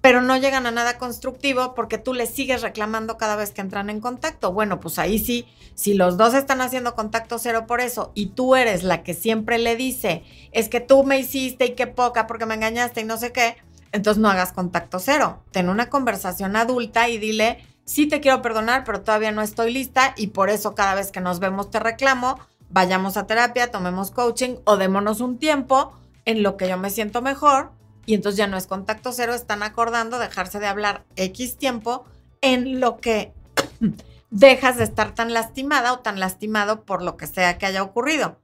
pero 0.00 0.22
no 0.22 0.36
llegan 0.36 0.66
a 0.66 0.70
nada 0.70 0.98
constructivo 0.98 1.74
porque 1.74 1.98
tú 1.98 2.14
le 2.14 2.26
sigues 2.26 2.62
reclamando 2.62 3.16
cada 3.16 3.34
vez 3.34 3.50
que 3.50 3.60
entran 3.60 3.90
en 3.90 4.00
contacto. 4.00 4.52
Bueno, 4.52 4.78
pues 4.78 4.98
ahí 4.98 5.18
sí, 5.18 5.46
si 5.74 5.94
los 5.94 6.16
dos 6.16 6.34
están 6.34 6.60
haciendo 6.60 6.94
contacto 6.94 7.38
cero 7.38 7.66
por 7.66 7.80
eso 7.80 8.12
y 8.14 8.26
tú 8.26 8.54
eres 8.54 8.84
la 8.84 9.02
que 9.02 9.14
siempre 9.14 9.58
le 9.58 9.74
dice, 9.74 10.22
es 10.52 10.68
que 10.68 10.80
tú 10.80 11.02
me 11.02 11.18
hiciste 11.18 11.66
y 11.66 11.74
qué 11.74 11.86
poca 11.86 12.26
porque 12.26 12.46
me 12.46 12.54
engañaste 12.54 13.00
y 13.00 13.04
no 13.04 13.16
sé 13.16 13.32
qué, 13.32 13.56
entonces 13.92 14.20
no 14.20 14.28
hagas 14.28 14.52
contacto 14.52 14.98
cero. 14.98 15.42
Ten 15.50 15.68
una 15.68 15.90
conversación 15.90 16.54
adulta 16.54 17.08
y 17.08 17.18
dile, 17.18 17.64
sí 17.86 18.06
te 18.06 18.20
quiero 18.20 18.42
perdonar, 18.42 18.84
pero 18.84 19.00
todavía 19.00 19.32
no 19.32 19.40
estoy 19.40 19.72
lista 19.72 20.12
y 20.16 20.28
por 20.28 20.50
eso 20.50 20.74
cada 20.74 20.94
vez 20.94 21.10
que 21.10 21.20
nos 21.20 21.38
vemos 21.38 21.70
te 21.70 21.80
reclamo, 21.80 22.38
vayamos 22.68 23.16
a 23.16 23.26
terapia, 23.26 23.70
tomemos 23.70 24.10
coaching 24.10 24.56
o 24.64 24.76
démonos 24.76 25.20
un 25.20 25.38
tiempo 25.38 25.92
en 26.26 26.42
lo 26.42 26.56
que 26.56 26.68
yo 26.68 26.76
me 26.76 26.90
siento 26.90 27.22
mejor 27.22 27.70
y 28.04 28.14
entonces 28.14 28.36
ya 28.36 28.48
no 28.48 28.56
es 28.56 28.66
contacto 28.66 29.12
cero, 29.12 29.34
están 29.34 29.62
acordando 29.62 30.18
dejarse 30.18 30.58
de 30.58 30.66
hablar 30.66 31.04
X 31.16 31.56
tiempo 31.56 32.04
en 32.40 32.80
lo 32.80 32.98
que 32.98 33.32
dejas 34.30 34.76
de 34.76 34.84
estar 34.84 35.14
tan 35.14 35.32
lastimada 35.32 35.92
o 35.92 36.00
tan 36.00 36.20
lastimado 36.20 36.84
por 36.84 37.02
lo 37.02 37.16
que 37.16 37.26
sea 37.26 37.56
que 37.56 37.66
haya 37.66 37.82
ocurrido. 37.82 38.40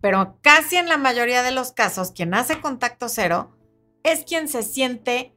Pero 0.00 0.38
casi 0.40 0.76
en 0.76 0.88
la 0.88 0.98
mayoría 0.98 1.42
de 1.42 1.50
los 1.50 1.72
casos, 1.72 2.12
quien 2.12 2.34
hace 2.34 2.60
contacto 2.60 3.08
cero 3.08 3.50
es 4.02 4.24
quien 4.24 4.48
se 4.48 4.62
siente 4.62 5.34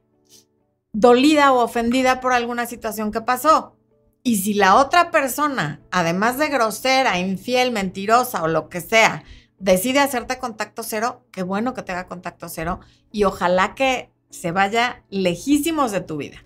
dolida 0.94 1.52
o 1.52 1.62
ofendida 1.62 2.20
por 2.20 2.32
alguna 2.32 2.64
situación 2.64 3.12
que 3.12 3.20
pasó. 3.20 3.76
Y 4.22 4.36
si 4.36 4.54
la 4.54 4.76
otra 4.76 5.10
persona, 5.10 5.82
además 5.90 6.38
de 6.38 6.48
grosera, 6.48 7.18
infiel, 7.18 7.72
mentirosa 7.72 8.42
o 8.42 8.48
lo 8.48 8.70
que 8.70 8.80
sea, 8.80 9.24
decide 9.58 9.98
hacerte 9.98 10.38
contacto 10.38 10.82
cero, 10.82 11.26
qué 11.30 11.42
bueno 11.42 11.74
que 11.74 11.82
te 11.82 11.92
haga 11.92 12.06
contacto 12.06 12.48
cero 12.48 12.80
y 13.12 13.24
ojalá 13.24 13.74
que 13.74 14.10
se 14.30 14.50
vaya 14.50 15.02
lejísimos 15.10 15.92
de 15.92 16.00
tu 16.00 16.16
vida. 16.16 16.44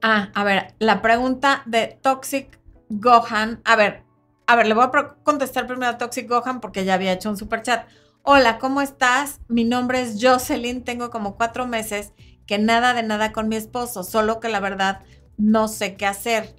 Ah, 0.00 0.30
a 0.34 0.44
ver, 0.44 0.74
la 0.78 1.02
pregunta 1.02 1.62
de 1.66 1.98
Toxic 2.00 2.58
Gohan. 2.88 3.60
A 3.64 3.76
ver, 3.76 4.02
a 4.46 4.56
ver, 4.56 4.66
le 4.66 4.74
voy 4.74 4.84
a 4.84 5.16
contestar 5.22 5.66
primero 5.66 5.92
a 5.92 5.98
Toxic 5.98 6.26
Gohan 6.26 6.60
porque 6.60 6.84
ya 6.86 6.94
había 6.94 7.12
hecho 7.12 7.28
un 7.28 7.36
super 7.36 7.60
chat. 7.62 7.86
Hola, 8.22 8.58
¿cómo 8.58 8.82
estás? 8.82 9.40
Mi 9.48 9.64
nombre 9.64 10.02
es 10.02 10.18
Jocelyn, 10.20 10.84
tengo 10.84 11.08
como 11.08 11.36
cuatro 11.36 11.66
meses 11.66 12.12
que 12.46 12.58
nada 12.58 12.92
de 12.92 13.02
nada 13.02 13.32
con 13.32 13.48
mi 13.48 13.56
esposo, 13.56 14.04
solo 14.04 14.40
que 14.40 14.50
la 14.50 14.60
verdad 14.60 15.00
no 15.38 15.68
sé 15.68 15.96
qué 15.96 16.04
hacer 16.04 16.54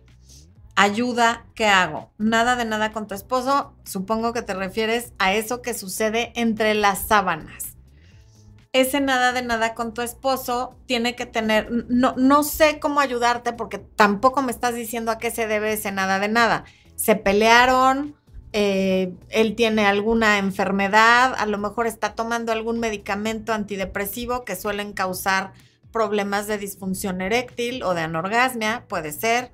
ayuda, 0.76 1.45
¿qué 1.53 1.68
hago? 1.68 2.12
Nada 2.18 2.55
de 2.55 2.66
nada 2.66 2.91
con 2.91 3.07
tu 3.07 3.14
esposo, 3.14 3.76
supongo 3.86 4.34
que 4.34 4.41
te 4.41 4.55
refieres 4.55 5.14
a 5.20 5.34
eso 5.34 5.62
que 5.62 5.76
sucede 5.76 6.32
entre 6.36 6.74
las 6.74 7.07
sábanas. 7.07 7.78
Ese 8.74 8.99
nada 8.99 9.32
de 9.32 9.43
nada 9.43 9.76
con 9.76 9.93
tu 9.93 10.01
esposo 10.01 10.76
tiene 10.88 11.16
que 11.16 11.28
tener, 11.28 11.70
no, 11.89 12.16
no 12.18 12.41
sé 12.43 12.80
cómo 12.80 13.01
ayudarte 13.01 13.53
porque 13.53 13.78
tampoco 13.78 14.41
me 14.41 14.51
estás 14.51 14.74
diciendo 14.74 15.12
a 15.12 15.20
qué 15.20 15.30
se 15.30 15.45
debe 15.45 15.74
ese 15.74 15.91
nada 15.91 16.18
de 16.18 16.28
nada. 16.28 16.64
Se 16.95 17.16
pelearon, 17.16 18.16
eh, 18.54 19.14
él 19.30 19.56
tiene 19.56 19.86
alguna 19.86 20.38
enfermedad, 20.38 21.34
a 21.38 21.45
lo 21.45 21.58
mejor 21.58 21.88
está 21.88 22.16
tomando 22.16 22.52
algún 22.52 22.80
medicamento 22.80 23.54
antidepresivo 23.54 24.43
que 24.43 24.56
suelen 24.56 24.93
causar 24.93 25.54
problemas 25.91 26.47
de 26.47 26.58
disfunción 26.58 27.22
eréctil 27.22 27.84
o 27.84 27.93
de 27.93 28.02
anorgasmia, 28.02 28.86
puede 28.88 29.12
ser 29.12 29.52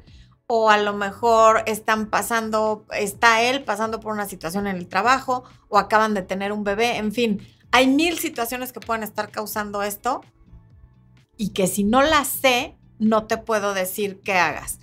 o 0.48 0.70
a 0.70 0.78
lo 0.78 0.94
mejor 0.94 1.64
están 1.66 2.10
pasando, 2.10 2.86
está 2.94 3.42
él 3.42 3.64
pasando 3.64 4.00
por 4.00 4.14
una 4.14 4.28
situación 4.28 4.66
en 4.66 4.78
el 4.78 4.88
trabajo 4.88 5.44
o 5.68 5.78
acaban 5.78 6.14
de 6.14 6.22
tener 6.22 6.52
un 6.54 6.64
bebé, 6.64 6.98
en 6.98 7.12
fin, 7.12 7.46
hay 7.72 7.88
mil 7.88 8.18
situaciones 8.18 8.72
que 8.72 8.80
pueden 8.80 9.04
estar 9.04 9.30
causando 9.30 9.84
esto 9.84 10.22
y 11.36 11.50
que 11.50 11.68
si 11.68 11.84
no 11.84 12.02
las 12.02 12.30
sé, 12.30 12.76
no 12.98 13.28
te 13.28 13.38
puedo 13.38 13.74
decir 13.74 14.22
qué 14.22 14.34
hagas. 14.34 14.80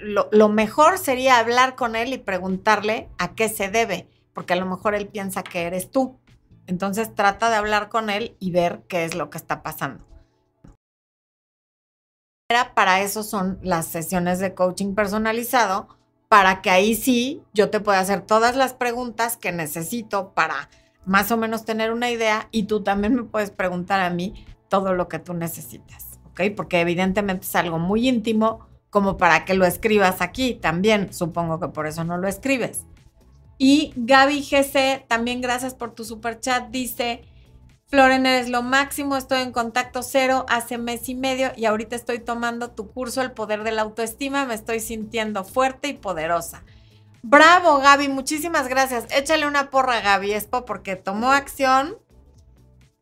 Lo, 0.00 0.48
mejor 0.48 0.98
sería 0.98 1.38
hablar 1.38 1.76
con 1.76 1.96
él 1.96 2.12
y 2.12 2.18
preguntarle 2.18 3.08
a 3.18 3.34
qué 3.34 3.48
se 3.48 3.68
debe, 3.68 4.08
porque 4.34 4.52
a 4.52 4.56
lo 4.56 4.66
mejor 4.66 4.94
él 4.94 5.08
piensa 5.08 5.42
que 5.42 5.62
eres 5.62 5.90
tú. 5.90 6.18
Entonces 6.66 7.14
trata 7.14 7.48
de 7.50 7.56
hablar 7.56 7.88
con 7.88 8.10
él 8.10 8.36
y 8.38 8.50
ver 8.50 8.82
qué 8.88 9.04
es 9.04 9.14
lo 9.14 9.30
que 9.30 9.38
está 9.38 9.62
pasando 9.62 10.08
para 12.74 13.02
eso 13.02 13.22
son 13.22 13.58
las 13.62 13.88
sesiones 13.88 14.38
de 14.38 14.54
coaching 14.54 14.94
personalizado, 14.94 15.86
para 16.28 16.62
que 16.62 16.70
ahí 16.70 16.94
sí 16.94 17.42
yo 17.52 17.68
te 17.68 17.78
pueda 17.78 18.00
hacer 18.00 18.22
todas 18.22 18.56
las 18.56 18.72
preguntas 18.72 19.36
que 19.36 19.52
necesito 19.52 20.32
para 20.32 20.70
más 21.04 21.30
o 21.30 21.36
menos 21.36 21.66
tener 21.66 21.92
una 21.92 22.10
idea 22.10 22.48
y 22.50 22.62
tú 22.62 22.82
también 22.82 23.14
me 23.14 23.24
puedes 23.24 23.50
preguntar 23.50 24.00
a 24.00 24.08
mí 24.08 24.46
todo 24.68 24.94
lo 24.94 25.08
que 25.08 25.18
tú 25.18 25.34
necesitas, 25.34 26.20
¿ok? 26.30 26.54
Porque 26.56 26.80
evidentemente 26.80 27.44
es 27.44 27.54
algo 27.54 27.78
muy 27.78 28.08
íntimo 28.08 28.67
como 28.90 29.16
para 29.16 29.44
que 29.44 29.54
lo 29.54 29.66
escribas 29.66 30.20
aquí 30.20 30.54
también, 30.54 31.12
supongo 31.12 31.60
que 31.60 31.68
por 31.68 31.86
eso 31.86 32.04
no 32.04 32.18
lo 32.18 32.28
escribes. 32.28 32.84
Y 33.58 33.92
Gaby 33.96 34.42
GC, 34.42 35.06
también 35.08 35.40
gracias 35.40 35.74
por 35.74 35.94
tu 35.94 36.04
super 36.04 36.38
chat, 36.40 36.68
dice, 36.70 37.24
Floren, 37.86 38.26
eres 38.26 38.50
lo 38.50 38.62
máximo, 38.62 39.16
estoy 39.16 39.40
en 39.40 39.50
contacto 39.50 40.02
cero 40.02 40.44
hace 40.48 40.76
mes 40.76 41.08
y 41.08 41.14
medio 41.14 41.52
y 41.56 41.64
ahorita 41.64 41.96
estoy 41.96 42.18
tomando 42.18 42.70
tu 42.70 42.90
curso 42.90 43.22
El 43.22 43.32
Poder 43.32 43.64
de 43.64 43.72
la 43.72 43.82
Autoestima, 43.82 44.44
me 44.44 44.54
estoy 44.54 44.80
sintiendo 44.80 45.42
fuerte 45.42 45.88
y 45.88 45.94
poderosa. 45.94 46.64
Bravo, 47.22 47.78
Gaby, 47.78 48.08
muchísimas 48.08 48.68
gracias. 48.68 49.06
Échale 49.10 49.46
una 49.46 49.70
porra 49.70 49.96
a 49.96 50.00
Gaby 50.02 50.32
Espo 50.32 50.64
porque 50.64 50.96
tomó 50.96 51.32
acción, 51.32 51.96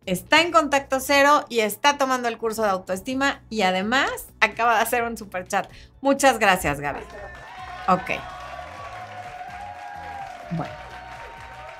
está 0.07 0.41
en 0.41 0.53
contacto 0.53 1.01
cero 1.01 1.45
y 1.49 1.61
está 1.61 1.99
tomando 1.99 2.29
el 2.29 2.39
curso 2.39 2.63
de 2.63 2.71
autoestima 2.71 3.43
y 3.51 3.63
además 3.63 4.11
acaba 4.41 4.77
de 4.77 4.83
hacer 4.83 5.03
un 5.03 5.17
super 5.17 5.47
chat. 5.47 5.71
Muchas 6.01 6.39
gracias, 6.39 6.81
Gaby. 6.81 7.01
Ok. 7.89 8.11
Bueno. 10.53 10.75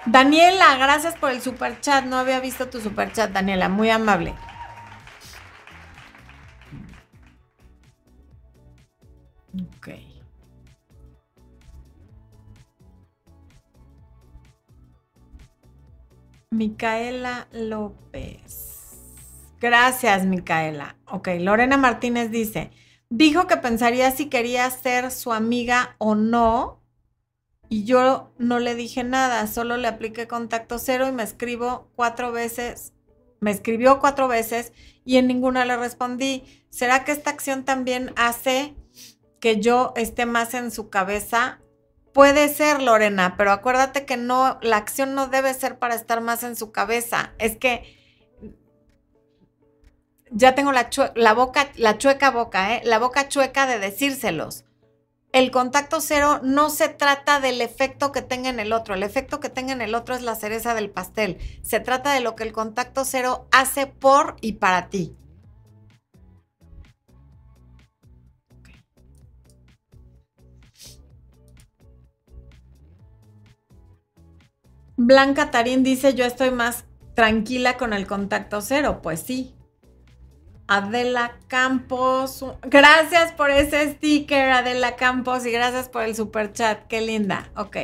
Daniela, 0.07 0.77
gracias 0.77 1.17
por 1.17 1.31
el 1.31 1.41
super 1.41 1.81
chat. 1.81 2.05
No 2.05 2.19
había 2.19 2.41
visto 2.41 2.69
tu 2.69 2.81
super 2.81 3.13
chat, 3.13 3.31
Daniela. 3.31 3.69
Muy 3.69 3.91
amable. 3.91 4.35
Ok. 9.79 10.06
Micaela 16.53 17.49
López. 17.51 18.93
Gracias, 19.61 20.25
Micaela. 20.27 20.97
Ok, 21.11 21.29
Lorena 21.41 21.77
Martínez 21.77 22.31
dice, 22.31 22.71
dijo 23.11 23.47
que 23.47 23.57
pensaría 23.57 24.11
si 24.13 24.27
quería 24.27 24.71
ser 24.71 25.11
su 25.11 25.33
amiga 25.33 25.97
o 25.99 26.15
no 26.15 26.83
y 27.69 27.85
yo 27.85 28.33
no 28.39 28.61
le 28.61 28.77
dije 28.77 29.03
nada, 29.03 29.47
solo 29.49 29.77
le 29.77 29.89
apliqué 29.89 30.29
contacto 30.29 30.79
cero 30.79 31.09
y 31.09 31.13
me 31.13 31.25
escribo 31.25 31.91
cuatro 31.97 32.31
veces, 32.31 32.93
me 33.41 33.51
escribió 33.51 33.99
cuatro 33.99 34.29
veces 34.29 34.73
y 35.05 35.17
en 35.17 35.27
ninguna 35.27 35.65
le 35.65 35.77
respondí. 35.77 36.45
¿Será 36.71 37.05
que 37.05 37.11
esta 37.11 37.31
acción 37.31 37.65
también 37.65 38.13
hace 38.15 38.77
que 39.41 39.61
yo 39.61 39.93
esté 39.97 40.27
más 40.27 40.55
en 40.55 40.71
su 40.71 40.91
cabeza? 40.91 41.61
Puede 42.17 42.49
ser, 42.49 42.83
Lorena, 42.83 43.37
pero 43.37 43.53
acuérdate 43.53 44.07
que 44.07 44.17
no, 44.17 44.59
la 44.63 44.79
acción 44.79 45.15
no 45.15 45.29
debe 45.29 45.53
ser 45.53 45.79
para 45.79 45.95
estar 45.95 46.23
más 46.23 46.43
en 46.43 46.57
su 46.57 46.73
cabeza. 46.73 47.35
Es 47.39 47.59
que 47.59 47.95
ya 50.31 50.55
tengo 50.55 50.73
la, 50.73 51.35
boca, 51.35 51.69
la 51.77 51.99
chueca 51.99 52.31
boca, 52.31 52.75
¿eh? 52.75 52.81
La 52.85 52.99
boca 52.99 53.29
chueca 53.29 53.67
de 53.67 53.79
decírselos 53.79 54.65
el 55.37 55.51
contacto 55.51 56.01
cero 56.01 56.41
no 56.43 56.71
se 56.71 56.89
trata 56.89 57.41
del 57.41 57.61
efecto 57.61 58.11
que 58.11 58.23
tenga 58.23 58.49
en 58.49 58.59
el 58.59 58.73
otro. 58.73 58.95
El 58.95 59.03
efecto 59.03 59.39
que 59.39 59.51
tenga 59.51 59.75
en 59.75 59.83
el 59.83 59.95
otro 59.95 60.15
es 60.15 60.23
la 60.23 60.35
cereza 60.35 60.73
del 60.73 60.89
pastel. 60.89 61.37
Se 61.63 61.79
trata 61.79 62.15
de 62.15 62.21
lo 62.21 62.35
que 62.37 62.45
el 62.45 62.55
contacto 62.55 63.05
cero 63.05 63.47
hace 63.53 63.87
por 63.87 64.37
y 64.41 64.55
para 64.55 64.89
ti. 64.89 65.15
Blanca 74.97 75.51
Tarín 75.51 75.83
dice, 75.83 76.15
yo 76.15 76.25
estoy 76.25 76.51
más 76.51 76.85
tranquila 77.15 77.77
con 77.77 77.93
el 77.93 78.07
contacto 78.07 78.61
cero. 78.61 79.01
Pues 79.03 79.21
sí, 79.21 79.55
Adela 80.69 81.39
Campos. 81.49 82.45
Gracias 82.63 83.33
por 83.33 83.51
ese 83.51 83.95
sticker, 83.95 84.51
Adela 84.51 84.97
Campos, 84.97 85.47
y 85.47 85.51
gracias 85.51 85.89
por 85.89 86.03
el 86.03 86.15
super 86.15 86.53
chat. 86.53 86.87
Qué 86.89 87.01
linda. 87.01 87.51
Ok. 87.57 87.77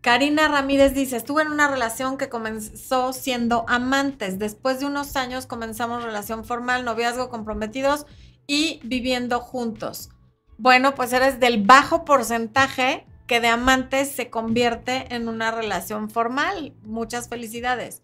Karina 0.00 0.48
Ramírez 0.48 0.94
dice, 0.94 1.18
estuve 1.18 1.42
en 1.42 1.48
una 1.48 1.68
relación 1.68 2.16
que 2.16 2.30
comenzó 2.30 3.12
siendo 3.12 3.66
amantes. 3.68 4.38
Después 4.38 4.80
de 4.80 4.86
unos 4.86 5.14
años 5.14 5.44
comenzamos 5.44 6.02
relación 6.02 6.44
formal, 6.46 6.86
noviazgo 6.86 7.28
comprometidos 7.28 8.06
y 8.46 8.80
viviendo 8.82 9.40
juntos. 9.40 10.08
Bueno, 10.56 10.94
pues 10.94 11.12
eres 11.12 11.38
del 11.38 11.62
bajo 11.62 12.06
porcentaje 12.06 13.06
que 13.30 13.40
de 13.40 13.46
amantes 13.46 14.10
se 14.10 14.28
convierte 14.28 15.14
en 15.14 15.28
una 15.28 15.52
relación 15.52 16.10
formal. 16.10 16.74
Muchas 16.82 17.28
felicidades. 17.28 18.02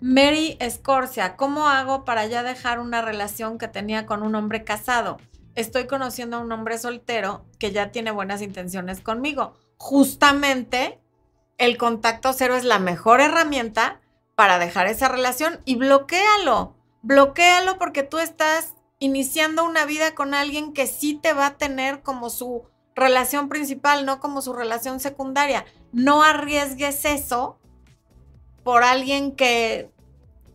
Mary 0.00 0.56
Escorcia, 0.60 1.36
¿cómo 1.36 1.68
hago 1.68 2.06
para 2.06 2.24
ya 2.24 2.42
dejar 2.42 2.78
una 2.78 3.02
relación 3.02 3.58
que 3.58 3.68
tenía 3.68 4.06
con 4.06 4.22
un 4.22 4.34
hombre 4.34 4.64
casado? 4.64 5.18
Estoy 5.56 5.86
conociendo 5.86 6.38
a 6.38 6.40
un 6.40 6.50
hombre 6.52 6.78
soltero 6.78 7.44
que 7.58 7.70
ya 7.70 7.92
tiene 7.92 8.12
buenas 8.12 8.40
intenciones 8.40 9.02
conmigo. 9.02 9.58
Justamente 9.76 11.02
el 11.58 11.76
contacto 11.76 12.32
cero 12.32 12.56
es 12.56 12.64
la 12.64 12.78
mejor 12.78 13.20
herramienta 13.20 14.00
para 14.36 14.58
dejar 14.58 14.86
esa 14.86 15.08
relación 15.08 15.60
y 15.66 15.76
bloquealo. 15.76 16.78
Bloquealo 17.02 17.76
porque 17.76 18.04
tú 18.04 18.16
estás 18.20 18.72
iniciando 19.00 19.66
una 19.66 19.84
vida 19.84 20.14
con 20.14 20.32
alguien 20.32 20.72
que 20.72 20.86
sí 20.86 21.12
te 21.12 21.34
va 21.34 21.44
a 21.44 21.58
tener 21.58 22.00
como 22.00 22.30
su 22.30 22.64
relación 22.96 23.48
principal, 23.48 24.06
no 24.06 24.18
como 24.18 24.42
su 24.42 24.52
relación 24.52 24.98
secundaria. 24.98 25.66
No 25.92 26.22
arriesgues 26.22 27.04
eso 27.04 27.58
por 28.64 28.82
alguien 28.82 29.36
que 29.36 29.92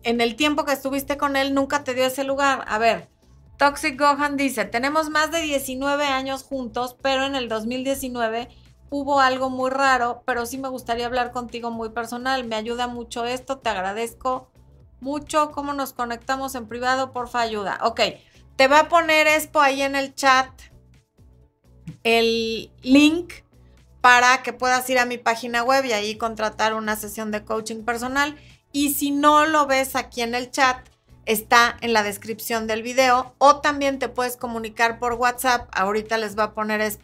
en 0.03 0.19
el 0.19 0.35
tiempo 0.35 0.65
que 0.65 0.73
estuviste 0.73 1.17
con 1.17 1.37
él 1.37 1.53
nunca 1.53 1.83
te 1.83 1.93
dio 1.93 2.05
ese 2.05 2.23
lugar. 2.23 2.65
A 2.67 2.79
ver, 2.79 3.09
Toxic 3.57 3.97
Gohan 3.97 4.35
dice, 4.37 4.65
tenemos 4.65 5.09
más 5.09 5.31
de 5.31 5.41
19 5.41 6.05
años 6.05 6.43
juntos, 6.43 6.97
pero 7.01 7.25
en 7.25 7.35
el 7.35 7.47
2019 7.47 8.49
hubo 8.89 9.21
algo 9.21 9.49
muy 9.49 9.69
raro, 9.69 10.23
pero 10.25 10.45
sí 10.47 10.57
me 10.57 10.67
gustaría 10.67 11.05
hablar 11.05 11.31
contigo 11.31 11.69
muy 11.69 11.89
personal. 11.89 12.43
Me 12.43 12.55
ayuda 12.55 12.87
mucho 12.87 13.23
esto, 13.25 13.59
te 13.59 13.69
agradezco 13.69 14.51
mucho. 14.99 15.51
¿Cómo 15.51 15.73
nos 15.73 15.93
conectamos 15.93 16.55
en 16.55 16.67
privado? 16.67 17.13
Porfa, 17.13 17.39
ayuda. 17.39 17.79
Ok, 17.83 18.01
te 18.55 18.67
va 18.67 18.79
a 18.79 18.89
poner 18.89 19.27
esto 19.27 19.61
ahí 19.61 19.83
en 19.83 19.95
el 19.95 20.15
chat, 20.15 20.49
el 22.03 22.71
link 22.81 23.33
para 24.01 24.41
que 24.41 24.53
puedas 24.53 24.89
ir 24.89 24.97
a 24.99 25.05
mi 25.05 25.17
página 25.17 25.63
web 25.63 25.85
y 25.85 25.93
ahí 25.93 26.17
contratar 26.17 26.73
una 26.73 26.95
sesión 26.95 27.31
de 27.31 27.43
coaching 27.43 27.83
personal. 27.83 28.35
Y 28.71 28.93
si 28.93 29.11
no 29.11 29.45
lo 29.45 29.67
ves 29.67 29.95
aquí 29.95 30.21
en 30.21 30.33
el 30.33 30.49
chat, 30.49 30.77
está 31.25 31.77
en 31.81 31.93
la 31.93 32.03
descripción 32.03 32.67
del 32.67 32.81
video 32.81 33.35
o 33.37 33.57
también 33.57 33.99
te 33.99 34.09
puedes 34.09 34.37
comunicar 34.37 34.99
por 34.99 35.13
WhatsApp. 35.13 35.69
Ahorita 35.71 36.17
les 36.17 36.37
va 36.37 36.45
a 36.45 36.53
poner 36.53 36.81
el, 36.81 36.97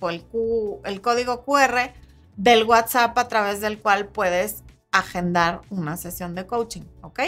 el 0.86 1.02
código 1.02 1.44
QR 1.46 1.94
del 2.36 2.64
WhatsApp 2.64 3.18
a 3.18 3.28
través 3.28 3.62
del 3.62 3.80
cual 3.80 4.08
puedes 4.08 4.64
agendar 4.92 5.62
una 5.70 5.98
sesión 5.98 6.34
de 6.36 6.48
coaching, 6.48 6.84
¿ok? 7.02 7.20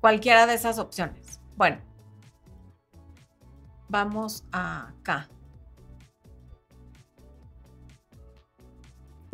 Cualquiera 0.00 0.46
de 0.46 0.54
esas 0.54 0.78
opciones. 0.78 1.40
Bueno, 1.56 1.78
vamos 3.88 4.44
acá. 4.52 5.28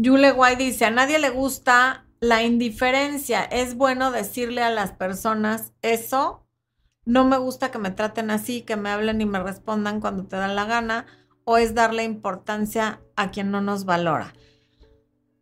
Yule 0.01 0.33
Guay 0.33 0.57
dice, 0.57 0.87
a 0.87 0.91
nadie 0.91 1.19
le 1.19 1.29
gusta 1.29 2.07
la 2.21 2.43
indiferencia. 2.43 3.43
Es 3.43 3.75
bueno 3.75 4.11
decirle 4.11 4.63
a 4.63 4.71
las 4.71 4.93
personas 4.93 5.75
eso. 5.83 6.47
No 7.05 7.27
me 7.27 7.37
gusta 7.37 7.71
que 7.71 7.77
me 7.77 7.91
traten 7.91 8.31
así, 8.31 8.63
que 8.63 8.77
me 8.77 8.89
hablen 8.89 9.21
y 9.21 9.27
me 9.27 9.43
respondan 9.43 10.01
cuando 10.01 10.25
te 10.25 10.37
dan 10.37 10.57
la 10.57 10.65
gana. 10.65 11.05
O 11.45 11.59
es 11.59 11.75
darle 11.75 12.05
importancia 12.05 13.03
a 13.15 13.31
quien 13.31 13.51
no 13.51 13.61
nos 13.61 13.85
valora. 13.85 14.33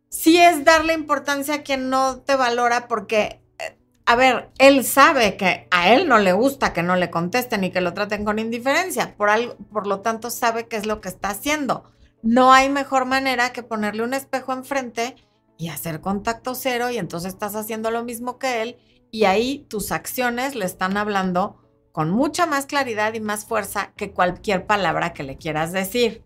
Sí 0.09 0.37
es 0.37 0.65
darle 0.65 0.93
importancia 0.93 1.55
a 1.55 1.63
quien 1.63 1.89
no 1.89 2.17
te 2.17 2.35
valora 2.35 2.89
porque, 2.89 3.41
eh, 3.59 3.77
a 4.05 4.17
ver, 4.17 4.49
él 4.57 4.83
sabe 4.83 5.37
que 5.37 5.69
a 5.71 5.93
él 5.93 6.09
no 6.09 6.19
le 6.19 6.33
gusta 6.33 6.73
que 6.73 6.83
no 6.83 6.97
le 6.97 7.09
contesten 7.09 7.63
y 7.63 7.71
que 7.71 7.79
lo 7.79 7.93
traten 7.93 8.25
con 8.25 8.39
indiferencia. 8.39 9.15
Por, 9.15 9.29
algo, 9.29 9.55
por 9.71 9.87
lo 9.87 10.01
tanto, 10.01 10.29
sabe 10.29 10.67
qué 10.67 10.75
es 10.75 10.85
lo 10.85 10.99
que 10.99 11.07
está 11.07 11.29
haciendo 11.29 11.85
no 12.21 12.51
hay 12.51 12.69
mejor 12.69 13.05
manera 13.05 13.53
que 13.53 13.63
ponerle 13.63 14.03
un 14.03 14.13
espejo 14.13 14.53
enfrente 14.53 15.15
y 15.57 15.69
hacer 15.69 16.01
contacto 16.01 16.55
cero 16.55 16.89
y 16.89 16.97
entonces 16.97 17.33
estás 17.33 17.55
haciendo 17.55 17.91
lo 17.91 18.03
mismo 18.03 18.39
que 18.39 18.61
él 18.61 18.77
y 19.11 19.25
ahí 19.25 19.65
tus 19.69 19.91
acciones 19.91 20.55
le 20.55 20.65
están 20.65 20.97
hablando 20.97 21.57
con 21.91 22.11
mucha 22.11 22.45
más 22.45 22.65
claridad 22.65 23.13
y 23.13 23.19
más 23.19 23.45
fuerza 23.45 23.93
que 23.95 24.11
cualquier 24.11 24.65
palabra 24.65 25.13
que 25.13 25.23
le 25.23 25.37
quieras 25.37 25.71
decir. 25.71 26.23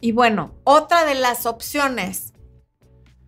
Y 0.00 0.12
bueno, 0.12 0.54
otra 0.64 1.04
de 1.04 1.14
las 1.14 1.46
opciones 1.46 2.34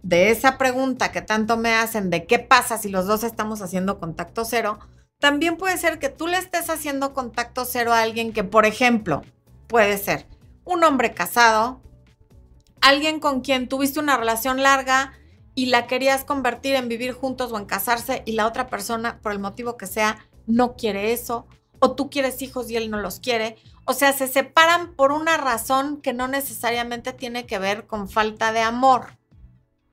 de 0.02 0.30
esa 0.30 0.56
pregunta 0.56 1.10
que 1.12 1.22
tanto 1.22 1.56
me 1.56 1.74
hacen 1.74 2.10
de 2.10 2.26
qué 2.26 2.38
pasa 2.38 2.78
si 2.78 2.88
los 2.88 3.06
dos 3.06 3.24
estamos 3.24 3.60
haciendo 3.60 3.98
contacto 3.98 4.44
cero, 4.44 4.78
también 5.18 5.56
puede 5.56 5.76
ser 5.78 5.98
que 5.98 6.08
tú 6.08 6.26
le 6.26 6.38
estés 6.38 6.70
haciendo 6.70 7.12
contacto 7.12 7.64
cero 7.64 7.92
a 7.92 8.00
alguien 8.00 8.32
que, 8.32 8.44
por 8.44 8.66
ejemplo, 8.66 9.22
puede 9.66 9.98
ser 9.98 10.26
un 10.64 10.84
hombre 10.84 11.12
casado, 11.12 11.82
alguien 12.80 13.20
con 13.20 13.40
quien 13.40 13.68
tuviste 13.68 14.00
una 14.00 14.16
relación 14.16 14.62
larga 14.62 15.12
y 15.54 15.66
la 15.66 15.86
querías 15.86 16.24
convertir 16.24 16.74
en 16.74 16.88
vivir 16.88 17.12
juntos 17.12 17.52
o 17.52 17.58
en 17.58 17.66
casarse 17.66 18.22
y 18.24 18.32
la 18.32 18.46
otra 18.46 18.68
persona, 18.68 19.18
por 19.20 19.32
el 19.32 19.38
motivo 19.38 19.76
que 19.76 19.86
sea, 19.86 20.26
no 20.46 20.74
quiere 20.76 21.12
eso, 21.12 21.46
o 21.80 21.92
tú 21.92 22.10
quieres 22.10 22.42
hijos 22.42 22.70
y 22.70 22.76
él 22.76 22.90
no 22.90 23.00
los 23.00 23.20
quiere. 23.20 23.56
O 23.84 23.92
sea, 23.92 24.12
se 24.12 24.28
separan 24.28 24.94
por 24.94 25.12
una 25.12 25.36
razón 25.36 26.00
que 26.00 26.12
no 26.12 26.28
necesariamente 26.28 27.12
tiene 27.12 27.46
que 27.46 27.58
ver 27.58 27.86
con 27.86 28.08
falta 28.08 28.52
de 28.52 28.60
amor. 28.60 29.18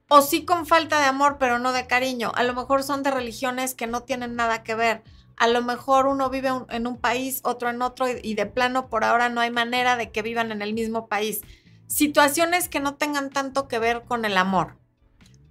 O 0.10 0.22
sí 0.22 0.46
con 0.46 0.66
falta 0.66 1.00
de 1.00 1.06
amor, 1.06 1.38
pero 1.40 1.60
no 1.60 1.74
de 1.74 1.88
cariño. 1.88 2.32
A 2.36 2.44
lo 2.44 2.54
mejor 2.54 2.84
son 2.84 3.04
de 3.04 3.12
religiones 3.12 3.74
que 3.74 3.88
no 3.88 4.04
tienen 4.04 4.36
nada 4.36 4.64
que 4.64 4.76
ver. 4.76 5.04
A 5.36 5.48
lo 5.48 5.62
mejor 5.62 6.08
uno 6.08 6.30
vive 6.30 6.50
en 6.70 6.88
un 6.88 6.98
país, 6.98 7.42
otro 7.44 7.70
en 7.70 7.82
otro, 7.82 8.08
y 8.10 8.34
de 8.36 8.46
plano 8.46 8.90
por 8.90 9.04
ahora 9.04 9.30
no 9.30 9.42
hay 9.42 9.52
manera 9.52 9.96
de 9.98 10.12
que 10.12 10.22
vivan 10.22 10.52
en 10.52 10.62
el 10.62 10.74
mismo 10.74 11.08
país 11.08 11.42
situaciones 11.88 12.70
que 12.70 12.80
no 12.80 12.96
tengan 12.96 13.30
tanto 13.30 13.68
que 13.68 13.80
ver 13.80 14.04
con 14.04 14.26
el 14.26 14.38
amor. 14.38 14.78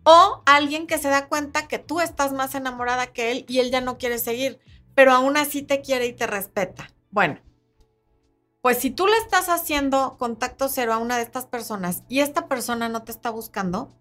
O 0.04 0.42
alguien 0.46 0.86
que 0.86 0.98
se 0.98 1.08
da 1.08 1.28
cuenta 1.28 1.66
que 1.66 1.78
tú 1.78 2.00
estás 2.00 2.32
más 2.32 2.54
enamorada 2.54 3.08
que 3.08 3.32
él 3.32 3.44
y 3.48 3.58
él 3.58 3.70
ya 3.70 3.80
no 3.80 3.98
quiere 3.98 4.18
seguir, 4.18 4.60
pero 4.94 5.12
aún 5.12 5.36
así 5.36 5.62
te 5.62 5.80
quiere 5.80 6.06
y 6.06 6.12
te 6.12 6.26
respeta. 6.26 6.90
Bueno, 7.10 7.40
pues 8.60 8.78
si 8.78 8.90
tú 8.90 9.06
le 9.06 9.16
estás 9.16 9.48
haciendo 9.48 10.16
contacto 10.18 10.68
cero 10.68 10.92
a 10.92 10.98
una 10.98 11.16
de 11.16 11.22
estas 11.22 11.46
personas 11.46 12.04
y 12.08 12.20
esta 12.20 12.46
persona 12.46 12.88
no 12.88 13.02
te 13.02 13.12
está 13.12 13.30
buscando, 13.30 13.92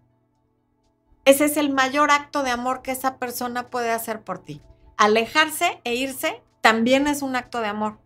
ese 1.24 1.46
es 1.46 1.58
el 1.58 1.74
mayor 1.74 2.12
acto 2.12 2.44
de 2.44 2.52
amor 2.52 2.84
que 2.84 2.92
esa 2.92 3.18
persona 3.18 3.70
puede 3.70 3.92
hacer 3.92 4.24
por 4.24 4.40
ti. 4.40 4.62
Alejarse 4.98 5.82
e 5.84 5.96
irse 5.96 6.44
también 6.62 7.08
es 7.08 7.24
un 7.24 7.36
acto 7.36 7.62
de 7.62 7.68
amor 7.68 8.00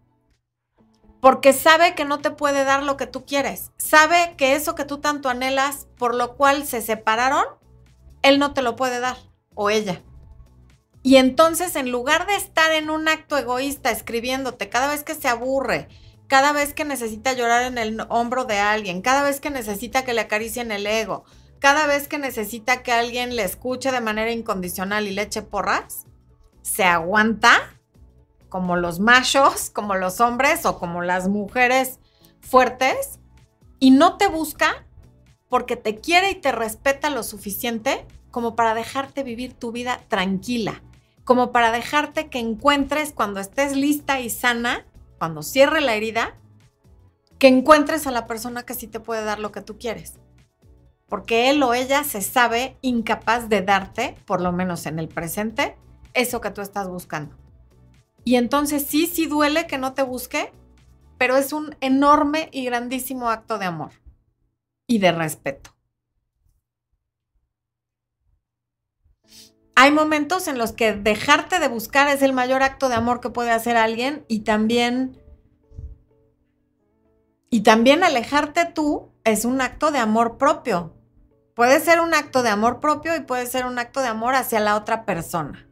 porque 1.21 1.53
sabe 1.53 1.95
que 1.95 2.05
no 2.05 2.19
te 2.19 2.31
puede 2.31 2.63
dar 2.63 2.83
lo 2.83 2.97
que 2.97 3.07
tú 3.07 3.25
quieres. 3.25 3.71
Sabe 3.77 4.35
que 4.37 4.55
eso 4.55 4.75
que 4.75 4.85
tú 4.85 4.99
tanto 4.99 5.29
anhelas, 5.29 5.87
por 5.97 6.15
lo 6.15 6.35
cual 6.35 6.65
se 6.65 6.81
separaron, 6.81 7.45
él 8.21 8.39
no 8.39 8.53
te 8.53 8.61
lo 8.61 8.75
puede 8.75 8.99
dar 8.99 9.17
o 9.53 9.69
ella. 9.69 10.01
Y 11.01 11.15
entonces, 11.15 11.75
en 11.75 11.91
lugar 11.91 12.27
de 12.27 12.35
estar 12.35 12.71
en 12.71 12.89
un 12.89 13.07
acto 13.07 13.37
egoísta 13.37 13.91
escribiéndote 13.91 14.69
cada 14.69 14.87
vez 14.87 15.03
que 15.03 15.15
se 15.15 15.27
aburre, 15.27 15.87
cada 16.27 16.51
vez 16.51 16.73
que 16.73 16.85
necesita 16.85 17.33
llorar 17.33 17.63
en 17.63 17.77
el 17.77 18.05
hombro 18.09 18.45
de 18.45 18.59
alguien, 18.59 19.01
cada 19.01 19.23
vez 19.23 19.39
que 19.39 19.49
necesita 19.49 20.03
que 20.03 20.13
le 20.13 20.21
acaricien 20.21 20.71
el 20.71 20.85
ego, 20.85 21.23
cada 21.59 21.87
vez 21.87 22.07
que 22.07 22.17
necesita 22.17 22.83
que 22.83 22.91
alguien 22.91 23.35
le 23.35 23.43
escuche 23.43 23.91
de 23.91 24.01
manera 24.01 24.31
incondicional 24.31 25.07
y 25.07 25.11
le 25.11 25.23
eche 25.23 25.41
porras, 25.41 26.05
se 26.61 26.83
aguanta 26.83 27.78
como 28.49 28.75
los 28.75 28.99
machos, 28.99 29.69
como 29.73 29.95
los 29.95 30.19
hombres 30.19 30.65
o 30.65 30.79
como 30.79 31.01
las 31.01 31.27
mujeres 31.27 31.99
fuertes 32.41 33.19
y 33.79 33.91
no 33.91 34.17
te 34.17 34.27
busca 34.27 34.85
porque 35.47 35.75
te 35.75 35.99
quiere 35.99 36.31
y 36.31 36.35
te 36.35 36.51
respeta 36.51 37.09
lo 37.09 37.23
suficiente 37.23 38.05
como 38.31 38.55
para 38.55 38.75
dejarte 38.75 39.23
vivir 39.23 39.53
tu 39.53 39.71
vida 39.71 40.01
tranquila, 40.07 40.83
como 41.23 41.51
para 41.51 41.71
dejarte 41.71 42.29
que 42.29 42.39
encuentres 42.39 43.11
cuando 43.13 43.39
estés 43.39 43.75
lista 43.75 44.19
y 44.19 44.29
sana, 44.29 44.85
cuando 45.17 45.41
cierre 45.41 45.81
la 45.81 45.95
herida, 45.95 46.35
que 47.39 47.47
encuentres 47.47 48.05
a 48.05 48.11
la 48.11 48.27
persona 48.27 48.63
que 48.63 48.75
sí 48.75 48.87
te 48.87 48.99
puede 48.99 49.23
dar 49.23 49.39
lo 49.39 49.51
que 49.51 49.61
tú 49.61 49.77
quieres. 49.79 50.19
Porque 51.07 51.49
él 51.49 51.63
o 51.63 51.73
ella 51.73 52.03
se 52.03 52.21
sabe 52.21 52.77
incapaz 52.81 53.49
de 53.49 53.61
darte, 53.61 54.15
por 54.25 54.41
lo 54.41 54.51
menos 54.51 54.85
en 54.85 54.99
el 54.99 55.07
presente, 55.07 55.75
eso 56.13 56.41
que 56.41 56.51
tú 56.51 56.61
estás 56.61 56.87
buscando. 56.87 57.38
Y 58.23 58.35
entonces 58.35 58.85
sí, 58.85 59.07
sí 59.07 59.25
duele 59.25 59.67
que 59.67 59.77
no 59.77 59.93
te 59.93 60.03
busque, 60.03 60.51
pero 61.17 61.37
es 61.37 61.53
un 61.53 61.75
enorme 61.81 62.49
y 62.51 62.65
grandísimo 62.65 63.29
acto 63.29 63.57
de 63.57 63.65
amor 63.65 63.91
y 64.87 64.99
de 64.99 65.11
respeto. 65.11 65.71
Hay 69.75 69.91
momentos 69.91 70.49
en 70.49 70.57
los 70.57 70.73
que 70.73 70.91
dejarte 70.93 71.59
de 71.59 71.69
buscar 71.69 72.09
es 72.09 72.21
el 72.21 72.33
mayor 72.33 72.63
acto 72.63 72.89
de 72.89 72.95
amor 72.95 73.21
que 73.21 73.29
puede 73.29 73.51
hacer 73.51 73.77
alguien 73.77 74.25
y 74.27 74.41
también 74.41 75.17
y 77.49 77.61
también 77.61 78.03
alejarte 78.03 78.65
tú 78.65 79.13
es 79.23 79.45
un 79.45 79.61
acto 79.61 79.91
de 79.91 79.99
amor 79.99 80.37
propio. 80.37 80.93
Puede 81.55 81.79
ser 81.79 82.01
un 82.01 82.13
acto 82.13 82.43
de 82.43 82.49
amor 82.49 82.81
propio 82.81 83.15
y 83.15 83.21
puede 83.21 83.45
ser 83.45 83.65
un 83.65 83.79
acto 83.79 84.01
de 84.01 84.07
amor 84.07 84.35
hacia 84.35 84.59
la 84.59 84.75
otra 84.75 85.05
persona. 85.05 85.68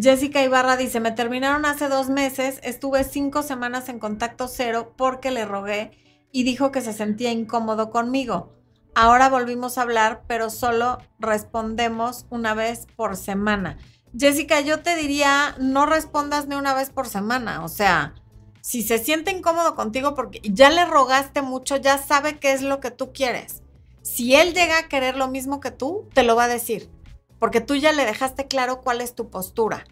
Jessica 0.00 0.42
Ibarra 0.42 0.76
dice, 0.76 0.98
me 0.98 1.12
terminaron 1.12 1.64
hace 1.64 1.88
dos 1.88 2.08
meses, 2.08 2.58
estuve 2.64 3.04
cinco 3.04 3.44
semanas 3.44 3.88
en 3.88 4.00
contacto 4.00 4.48
cero 4.48 4.92
porque 4.96 5.30
le 5.30 5.44
rogué 5.44 5.92
y 6.32 6.42
dijo 6.42 6.72
que 6.72 6.80
se 6.80 6.92
sentía 6.92 7.30
incómodo 7.30 7.90
conmigo. 7.90 8.52
Ahora 8.96 9.28
volvimos 9.28 9.78
a 9.78 9.82
hablar, 9.82 10.24
pero 10.26 10.50
solo 10.50 10.98
respondemos 11.20 12.26
una 12.30 12.54
vez 12.54 12.88
por 12.96 13.16
semana. 13.16 13.78
Jessica, 14.18 14.60
yo 14.60 14.80
te 14.80 14.96
diría, 14.96 15.54
no 15.60 15.86
respondas 15.86 16.48
ni 16.48 16.56
una 16.56 16.74
vez 16.74 16.90
por 16.90 17.06
semana. 17.06 17.64
O 17.64 17.68
sea, 17.68 18.16
si 18.62 18.82
se 18.82 18.98
siente 18.98 19.30
incómodo 19.30 19.76
contigo 19.76 20.16
porque 20.16 20.40
ya 20.42 20.70
le 20.70 20.86
rogaste 20.86 21.40
mucho, 21.40 21.76
ya 21.76 21.98
sabe 21.98 22.40
qué 22.40 22.52
es 22.52 22.62
lo 22.62 22.80
que 22.80 22.90
tú 22.90 23.12
quieres. 23.12 23.62
Si 24.02 24.34
él 24.34 24.54
llega 24.54 24.78
a 24.78 24.88
querer 24.88 25.16
lo 25.16 25.28
mismo 25.28 25.60
que 25.60 25.70
tú, 25.70 26.08
te 26.14 26.24
lo 26.24 26.34
va 26.34 26.44
a 26.44 26.48
decir 26.48 26.90
porque 27.38 27.60
tú 27.60 27.74
ya 27.74 27.92
le 27.92 28.04
dejaste 28.04 28.46
claro 28.46 28.80
cuál 28.80 29.00
es 29.00 29.14
tu 29.14 29.30
postura. 29.30 29.84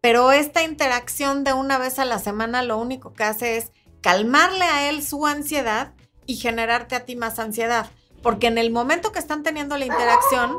Pero 0.00 0.32
esta 0.32 0.62
interacción 0.62 1.44
de 1.44 1.52
una 1.52 1.78
vez 1.78 1.98
a 1.98 2.04
la 2.04 2.18
semana 2.18 2.62
lo 2.62 2.78
único 2.78 3.12
que 3.12 3.24
hace 3.24 3.56
es 3.56 3.72
calmarle 4.00 4.64
a 4.64 4.88
él 4.88 5.02
su 5.02 5.26
ansiedad 5.26 5.94
y 6.26 6.36
generarte 6.36 6.96
a 6.96 7.04
ti 7.04 7.16
más 7.16 7.38
ansiedad. 7.38 7.90
Porque 8.22 8.48
en 8.48 8.58
el 8.58 8.70
momento 8.70 9.12
que 9.12 9.18
están 9.18 9.42
teniendo 9.42 9.76
la 9.78 9.84
interacción, 9.84 10.56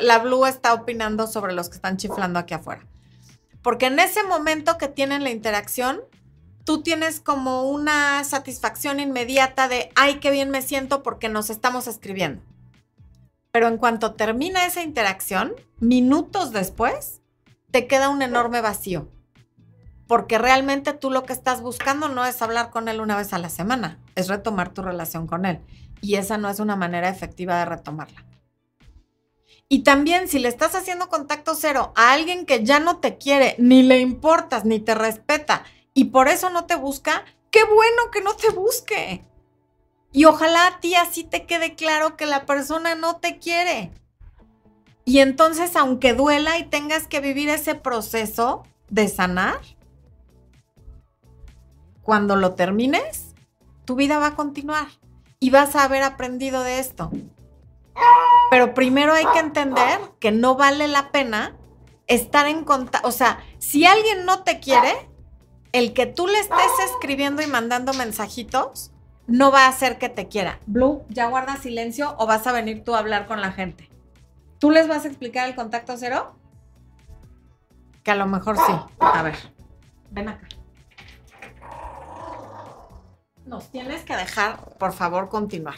la 0.00 0.18
Blue 0.18 0.46
está 0.46 0.74
opinando 0.74 1.26
sobre 1.26 1.52
los 1.52 1.68
que 1.68 1.76
están 1.76 1.96
chiflando 1.96 2.38
aquí 2.38 2.54
afuera. 2.54 2.86
Porque 3.62 3.86
en 3.86 3.98
ese 3.98 4.22
momento 4.24 4.78
que 4.78 4.88
tienen 4.88 5.22
la 5.22 5.30
interacción, 5.30 6.00
tú 6.64 6.82
tienes 6.82 7.20
como 7.20 7.70
una 7.70 8.22
satisfacción 8.24 9.00
inmediata 9.00 9.68
de, 9.68 9.90
ay, 9.94 10.16
qué 10.16 10.30
bien 10.30 10.50
me 10.50 10.62
siento 10.62 11.02
porque 11.02 11.28
nos 11.28 11.50
estamos 11.50 11.86
escribiendo. 11.86 12.42
Pero 13.52 13.68
en 13.68 13.76
cuanto 13.76 14.14
termina 14.14 14.64
esa 14.64 14.82
interacción, 14.82 15.54
minutos 15.78 16.52
después, 16.52 17.20
te 17.70 17.86
queda 17.86 18.08
un 18.08 18.22
enorme 18.22 18.62
vacío. 18.62 19.08
Porque 20.08 20.38
realmente 20.38 20.94
tú 20.94 21.10
lo 21.10 21.24
que 21.24 21.34
estás 21.34 21.60
buscando 21.60 22.08
no 22.08 22.24
es 22.24 22.40
hablar 22.40 22.70
con 22.70 22.88
él 22.88 23.00
una 23.00 23.16
vez 23.16 23.32
a 23.34 23.38
la 23.38 23.50
semana, 23.50 23.98
es 24.14 24.28
retomar 24.28 24.72
tu 24.72 24.82
relación 24.82 25.26
con 25.26 25.44
él. 25.44 25.60
Y 26.00 26.16
esa 26.16 26.38
no 26.38 26.48
es 26.48 26.60
una 26.60 26.76
manera 26.76 27.10
efectiva 27.10 27.58
de 27.58 27.66
retomarla. 27.66 28.24
Y 29.68 29.84
también 29.84 30.28
si 30.28 30.38
le 30.38 30.48
estás 30.48 30.74
haciendo 30.74 31.08
contacto 31.08 31.54
cero 31.54 31.92
a 31.94 32.12
alguien 32.12 32.46
que 32.46 32.64
ya 32.64 32.80
no 32.80 32.98
te 32.98 33.16
quiere, 33.16 33.54
ni 33.58 33.82
le 33.82 34.00
importas, 34.00 34.64
ni 34.64 34.80
te 34.80 34.94
respeta, 34.94 35.64
y 35.94 36.04
por 36.04 36.28
eso 36.28 36.50
no 36.50 36.64
te 36.64 36.74
busca, 36.74 37.24
qué 37.50 37.64
bueno 37.64 38.10
que 38.10 38.22
no 38.22 38.34
te 38.34 38.50
busque. 38.50 39.24
Y 40.12 40.26
ojalá 40.26 40.66
a 40.66 40.80
ti 40.80 40.94
así 40.94 41.24
te 41.24 41.46
quede 41.46 41.74
claro 41.74 42.16
que 42.16 42.26
la 42.26 42.44
persona 42.44 42.94
no 42.94 43.16
te 43.16 43.38
quiere. 43.38 43.90
Y 45.04 45.18
entonces, 45.18 45.74
aunque 45.74 46.12
duela 46.12 46.58
y 46.58 46.64
tengas 46.64 47.08
que 47.08 47.20
vivir 47.20 47.48
ese 47.48 47.74
proceso 47.74 48.62
de 48.88 49.08
sanar, 49.08 49.58
cuando 52.02 52.36
lo 52.36 52.54
termines, 52.54 53.34
tu 53.84 53.94
vida 53.94 54.18
va 54.18 54.28
a 54.28 54.34
continuar 54.36 54.88
y 55.40 55.50
vas 55.50 55.74
a 55.74 55.84
haber 55.84 56.02
aprendido 56.02 56.62
de 56.62 56.78
esto. 56.78 57.10
Pero 58.50 58.74
primero 58.74 59.12
hay 59.14 59.24
que 59.32 59.38
entender 59.38 59.98
que 60.20 60.30
no 60.30 60.56
vale 60.56 60.88
la 60.88 61.10
pena 61.10 61.56
estar 62.06 62.46
en 62.46 62.64
contacto. 62.64 63.08
O 63.08 63.12
sea, 63.12 63.42
si 63.58 63.86
alguien 63.86 64.24
no 64.24 64.42
te 64.44 64.60
quiere, 64.60 65.08
el 65.72 65.94
que 65.94 66.06
tú 66.06 66.26
le 66.26 66.38
estés 66.38 66.90
escribiendo 66.92 67.42
y 67.42 67.46
mandando 67.46 67.92
mensajitos 67.94 68.91
no 69.26 69.50
va 69.50 69.66
a 69.66 69.68
hacer 69.68 69.98
que 69.98 70.08
te 70.08 70.28
quiera. 70.28 70.58
Blue, 70.66 71.04
¿ya 71.08 71.26
guarda 71.26 71.56
silencio 71.56 72.14
o 72.18 72.26
vas 72.26 72.46
a 72.46 72.52
venir 72.52 72.84
tú 72.84 72.94
a 72.94 72.98
hablar 72.98 73.26
con 73.26 73.40
la 73.40 73.52
gente? 73.52 73.88
¿Tú 74.58 74.70
les 74.70 74.88
vas 74.88 75.04
a 75.04 75.08
explicar 75.08 75.48
el 75.48 75.54
contacto 75.54 75.96
cero? 75.96 76.36
Que 78.02 78.10
a 78.10 78.16
lo 78.16 78.26
mejor 78.26 78.56
sí. 78.56 78.72
A 79.00 79.22
ver, 79.22 79.36
ven 80.10 80.28
acá. 80.28 80.48
Nos 83.46 83.70
tienes 83.70 84.04
que 84.04 84.16
dejar, 84.16 84.60
por 84.78 84.92
favor, 84.92 85.28
continuar. 85.28 85.76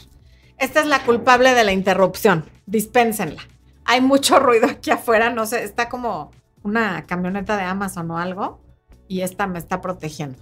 Esta 0.59 0.80
es 0.80 0.86
la 0.86 1.03
culpable 1.05 1.55
de 1.55 1.64
la 1.64 1.72
interrupción. 1.72 2.45
Dispénsenla. 2.66 3.42
Hay 3.84 4.01
mucho 4.01 4.38
ruido 4.38 4.66
aquí 4.66 4.90
afuera, 4.90 5.30
no 5.30 5.47
sé, 5.47 5.64
está 5.64 5.88
como 5.88 6.30
una 6.62 7.05
camioneta 7.07 7.57
de 7.57 7.64
Amazon 7.64 8.11
o 8.11 8.18
algo 8.18 8.61
y 9.09 9.20
esta 9.20 9.47
me 9.47 9.59
está 9.59 9.80
protegiendo, 9.80 10.38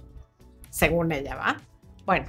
según 0.69 1.11
ella, 1.11 1.35
¿va? 1.35 1.57
Bueno, 2.05 2.27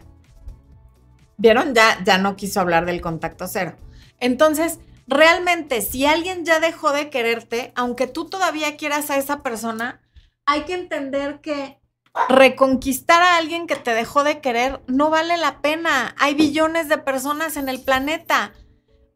¿Vieron? 1.36 1.74
Ya, 1.74 2.02
ya 2.04 2.18
no 2.18 2.36
quiso 2.36 2.60
hablar 2.60 2.86
del 2.86 3.00
contacto 3.00 3.46
cero. 3.48 3.76
Entonces, 4.20 4.78
realmente, 5.06 5.82
si 5.82 6.06
alguien 6.06 6.44
ya 6.44 6.60
dejó 6.60 6.92
de 6.92 7.10
quererte, 7.10 7.72
aunque 7.74 8.06
tú 8.06 8.26
todavía 8.26 8.76
quieras 8.76 9.10
a 9.10 9.18
esa 9.18 9.42
persona, 9.42 10.00
hay 10.46 10.62
que 10.62 10.74
entender 10.74 11.40
que 11.40 11.80
reconquistar 12.28 13.22
a 13.22 13.36
alguien 13.36 13.66
que 13.66 13.76
te 13.76 13.92
dejó 13.92 14.22
de 14.22 14.40
querer 14.40 14.80
no 14.86 15.10
vale 15.10 15.36
la 15.36 15.60
pena. 15.60 16.14
Hay 16.18 16.34
billones 16.34 16.88
de 16.88 16.98
personas 16.98 17.56
en 17.56 17.68
el 17.68 17.80
planeta. 17.80 18.52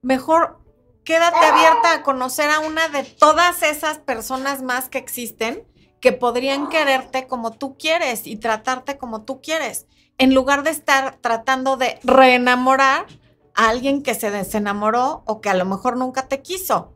Mejor 0.03 0.61
quédate 1.05 1.39
abierta 1.39 1.93
a 1.93 2.03
conocer 2.03 2.51
a 2.51 2.61
una 2.61 2.89
de 2.89 3.05
todas 3.05 3.63
esas 3.63 3.99
personas 3.99 4.63
más 4.63 4.89
que 4.89 4.99
existen 4.99 5.67
que 6.01 6.13
podrían 6.13 6.69
quererte 6.69 7.27
como 7.27 7.53
tú 7.53 7.77
quieres 7.77 8.27
y 8.27 8.37
tratarte 8.37 8.99
como 8.99 9.25
tú 9.25 9.41
quieres 9.41 9.87
en 10.19 10.35
lugar 10.35 10.63
de 10.65 10.71
estar 10.71 11.17
tratando 11.21 11.77
de 11.77 11.99
reenamorar 12.03 13.07
a 13.55 13.69
alguien 13.69 14.03
que 14.03 14.15
se 14.15 14.31
desenamoró 14.31 15.23
o 15.27 15.41
que 15.41 15.49
a 15.49 15.55
lo 15.55 15.65
mejor 15.65 15.97
nunca 15.97 16.29
te 16.29 16.43
quiso. 16.43 16.93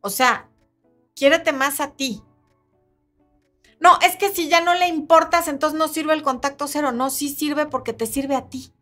O 0.00 0.10
sea, 0.10 0.48
quiérete 1.14 1.52
más 1.52 1.80
a 1.80 1.92
ti. 1.92 2.22
No, 3.78 3.98
es 4.02 4.16
que 4.16 4.30
si 4.30 4.48
ya 4.48 4.60
no 4.60 4.74
le 4.74 4.88
importas, 4.88 5.48
entonces 5.48 5.78
no 5.78 5.88
sirve 5.88 6.12
el 6.14 6.22
contacto 6.22 6.66
cero. 6.66 6.92
No, 6.92 7.10
sí 7.10 7.28
sirve 7.28 7.66
porque 7.66 7.92
te 7.92 8.06
sirve 8.06 8.34
a 8.34 8.48
ti. 8.48 8.74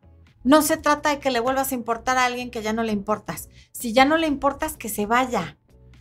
No 0.44 0.62
se 0.62 0.76
trata 0.76 1.11
de 1.11 1.18
que 1.18 1.30
le 1.30 1.40
vuelvas 1.40 1.72
a 1.72 1.74
importar 1.74 2.16
a 2.16 2.24
alguien 2.24 2.50
que 2.50 2.62
ya 2.62 2.72
no 2.72 2.82
le 2.82 2.92
importas. 2.92 3.48
Si 3.72 3.92
ya 3.92 4.04
no 4.04 4.16
le 4.16 4.26
importas, 4.26 4.76
que 4.76 4.88
se 4.88 5.06
vaya. 5.06 5.59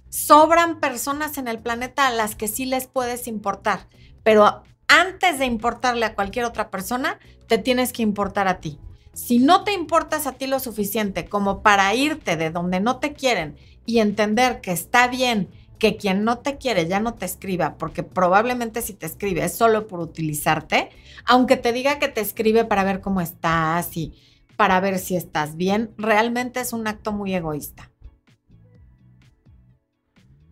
Sobran 0.10 0.80
personas 0.80 1.38
en 1.38 1.48
el 1.48 1.60
planeta 1.60 2.08
a 2.08 2.12
las 2.12 2.36
que 2.36 2.48
sí 2.48 2.66
les 2.66 2.88
puedes 2.88 3.28
importar, 3.28 3.88
pero 4.24 4.64
antes 4.88 5.38
de 5.38 5.46
importarle 5.46 6.06
a 6.06 6.16
cualquier 6.16 6.46
otra 6.46 6.72
persona, 6.72 7.20
te 7.48 7.58
tienes 7.58 7.94
que 7.94 8.04
importar 8.04 8.48
a 8.48 8.60
ti. 8.60 8.80
Si 9.14 9.40
no 9.40 9.64
te 9.64 9.74
importas 9.74 10.28
a 10.28 10.34
ti 10.34 10.46
lo 10.46 10.60
suficiente 10.60 11.26
como 11.26 11.64
para 11.64 11.94
irte 11.96 12.38
de 12.38 12.52
donde 12.52 12.80
no 12.80 12.98
te 12.98 13.14
quieren 13.14 13.56
y 13.86 14.00
entender 14.00 14.62
que 14.62 14.72
está 14.72 15.08
bien 15.08 15.50
que 15.80 15.98
quien 15.98 16.24
no 16.24 16.40
te 16.40 16.58
quiere 16.58 16.88
ya 16.88 17.00
no 17.00 17.14
te 17.14 17.26
escriba, 17.26 17.78
porque 17.78 18.04
probablemente 18.04 18.82
si 18.82 18.94
te 18.94 19.06
escribe 19.06 19.44
es 19.44 19.56
solo 19.56 19.88
por 19.88 20.00
utilizarte, 20.00 20.90
aunque 21.26 21.58
te 21.58 21.72
diga 21.72 22.00
que 22.00 22.08
te 22.08 22.22
escribe 22.22 22.66
para 22.66 22.84
ver 22.84 23.02
cómo 23.02 23.22
estás 23.22 23.96
y 23.96 24.14
para 24.56 24.80
ver 24.80 24.98
si 24.98 25.16
estás 25.16 25.56
bien, 25.56 25.92
realmente 25.98 26.60
es 26.60 26.74
un 26.74 26.88
acto 26.88 27.12
muy 27.12 27.34
egoísta. 27.34 27.92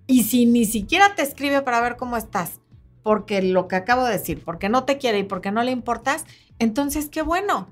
Y 0.08 0.24
si 0.24 0.46
ni 0.46 0.66
siquiera 0.66 1.16
te 1.16 1.24
escribe 1.24 1.64
para 1.64 1.82
ver 1.82 1.98
cómo 1.98 2.16
estás, 2.16 2.60
porque 3.06 3.44
lo 3.44 3.68
que 3.68 3.76
acabo 3.76 4.04
de 4.04 4.14
decir, 4.14 4.44
porque 4.44 4.68
no 4.68 4.84
te 4.84 4.98
quiere 4.98 5.20
y 5.20 5.24
porque 5.24 5.52
no 5.52 5.62
le 5.62 5.70
importas, 5.70 6.26
entonces 6.58 7.08
qué 7.08 7.22
bueno. 7.22 7.68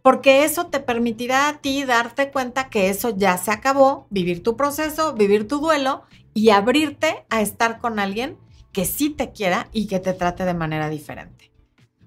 Porque 0.00 0.44
eso 0.44 0.68
te 0.68 0.80
permitirá 0.80 1.46
a 1.46 1.58
ti 1.58 1.84
darte 1.84 2.30
cuenta 2.30 2.70
que 2.70 2.88
eso 2.88 3.10
ya 3.14 3.36
se 3.36 3.50
acabó, 3.50 4.06
vivir 4.08 4.42
tu 4.42 4.56
proceso, 4.56 5.12
vivir 5.12 5.46
tu 5.46 5.58
duelo 5.58 6.04
y 6.32 6.48
abrirte 6.48 7.26
a 7.28 7.42
estar 7.42 7.80
con 7.80 7.98
alguien 7.98 8.38
que 8.72 8.86
sí 8.86 9.10
te 9.10 9.30
quiera 9.30 9.68
y 9.72 9.88
que 9.88 10.00
te 10.00 10.14
trate 10.14 10.46
de 10.46 10.54
manera 10.54 10.88
diferente. 10.88 11.52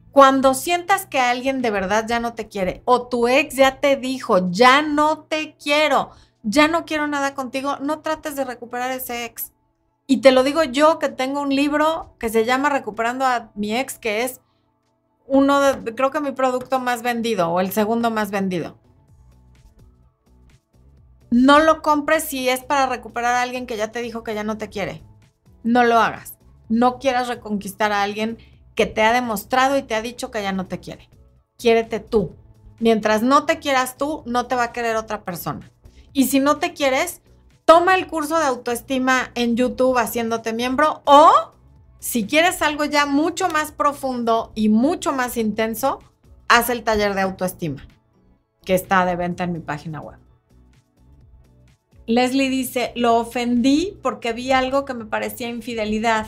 Cuando 0.09 0.55
sientas 0.55 1.05
que 1.05 1.19
alguien 1.19 1.61
de 1.61 1.69
verdad 1.69 2.07
ya 2.07 2.19
no 2.19 2.33
te 2.33 2.47
quiere 2.47 2.81
o 2.85 3.07
tu 3.09 3.27
ex 3.27 3.55
ya 3.55 3.79
te 3.79 3.95
dijo, 3.95 4.49
ya 4.49 4.81
no 4.81 5.19
te 5.19 5.55
quiero, 5.57 6.09
ya 6.41 6.67
no 6.67 6.85
quiero 6.85 7.05
nada 7.05 7.35
contigo, 7.35 7.77
no 7.79 7.99
trates 7.99 8.35
de 8.35 8.43
recuperar 8.43 8.89
ese 8.89 9.25
ex. 9.25 9.52
Y 10.05 10.17
te 10.17 10.31
lo 10.31 10.43
digo 10.43 10.63
yo 10.63 10.99
que 10.99 11.09
tengo 11.09 11.41
un 11.41 11.55
libro 11.55 12.15
que 12.19 12.29
se 12.29 12.45
llama 12.45 12.69
Recuperando 12.69 13.25
a 13.25 13.51
mi 13.55 13.75
ex, 13.75 13.97
que 13.97 14.23
es 14.23 14.41
uno 15.25 15.61
de, 15.61 15.95
creo 15.95 16.11
que 16.11 16.19
mi 16.19 16.31
producto 16.31 16.79
más 16.79 17.01
vendido 17.01 17.49
o 17.49 17.59
el 17.59 17.71
segundo 17.71 18.11
más 18.11 18.29
vendido. 18.29 18.77
No 21.31 21.59
lo 21.59 21.81
compres 21.81 22.25
si 22.25 22.47
es 22.47 22.63
para 22.63 22.85
recuperar 22.85 23.33
a 23.33 23.41
alguien 23.41 23.65
que 23.65 23.75
ya 23.75 23.91
te 23.91 24.03
dijo 24.03 24.23
que 24.23 24.35
ya 24.35 24.43
no 24.43 24.59
te 24.59 24.69
quiere. 24.69 25.01
No 25.63 25.83
lo 25.83 25.97
hagas. 25.97 26.37
No 26.69 26.99
quieras 26.99 27.27
reconquistar 27.27 27.91
a 27.91 28.03
alguien 28.03 28.37
que 28.75 28.85
te 28.85 29.01
ha 29.01 29.13
demostrado 29.13 29.75
y 29.77 29.81
te 29.81 29.95
ha 29.95 30.03
dicho 30.03 30.29
que 30.29 30.43
ya 30.43 30.51
no 30.51 30.67
te 30.67 30.79
quiere. 30.79 31.09
Quiérete 31.57 31.99
tú. 31.99 32.35
Mientras 32.79 33.23
no 33.23 33.47
te 33.47 33.57
quieras 33.57 33.97
tú, 33.97 34.21
no 34.27 34.45
te 34.45 34.53
va 34.53 34.65
a 34.65 34.71
querer 34.73 34.95
otra 34.95 35.23
persona. 35.23 35.71
Y 36.11 36.27
si 36.27 36.39
no 36.39 36.57
te 36.57 36.73
quieres, 36.73 37.22
toma 37.65 37.95
el 37.95 38.07
curso 38.07 38.37
de 38.37 38.45
autoestima 38.45 39.31
en 39.35 39.55
YouTube 39.55 39.97
haciéndote 39.97 40.53
miembro 40.53 41.01
o 41.05 41.31
si 41.99 42.27
quieres 42.27 42.61
algo 42.61 42.83
ya 42.85 43.05
mucho 43.05 43.47
más 43.47 43.71
profundo 43.71 44.51
y 44.55 44.67
mucho 44.67 45.13
más 45.13 45.37
intenso, 45.37 45.99
haz 46.49 46.69
el 46.69 46.83
taller 46.83 47.15
de 47.15 47.21
autoestima 47.21 47.87
que 48.65 48.75
está 48.75 49.05
de 49.05 49.15
venta 49.15 49.45
en 49.45 49.53
mi 49.53 49.59
página 49.59 50.01
web. 50.01 50.17
Leslie 52.05 52.49
dice, 52.49 52.91
lo 52.95 53.15
ofendí 53.15 53.97
porque 54.01 54.33
vi 54.33 54.51
algo 54.51 54.83
que 54.83 54.93
me 54.93 55.05
parecía 55.05 55.47
infidelidad. 55.47 56.27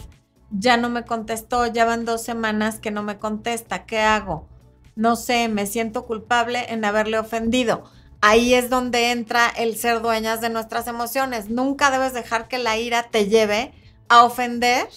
Ya 0.50 0.78
no 0.78 0.90
me 0.90 1.04
contestó, 1.04 1.68
ya 1.68 1.84
van 1.84 2.06
dos 2.06 2.22
semanas 2.24 2.80
que 2.80 2.92
no 2.92 3.04
me 3.04 3.18
contesta. 3.18 3.86
¿Qué 3.86 4.00
hago? 4.00 4.48
No 4.96 5.18
sé, 5.18 5.50
me 5.50 5.66
siento 5.66 6.06
culpable 6.06 6.66
en 6.70 6.86
haberle 6.86 7.20
ofendido 7.20 7.84
ahí 8.26 8.56
es 8.56 8.72
donde 8.72 9.12
entra 9.12 9.50
el 9.50 9.78
ser 9.78 10.02
dueñas 10.02 10.42
de 10.42 10.50
nuestras 10.50 10.88
emociones. 10.88 11.52
Nunca 11.52 11.92
debes 11.92 12.12
dejar 12.14 12.48
que 12.48 12.58
la 12.58 12.76
ira 12.76 13.04
te 13.12 13.28
lleve 13.28 13.72
a 14.10 14.24
ofender 14.24 14.90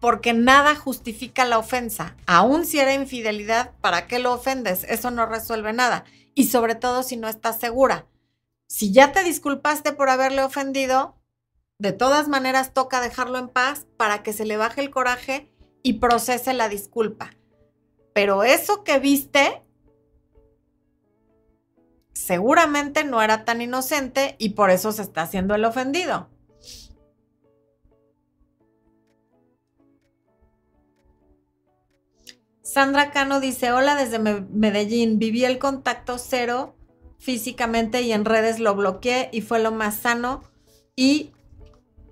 porque 0.00 0.34
nada 0.34 0.74
justifica 0.76 1.46
la 1.46 1.56
ofensa. 1.58 2.14
Aún 2.26 2.66
si 2.66 2.78
era 2.78 2.92
infidelidad, 2.92 3.72
¿para 3.80 4.06
qué 4.06 4.18
lo 4.18 4.34
ofendes? 4.34 4.84
Eso 4.84 5.10
no 5.10 5.24
resuelve 5.24 5.72
nada. 5.72 6.04
Y 6.34 6.48
sobre 6.48 6.74
todo 6.74 7.02
si 7.02 7.16
no 7.16 7.26
estás 7.26 7.58
segura. 7.58 8.06
Si 8.68 8.92
ya 8.92 9.12
te 9.12 9.24
disculpaste 9.24 9.92
por 9.92 10.10
haberle 10.10 10.42
ofendido, 10.42 11.16
de 11.78 11.92
todas 11.92 12.28
maneras 12.28 12.74
toca 12.74 13.00
dejarlo 13.00 13.38
en 13.38 13.48
paz 13.48 13.86
para 13.96 14.22
que 14.22 14.34
se 14.34 14.44
le 14.44 14.58
baje 14.58 14.82
el 14.82 14.90
coraje 14.90 15.50
y 15.82 15.94
procese 15.94 16.52
la 16.52 16.68
disculpa. 16.68 17.30
Pero 18.12 18.44
eso 18.44 18.84
que 18.84 18.98
viste 18.98 19.65
seguramente 22.16 23.04
no 23.04 23.20
era 23.20 23.44
tan 23.44 23.60
inocente 23.60 24.36
y 24.38 24.50
por 24.50 24.70
eso 24.70 24.90
se 24.90 25.02
está 25.02 25.20
haciendo 25.20 25.54
el 25.54 25.66
ofendido. 25.66 26.30
Sandra 32.62 33.10
Cano 33.10 33.38
dice, 33.38 33.70
hola 33.70 33.96
desde 33.96 34.18
Medellín, 34.18 35.18
viví 35.18 35.44
el 35.44 35.58
contacto 35.58 36.16
cero 36.16 36.74
físicamente 37.18 38.00
y 38.00 38.12
en 38.12 38.24
redes 38.24 38.60
lo 38.60 38.74
bloqueé 38.74 39.28
y 39.30 39.42
fue 39.42 39.60
lo 39.60 39.70
más 39.70 39.96
sano 39.96 40.42
y 40.96 41.32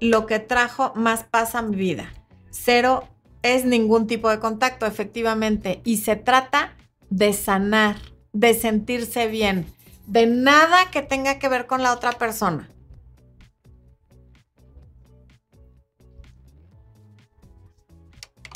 lo 0.00 0.26
que 0.26 0.38
trajo 0.38 0.92
más 0.94 1.24
paz 1.24 1.55
a 1.55 1.62
mi 1.62 1.76
vida. 1.76 2.12
Cero 2.50 3.09
es 3.42 3.64
ningún 3.64 4.07
tipo 4.07 4.28
de 4.28 4.38
contacto, 4.38 4.84
efectivamente, 4.84 5.80
y 5.84 5.96
se 5.96 6.16
trata 6.16 6.76
de 7.09 7.32
sanar, 7.32 7.96
de 8.32 8.52
sentirse 8.55 9.28
bien, 9.28 9.66
de 10.07 10.26
nada 10.26 10.90
que 10.90 11.02
tenga 11.02 11.38
que 11.38 11.48
ver 11.48 11.66
con 11.66 11.82
la 11.82 11.92
otra 11.92 12.12
persona. 12.12 12.68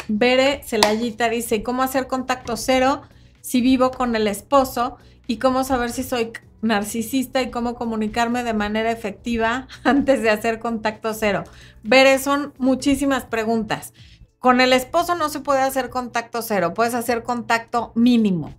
Bere 0.08 0.62
Celayita 0.64 1.28
dice, 1.28 1.62
¿cómo 1.62 1.82
hacer 1.82 2.06
contacto 2.06 2.56
cero 2.56 3.02
si 3.42 3.60
vivo 3.60 3.90
con 3.90 4.16
el 4.16 4.26
esposo? 4.26 4.96
¿Y 5.26 5.36
cómo 5.36 5.64
saber 5.64 5.90
si 5.90 6.02
soy 6.02 6.32
narcisista 6.62 7.42
y 7.42 7.50
cómo 7.50 7.74
comunicarme 7.74 8.42
de 8.42 8.54
manera 8.54 8.90
efectiva 8.90 9.68
antes 9.84 10.22
de 10.22 10.30
hacer 10.30 10.58
contacto 10.58 11.12
cero? 11.12 11.44
Bere, 11.82 12.18
son 12.18 12.54
muchísimas 12.56 13.24
preguntas. 13.24 13.92
Con 14.38 14.60
el 14.60 14.72
esposo 14.72 15.14
no 15.14 15.28
se 15.28 15.40
puede 15.40 15.60
hacer 15.60 15.90
contacto 15.90 16.40
cero, 16.40 16.72
puedes 16.72 16.94
hacer 16.94 17.22
contacto 17.22 17.92
mínimo 17.94 18.54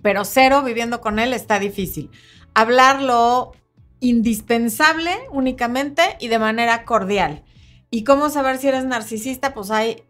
pero 0.00 0.24
cero 0.24 0.62
viviendo 0.62 1.00
con 1.00 1.18
él 1.18 1.32
está 1.32 1.58
difícil. 1.58 2.10
Hablar 2.54 3.02
lo 3.02 3.52
indispensable 4.00 5.16
únicamente 5.30 6.02
y 6.18 6.28
de 6.28 6.38
manera 6.38 6.84
cordial. 6.84 7.44
¿Y 7.90 8.04
cómo 8.04 8.30
saber 8.30 8.58
si 8.58 8.68
eres 8.68 8.84
narcisista? 8.84 9.54
Pues 9.54 9.70
hay 9.70 10.02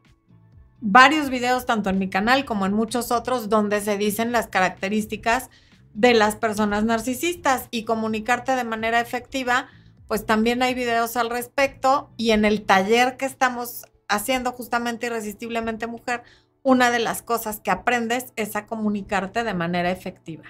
varios 0.81 1.31
videos, 1.31 1.67
tanto 1.67 1.91
en 1.91 1.99
mi 1.99 2.09
canal 2.09 2.45
como 2.45 2.67
en 2.67 2.73
muchos 2.73 3.11
otros, 3.11 3.49
donde 3.49 3.81
se 3.81 3.99
dicen 3.99 4.33
las 4.33 4.49
características 4.49 5.51
de 5.95 6.15
las 6.15 6.37
personas 6.37 6.85
narcisistas 6.85 7.69
y 7.71 7.85
comunicarte 7.85 8.53
de 8.53 8.65
manera 8.65 9.01
efectiva, 9.01 9.69
pues 10.09 10.25
también 10.25 10.63
hay 10.63 10.75
videos 10.75 11.17
al 11.17 11.29
respecto 11.29 12.11
y 12.17 12.31
en 12.31 12.45
el 12.45 12.63
taller 12.65 13.17
que 13.17 13.27
estamos 13.27 13.85
haciendo 14.09 14.53
justamente 14.53 15.07
Irresistiblemente 15.07 15.87
Mujer, 15.87 16.23
una 16.63 16.91
de 16.91 16.99
las 16.99 17.23
cosas 17.23 17.61
que 17.61 17.71
aprendes 17.71 18.33
es 18.37 18.57
a 18.57 18.67
comunicarte 18.67 19.45
de 19.45 19.55
manera 19.55 19.91
efectiva. 19.91 20.45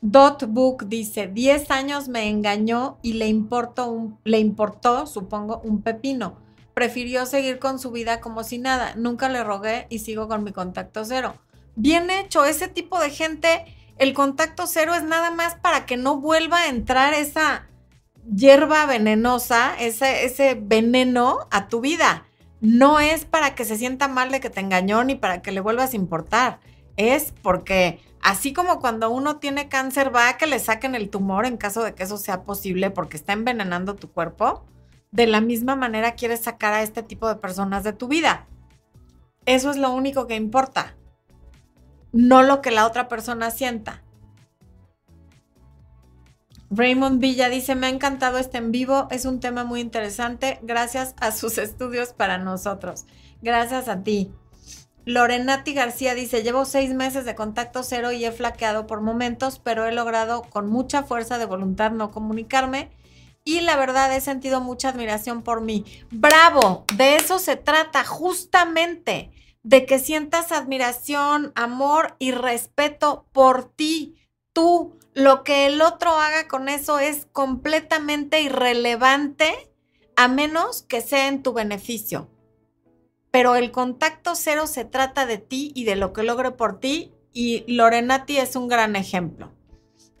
Dotbook 0.00 0.84
dice, 0.84 1.26
10 1.26 1.70
años 1.70 2.08
me 2.08 2.28
engañó 2.28 2.98
y 3.02 3.14
le 3.14 3.28
importó, 3.28 3.90
un, 3.90 4.18
le 4.24 4.38
importó, 4.38 5.06
supongo, 5.06 5.60
un 5.64 5.82
pepino. 5.82 6.38
Prefirió 6.74 7.26
seguir 7.26 7.58
con 7.58 7.78
su 7.78 7.90
vida 7.90 8.20
como 8.20 8.44
si 8.44 8.58
nada. 8.58 8.94
Nunca 8.96 9.28
le 9.28 9.42
rogué 9.42 9.86
y 9.88 10.00
sigo 10.00 10.28
con 10.28 10.44
mi 10.44 10.52
contacto 10.52 11.04
cero. 11.04 11.34
Bien 11.74 12.10
hecho, 12.10 12.44
ese 12.44 12.68
tipo 12.68 13.00
de 13.00 13.10
gente, 13.10 13.64
el 13.98 14.12
contacto 14.12 14.66
cero 14.66 14.94
es 14.94 15.02
nada 15.02 15.30
más 15.30 15.54
para 15.54 15.86
que 15.86 15.96
no 15.96 16.20
vuelva 16.20 16.58
a 16.58 16.68
entrar 16.68 17.14
esa 17.14 17.66
hierba 18.30 18.86
venenosa, 18.86 19.74
ese, 19.78 20.24
ese 20.24 20.58
veneno 20.60 21.48
a 21.50 21.68
tu 21.68 21.80
vida 21.80 22.25
no 22.60 23.00
es 23.00 23.24
para 23.24 23.54
que 23.54 23.64
se 23.64 23.76
sienta 23.76 24.08
mal 24.08 24.30
de 24.30 24.40
que 24.40 24.50
te 24.50 24.60
engañó 24.60 25.04
ni 25.04 25.14
para 25.14 25.42
que 25.42 25.52
le 25.52 25.60
vuelvas 25.60 25.92
a 25.92 25.96
importar. 25.96 26.60
Es 26.96 27.32
porque 27.42 28.00
así 28.22 28.52
como 28.52 28.80
cuando 28.80 29.10
uno 29.10 29.36
tiene 29.36 29.68
cáncer 29.68 30.14
va 30.14 30.28
a 30.28 30.36
que 30.38 30.46
le 30.46 30.58
saquen 30.58 30.94
el 30.94 31.10
tumor 31.10 31.46
en 31.46 31.56
caso 31.56 31.82
de 31.82 31.94
que 31.94 32.04
eso 32.04 32.16
sea 32.16 32.42
posible 32.42 32.90
porque 32.90 33.16
está 33.16 33.32
envenenando 33.32 33.94
tu 33.94 34.10
cuerpo, 34.10 34.64
de 35.10 35.26
la 35.26 35.40
misma 35.40 35.76
manera 35.76 36.14
quieres 36.14 36.40
sacar 36.40 36.72
a 36.72 36.82
este 36.82 37.02
tipo 37.02 37.28
de 37.28 37.36
personas 37.36 37.84
de 37.84 37.92
tu 37.92 38.08
vida. 38.08 38.46
Eso 39.44 39.70
es 39.70 39.76
lo 39.76 39.92
único 39.92 40.26
que 40.26 40.34
importa, 40.34 40.96
no 42.12 42.42
lo 42.42 42.62
que 42.62 42.70
la 42.70 42.86
otra 42.86 43.08
persona 43.08 43.50
sienta. 43.50 44.02
Raymond 46.70 47.20
Villa 47.20 47.48
dice, 47.48 47.74
me 47.74 47.86
ha 47.86 47.90
encantado 47.90 48.38
este 48.38 48.58
en 48.58 48.72
vivo, 48.72 49.08
es 49.10 49.24
un 49.24 49.40
tema 49.40 49.64
muy 49.64 49.80
interesante, 49.80 50.58
gracias 50.62 51.14
a 51.20 51.32
sus 51.32 51.58
estudios 51.58 52.12
para 52.12 52.38
nosotros. 52.38 53.06
Gracias 53.42 53.88
a 53.88 54.02
ti. 54.02 54.32
Lorenati 55.04 55.72
García 55.72 56.14
dice, 56.14 56.42
llevo 56.42 56.64
seis 56.64 56.92
meses 56.92 57.24
de 57.24 57.36
contacto 57.36 57.84
cero 57.84 58.10
y 58.10 58.24
he 58.24 58.32
flaqueado 58.32 58.88
por 58.88 59.00
momentos, 59.00 59.60
pero 59.60 59.86
he 59.86 59.92
logrado 59.92 60.42
con 60.42 60.68
mucha 60.68 61.04
fuerza 61.04 61.38
de 61.38 61.46
voluntad 61.46 61.92
no 61.92 62.10
comunicarme 62.10 62.90
y 63.44 63.60
la 63.60 63.76
verdad 63.76 64.14
he 64.14 64.20
sentido 64.20 64.60
mucha 64.60 64.88
admiración 64.88 65.42
por 65.42 65.60
mí. 65.60 65.84
Bravo, 66.10 66.84
de 66.96 67.14
eso 67.14 67.38
se 67.38 67.54
trata 67.54 68.02
justamente, 68.02 69.30
de 69.62 69.86
que 69.86 70.00
sientas 70.00 70.50
admiración, 70.50 71.52
amor 71.54 72.16
y 72.18 72.32
respeto 72.32 73.26
por 73.32 73.68
ti, 73.68 74.16
tú, 74.52 74.95
lo 75.16 75.44
que 75.44 75.66
el 75.66 75.80
otro 75.80 76.10
haga 76.10 76.46
con 76.46 76.68
eso 76.68 76.98
es 76.98 77.26
completamente 77.32 78.42
irrelevante 78.42 79.72
a 80.14 80.28
menos 80.28 80.82
que 80.82 81.00
sea 81.00 81.28
en 81.28 81.42
tu 81.42 81.54
beneficio. 81.54 82.28
Pero 83.30 83.56
el 83.56 83.72
contacto 83.72 84.34
cero 84.34 84.66
se 84.66 84.84
trata 84.84 85.24
de 85.24 85.38
ti 85.38 85.72
y 85.74 85.84
de 85.84 85.96
lo 85.96 86.12
que 86.12 86.22
logre 86.22 86.50
por 86.50 86.80
ti 86.80 87.14
y 87.32 87.64
Lorenati 87.66 88.36
es 88.36 88.56
un 88.56 88.68
gran 88.68 88.94
ejemplo. 88.94 89.54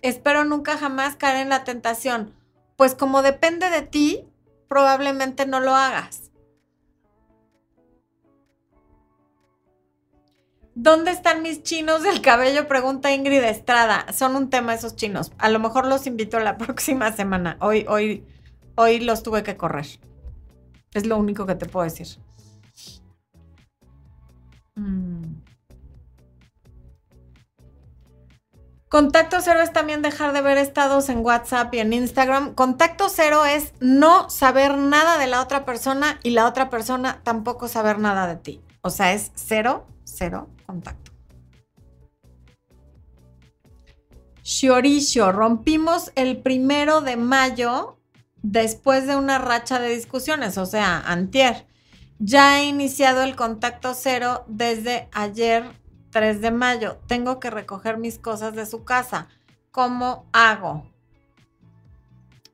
Espero 0.00 0.46
nunca 0.46 0.78
jamás 0.78 1.14
caer 1.16 1.42
en 1.42 1.50
la 1.50 1.64
tentación, 1.64 2.34
pues 2.76 2.94
como 2.94 3.20
depende 3.20 3.68
de 3.68 3.82
ti, 3.82 4.24
probablemente 4.66 5.44
no 5.44 5.60
lo 5.60 5.74
hagas. 5.74 6.30
¿Dónde 10.78 11.10
están 11.10 11.40
mis 11.40 11.62
chinos 11.62 12.02
del 12.02 12.20
cabello? 12.20 12.68
Pregunta 12.68 13.10
Ingrid 13.10 13.42
Estrada. 13.42 14.12
Son 14.12 14.36
un 14.36 14.50
tema 14.50 14.74
esos 14.74 14.94
chinos. 14.94 15.32
A 15.38 15.48
lo 15.48 15.58
mejor 15.58 15.86
los 15.86 16.06
invito 16.06 16.38
la 16.38 16.58
próxima 16.58 17.10
semana. 17.12 17.56
Hoy, 17.60 17.86
hoy, 17.88 18.26
hoy 18.74 19.00
los 19.00 19.22
tuve 19.22 19.42
que 19.42 19.56
correr. 19.56 19.86
Es 20.92 21.06
lo 21.06 21.16
único 21.16 21.46
que 21.46 21.54
te 21.54 21.64
puedo 21.64 21.84
decir. 21.84 22.08
Mm. 24.74 25.36
Contacto 28.90 29.38
cero 29.40 29.60
es 29.62 29.72
también 29.72 30.02
dejar 30.02 30.34
de 30.34 30.42
ver 30.42 30.58
estados 30.58 31.08
en 31.08 31.24
WhatsApp 31.24 31.72
y 31.74 31.78
en 31.78 31.94
Instagram. 31.94 32.54
Contacto 32.54 33.08
cero 33.08 33.46
es 33.46 33.72
no 33.80 34.28
saber 34.28 34.76
nada 34.76 35.16
de 35.16 35.26
la 35.26 35.40
otra 35.40 35.64
persona 35.64 36.20
y 36.22 36.30
la 36.30 36.46
otra 36.46 36.68
persona 36.68 37.22
tampoco 37.22 37.66
saber 37.66 37.98
nada 37.98 38.26
de 38.26 38.36
ti. 38.36 38.60
O 38.82 38.90
sea, 38.90 39.14
es 39.14 39.32
cero, 39.34 39.86
cero 40.04 40.50
contacto. 40.66 41.12
Shiorisho, 44.42 45.32
rompimos 45.32 46.12
el 46.14 46.36
primero 46.42 47.00
de 47.00 47.16
mayo 47.16 47.98
después 48.42 49.06
de 49.06 49.16
una 49.16 49.38
racha 49.38 49.80
de 49.80 49.88
discusiones, 49.88 50.58
o 50.58 50.66
sea, 50.66 51.00
antier. 51.00 51.66
Ya 52.18 52.60
he 52.60 52.66
iniciado 52.66 53.22
el 53.22 53.34
contacto 53.34 53.92
cero 53.94 54.44
desde 54.46 55.08
ayer 55.12 55.64
3 56.10 56.40
de 56.40 56.50
mayo. 56.50 56.98
Tengo 57.06 57.40
que 57.40 57.50
recoger 57.50 57.98
mis 57.98 58.18
cosas 58.18 58.54
de 58.54 58.66
su 58.66 58.84
casa. 58.84 59.28
¿Cómo 59.70 60.26
hago? 60.32 60.86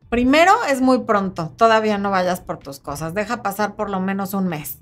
Primero 0.08 0.52
es 0.68 0.80
muy 0.80 1.00
pronto, 1.00 1.52
todavía 1.56 1.96
no 1.96 2.10
vayas 2.10 2.40
por 2.40 2.58
tus 2.58 2.80
cosas, 2.80 3.14
deja 3.14 3.42
pasar 3.42 3.76
por 3.76 3.88
lo 3.88 4.00
menos 4.00 4.34
un 4.34 4.46
mes 4.46 4.81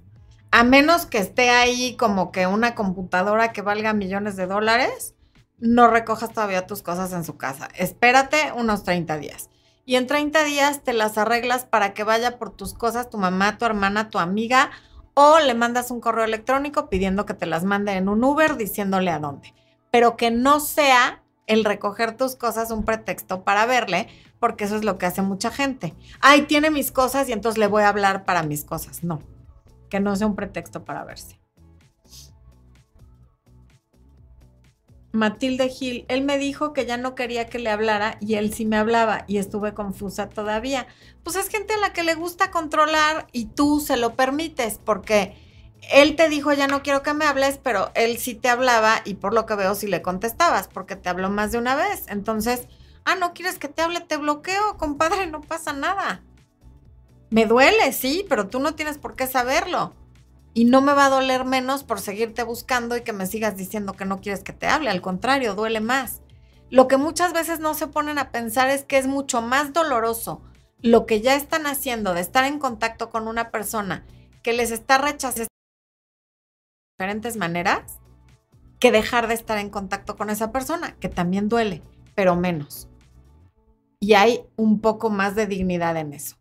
a 0.51 0.65
menos 0.65 1.07
que 1.07 1.19
esté 1.19 1.51
ahí 1.51 1.97
como 1.97 2.33
que 2.33 2.47
una 2.47 2.75
computadora 2.75 3.53
que 3.53 3.63
valga 3.63 3.93
millones 3.93 4.37
de 4.37 4.47
dólares, 4.47 5.15
no 5.59 5.89
recojas 5.89 6.33
todavía 6.33 6.67
tus 6.67 6.83
cosas 6.83 7.13
en 7.13 7.25
su 7.25 7.37
casa. 7.37 7.69
Espérate 7.77 8.53
unos 8.57 8.83
30 8.83 9.19
días. 9.19 9.51
Y 9.85 9.97
en 9.97 10.07
30 10.07 10.45
días 10.45 10.83
te 10.83 10.93
las 10.93 11.19
arreglas 11.19 11.65
para 11.65 11.95
que 11.95 12.05
vaya 12.05 12.39
por 12.39 12.51
tus 12.51 12.75
cosas 12.75 13.11
tu 13.11 13.19
mamá, 13.19 13.59
tu 13.59 13.65
hermana, 13.65 14.09
tu 14.09 14.19
amiga, 14.19 14.71
o 15.15 15.39
le 15.39 15.55
mandas 15.55 15.91
un 15.91 16.01
correo 16.01 16.25
electrónico 16.25 16.89
pidiendo 16.89 17.27
que 17.27 17.35
te 17.35 17.47
las 17.47 17.65
mande 17.65 17.93
en 17.93 18.09
un 18.09 18.23
Uber 18.25 18.57
diciéndole 18.57 19.11
a 19.11 19.19
dónde. 19.19 19.55
Pero 19.91 20.17
que 20.17 20.31
no 20.31 20.61
sea 20.61 21.23
el 21.47 21.65
recoger 21.65 22.17
tus 22.17 22.37
cosas 22.37 22.71
un 22.71 22.85
pretexto 22.85 23.43
para 23.43 23.67
verle, 23.67 24.09
porque 24.39 24.65
eso 24.65 24.77
es 24.77 24.85
lo 24.85 24.99
que 24.99 25.07
hace 25.07 25.23
mucha 25.23 25.51
gente. 25.51 25.95
Ay, 26.21 26.43
tiene 26.43 26.71
mis 26.71 26.93
cosas 26.93 27.29
y 27.29 27.33
entonces 27.33 27.59
le 27.59 27.67
voy 27.67 27.83
a 27.83 27.89
hablar 27.89 28.25
para 28.25 28.45
mis 28.45 28.65
cosas. 28.65 29.03
No, 29.03 29.21
que 29.91 30.01
no 30.01 30.17
sea 30.17 30.27
un 30.27 30.37
pretexto 30.37 30.85
para 30.85 31.05
verse. 31.05 31.39
Matilde 35.13 35.69
Gil, 35.69 36.05
él 36.09 36.23
me 36.23 36.39
dijo 36.39 36.73
que 36.73 36.87
ya 36.87 36.97
no 36.97 37.17
quería 37.17 37.47
que 37.47 37.59
le 37.59 37.71
hablara 37.71 38.17
y 38.21 38.35
él 38.37 38.55
sí 38.55 38.65
me 38.65 38.77
hablaba 38.77 39.25
y 39.27 39.39
estuve 39.39 39.75
confusa 39.75 40.29
todavía. 40.29 40.87
Pues 41.25 41.35
es 41.35 41.49
gente 41.49 41.75
a 41.75 41.79
la 41.79 41.93
que 41.93 42.05
le 42.05 42.15
gusta 42.15 42.53
controlar 42.53 43.27
y 43.33 43.47
tú 43.47 43.81
se 43.81 43.97
lo 43.97 44.15
permites 44.15 44.79
porque 44.85 45.35
él 45.93 46.15
te 46.15 46.29
dijo 46.29 46.53
ya 46.53 46.69
no 46.69 46.83
quiero 46.83 47.03
que 47.03 47.13
me 47.13 47.25
hables, 47.25 47.59
pero 47.59 47.91
él 47.95 48.19
sí 48.19 48.37
te 48.37 48.49
hablaba 48.49 49.03
y 49.05 49.15
por 49.15 49.35
lo 49.35 49.47
que 49.47 49.57
veo 49.57 49.75
sí 49.75 49.89
le 49.89 50.01
contestabas 50.01 50.69
porque 50.69 50.95
te 50.95 51.09
habló 51.09 51.29
más 51.29 51.51
de 51.51 51.59
una 51.59 51.75
vez. 51.75 52.05
Entonces, 52.07 52.69
ah, 53.05 53.17
no 53.17 53.35
quieres 53.35 53.59
que 53.59 53.69
te 53.69 53.83
hable, 53.83 54.01
te 54.01 54.17
bloqueo, 54.17 54.77
compadre, 54.79 55.27
no 55.27 55.41
pasa 55.41 55.73
nada. 55.73 56.23
Me 57.31 57.47
duele, 57.47 57.93
sí, 57.93 58.27
pero 58.29 58.49
tú 58.49 58.59
no 58.59 58.75
tienes 58.75 58.99
por 58.99 59.15
qué 59.15 59.27
saberlo. 59.27 59.95
Y 60.53 60.65
no 60.65 60.81
me 60.81 60.93
va 60.93 61.07
a 61.07 61.11
doler 61.11 61.45
menos 61.45 61.85
por 61.85 62.01
seguirte 62.01 62.43
buscando 62.43 62.97
y 62.97 63.03
que 63.03 63.13
me 63.13 63.27
sigas 63.27 63.57
diciendo 63.57 63.93
que 63.93 64.05
no 64.05 64.21
quieres 64.21 64.43
que 64.43 64.53
te 64.53 64.67
hable. 64.67 64.91
Al 64.91 65.01
contrario, 65.01 65.55
duele 65.55 65.81
más. 65.81 66.21
Lo 66.71 66.89
que 66.89 66.97
muchas 66.97 67.33
veces 67.33 67.61
no 67.61 67.75
se 67.75 67.87
ponen 67.87 68.19
a 68.19 68.31
pensar 68.31 68.69
es 68.69 68.85
que 68.85 68.99
es 68.99 69.07
mucho 69.07 69.43
más 69.43 69.73
doloroso 69.73 70.43
lo 70.83 71.07
que 71.07 71.21
ya 71.21 71.37
están 71.37 71.67
haciendo 71.67 72.15
de 72.15 72.21
estar 72.21 72.45
en 72.45 72.59
contacto 72.59 73.11
con 73.11 73.29
una 73.29 73.51
persona 73.51 74.05
que 74.43 74.53
les 74.53 74.71
está 74.71 74.99
rechazando 74.99 75.45
de 75.45 75.49
diferentes 76.99 77.37
maneras 77.37 77.99
que 78.79 78.91
dejar 78.91 79.29
de 79.29 79.35
estar 79.35 79.59
en 79.59 79.69
contacto 79.69 80.17
con 80.17 80.31
esa 80.31 80.53
persona, 80.53 80.97
que 80.99 81.11
también 81.11 81.49
duele, 81.49 81.83
pero 82.15 82.35
menos. 82.35 82.89
Y 84.01 84.15
hay 84.15 84.41
un 84.57 84.81
poco 84.81 85.11
más 85.11 85.35
de 85.35 85.47
dignidad 85.47 85.97
en 85.99 86.15
eso. 86.15 86.40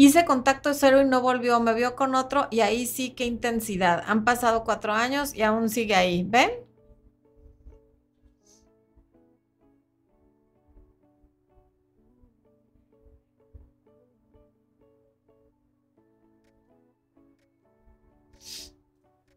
Hice 0.00 0.24
contacto 0.24 0.74
cero 0.74 1.00
y 1.02 1.04
no 1.06 1.20
volvió, 1.20 1.58
me 1.58 1.74
vio 1.74 1.96
con 1.96 2.14
otro 2.14 2.46
y 2.52 2.60
ahí 2.60 2.86
sí 2.86 3.10
qué 3.10 3.24
intensidad. 3.24 4.04
Han 4.06 4.24
pasado 4.24 4.62
cuatro 4.62 4.92
años 4.92 5.34
y 5.34 5.42
aún 5.42 5.70
sigue 5.70 5.96
ahí. 5.96 6.22
¿Ven? 6.22 6.67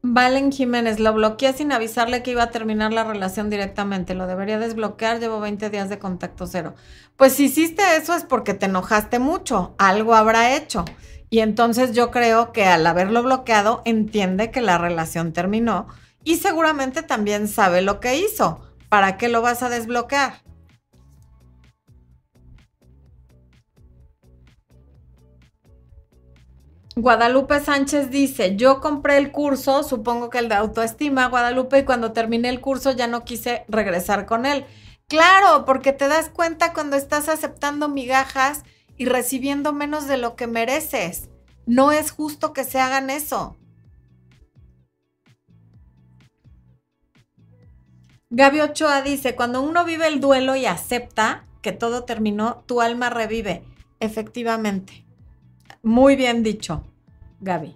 Valen 0.04 0.52
Jiménez, 0.52 1.00
lo 1.00 1.14
bloqueé 1.14 1.54
sin 1.54 1.72
avisarle 1.72 2.24
que 2.24 2.32
iba 2.32 2.44
a 2.44 2.50
terminar 2.50 2.92
la 2.92 3.04
relación 3.04 3.52
directamente. 3.52 4.16
Lo 4.16 4.26
debería 4.26 4.58
desbloquear, 4.58 5.20
llevo 5.20 5.40
20 5.40 5.70
días 5.70 5.90
de 5.90 6.00
contacto 6.00 6.48
cero. 6.48 6.74
Pues 7.18 7.34
si 7.34 7.46
hiciste 7.46 7.84
eso 7.98 8.16
es 8.16 8.24
porque 8.24 8.56
te 8.56 8.66
enojaste 8.66 9.20
mucho, 9.20 9.76
algo 9.78 10.16
habrá 10.16 10.56
hecho. 10.56 10.86
Y 11.30 11.40
entonces 11.40 11.94
yo 11.94 12.10
creo 12.10 12.52
que 12.52 12.66
al 12.66 12.86
haberlo 12.88 13.22
bloqueado 13.22 13.84
entiende 13.86 14.50
que 14.50 14.62
la 14.62 14.80
relación 14.80 15.34
terminó 15.34 15.88
y 16.24 16.38
seguramente 16.38 17.04
también 17.04 17.48
sabe 17.48 17.84
lo 17.84 18.00
que 18.00 18.18
hizo. 18.18 18.60
¿Para 18.90 19.18
qué 19.18 19.30
lo 19.30 19.42
vas 19.42 19.62
a 19.62 19.70
desbloquear? 19.70 20.42
Guadalupe 26.96 27.62
Sánchez 27.62 28.10
dice, 28.10 28.58
yo 28.58 28.82
compré 28.82 29.18
el 29.18 29.32
curso, 29.32 29.84
supongo 29.84 30.30
que 30.30 30.40
el 30.40 30.50
de 30.50 30.56
autoestima, 30.56 31.28
Guadalupe, 31.28 31.80
y 31.80 31.86
cuando 31.86 32.12
terminé 32.12 32.50
el 32.50 32.60
curso 32.60 32.92
ya 32.92 33.08
no 33.08 33.24
quise 33.24 33.64
regresar 33.70 34.26
con 34.26 34.46
él. 34.46 34.66
Claro, 35.08 35.64
porque 35.66 35.94
te 35.94 36.10
das 36.10 36.30
cuenta 36.30 36.74
cuando 36.74 36.98
estás 36.98 37.30
aceptando 37.30 37.88
migajas 37.88 38.64
y 38.98 39.06
recibiendo 39.06 39.72
menos 39.72 40.08
de 40.08 40.18
lo 40.18 40.36
que 40.36 40.48
mereces. 40.48 41.30
No 41.66 41.94
es 41.94 42.12
justo 42.12 42.52
que 42.52 42.66
se 42.66 42.80
hagan 42.80 43.10
eso. 43.10 43.58
Gaby 48.30 48.62
Ochoa 48.62 49.02
dice, 49.02 49.36
cuando 49.36 49.62
uno 49.62 49.86
vive 49.86 50.08
el 50.08 50.20
duelo 50.20 50.58
y 50.58 50.66
acepta 50.66 51.46
que 51.62 51.72
todo 51.72 52.04
terminó, 52.04 52.64
tu 52.66 52.82
alma 52.82 53.10
revive. 53.10 53.64
Efectivamente. 54.00 55.06
Muy 55.84 56.16
bien 56.16 56.44
dicho, 56.44 56.84
Gaby. 57.40 57.76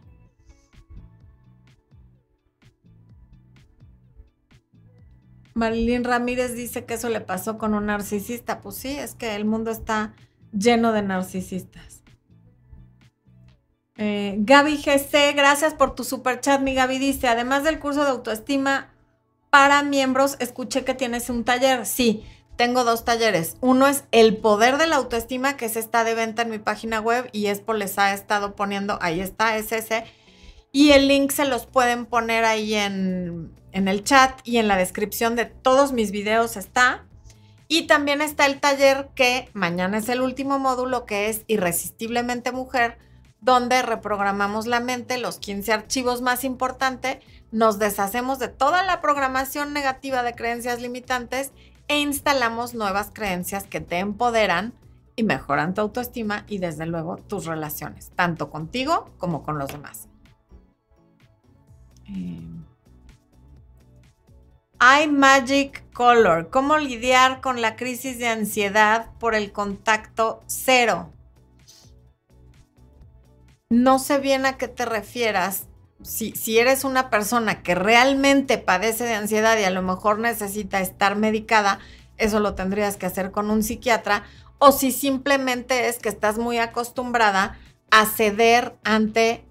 Marilyn 5.56 6.04
Ramírez 6.04 6.54
dice 6.54 6.86
que 6.86 6.96
eso 6.96 7.10
le 7.10 7.22
pasó 7.22 7.58
con 7.58 7.74
un 7.74 7.86
narcisista. 7.86 8.60
Pues 8.60 8.76
sí, 8.76 8.90
es 8.90 9.16
que 9.16 9.36
el 9.36 9.46
mundo 9.46 9.72
está 9.72 10.14
lleno 10.52 10.92
de 10.92 11.02
narcisistas. 11.02 12.04
Eh, 13.98 14.36
Gaby 14.40 14.78
GC, 14.78 15.34
gracias 15.34 15.74
por 15.74 15.96
tu 15.96 16.04
super 16.04 16.42
chat. 16.42 16.62
Mi 16.62 16.76
Gaby 16.76 17.00
dice, 17.00 17.30
además 17.30 17.64
del 17.64 17.80
curso 17.80 18.04
de 18.04 18.10
autoestima 18.10 18.90
para 19.50 19.82
miembros, 19.84 20.36
escuché 20.40 20.84
que 20.84 20.94
tienes 20.94 21.30
un 21.30 21.46
taller. 21.46 21.86
Sí, 21.86 22.26
tengo 22.56 22.84
dos 22.84 23.06
talleres. 23.06 23.58
Uno 23.62 23.88
es 23.88 24.06
el 24.12 24.38
poder 24.38 24.78
de 24.78 24.88
la 24.88 24.98
autoestima, 24.98 25.58
que 25.58 25.70
se 25.70 25.80
está 25.80 26.04
de 26.04 26.16
venta 26.16 26.44
en 26.44 26.50
mi 26.50 26.60
página 26.60 27.00
web 27.00 27.30
y 27.32 27.48
Expo 27.48 27.74
les 27.74 27.98
ha 28.00 28.14
estado 28.14 28.56
poniendo, 28.56 28.98
ahí 29.02 29.20
está, 29.20 29.58
es 29.58 29.72
ese. 29.72 30.06
Y 30.72 30.92
el 30.92 31.08
link 31.08 31.32
se 31.32 31.46
los 31.46 31.66
pueden 31.66 32.06
poner 32.06 32.44
ahí 32.44 32.74
en, 32.74 33.54
en 33.72 33.88
el 33.88 34.04
chat 34.04 34.40
y 34.44 34.58
en 34.58 34.68
la 34.68 34.78
descripción 34.78 35.36
de 35.36 35.46
todos 35.46 35.92
mis 35.92 36.12
videos 36.12 36.58
está. 36.58 37.06
Y 37.68 37.88
también 37.88 38.22
está 38.22 38.46
el 38.46 38.60
taller 38.60 39.10
que 39.16 39.50
mañana 39.54 39.98
es 39.98 40.10
el 40.10 40.22
último 40.22 40.60
módulo, 40.60 41.06
que 41.06 41.30
es 41.30 41.44
Irresistiblemente 41.48 42.52
Mujer, 42.52 42.98
donde 43.42 43.82
reprogramamos 43.82 44.68
la 44.68 44.80
mente, 44.80 45.18
los 45.18 45.40
15 45.40 45.74
archivos 45.74 46.22
más 46.22 46.44
importantes, 46.44 47.18
nos 47.52 47.80
deshacemos 47.80 48.38
de 48.40 48.50
toda 48.50 48.84
la 48.84 49.02
programación 49.02 49.72
negativa 49.72 50.24
de 50.24 50.36
creencias 50.36 50.82
limitantes 50.82 51.52
e 51.88 52.00
instalamos 52.00 52.74
nuevas 52.74 53.12
creencias 53.14 53.66
que 53.66 53.82
te 53.82 54.00
empoderan 54.00 54.74
y 55.16 55.24
mejoran 55.24 55.74
tu 55.74 55.82
autoestima 55.82 56.46
y 56.48 56.58
desde 56.58 56.86
luego 56.86 57.18
tus 57.18 57.46
relaciones, 57.46 58.12
tanto 58.16 58.50
contigo 58.50 59.12
como 59.18 59.44
con 59.44 59.58
los 59.58 59.72
demás. 59.72 60.08
Eh, 62.08 62.42
I 64.82 65.08
Magic 65.08 65.92
Color. 65.94 66.50
¿Cómo 66.50 66.78
lidiar 66.78 67.42
con 67.42 67.62
la 67.62 67.76
crisis 67.76 68.20
de 68.20 68.28
ansiedad 68.28 69.12
por 69.20 69.36
el 69.36 69.52
contacto 69.52 70.44
cero? 70.48 71.12
no 73.70 74.00
sé 74.00 74.20
bien 74.20 74.46
a 74.46 74.58
qué 74.58 74.68
te 74.68 74.86
refieras. 74.86 75.68
Si, 76.04 76.60
eres 76.60 76.84
una 76.84 77.10
persona 77.10 77.64
que 77.64 77.74
realmente 77.74 78.58
padece 78.58 79.06
de 79.06 79.16
ansiedad 79.16 79.58
y 79.58 79.64
a 79.64 79.70
lo 79.70 79.82
mejor 79.82 80.20
necesita 80.20 80.82
estar 80.82 81.16
medicada, 81.16 81.80
eso 82.18 82.40
lo 82.40 82.54
tendrías 82.54 82.98
que 82.98 83.06
hacer 83.06 83.32
con 83.32 83.50
un 83.50 83.64
psiquiatra. 83.64 84.24
O 84.58 84.72
si 84.72 84.92
simplemente 84.92 85.88
es 85.88 86.00
que 86.00 86.10
estás 86.10 86.38
muy 86.38 86.60
acostumbrada 86.60 87.58
a 87.92 88.06
ceder 88.06 88.76
ante 88.84 89.46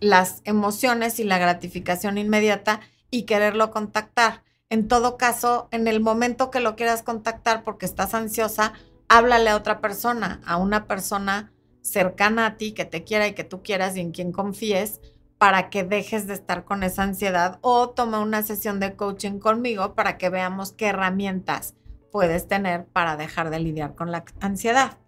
las 0.00 0.40
emociones 0.44 1.20
y 1.20 1.24
la 1.24 1.38
gratificación 1.38 2.18
inmediata 2.18 2.80
y 3.10 3.22
quererlo 3.22 3.70
contactar. 3.70 4.42
En 4.70 4.88
todo 4.88 5.16
caso, 5.16 5.68
en 5.70 5.86
el 5.86 6.00
momento 6.00 6.50
que 6.50 6.60
lo 6.60 6.76
quieras 6.76 7.02
contactar 7.02 7.62
porque 7.62 7.86
estás 7.86 8.14
ansiosa, 8.14 8.72
háblale 9.08 9.50
a 9.50 9.56
otra 9.56 9.80
persona, 9.80 10.40
a 10.46 10.56
una 10.56 10.86
persona 10.86 11.52
cercana 11.82 12.46
a 12.46 12.56
ti 12.56 12.72
que 12.72 12.84
te 12.84 13.04
quiera 13.04 13.26
y 13.26 13.34
que 13.34 13.44
tú 13.44 13.62
quieras 13.62 13.96
y 13.96 14.00
en 14.00 14.12
quien 14.12 14.32
confíes 14.32 15.00
para 15.40 15.70
que 15.70 15.84
dejes 15.84 16.26
de 16.26 16.34
estar 16.34 16.66
con 16.66 16.82
esa 16.82 17.02
ansiedad 17.02 17.60
o 17.62 17.88
toma 17.88 18.20
una 18.20 18.42
sesión 18.42 18.78
de 18.78 18.94
coaching 18.94 19.38
conmigo 19.38 19.94
para 19.94 20.18
que 20.18 20.28
veamos 20.28 20.72
qué 20.72 20.88
herramientas 20.88 21.72
puedes 22.12 22.46
tener 22.46 22.84
para 22.84 23.16
dejar 23.16 23.48
de 23.48 23.58
lidiar 23.58 23.94
con 23.94 24.12
la 24.12 24.22
ansiedad. 24.40 24.98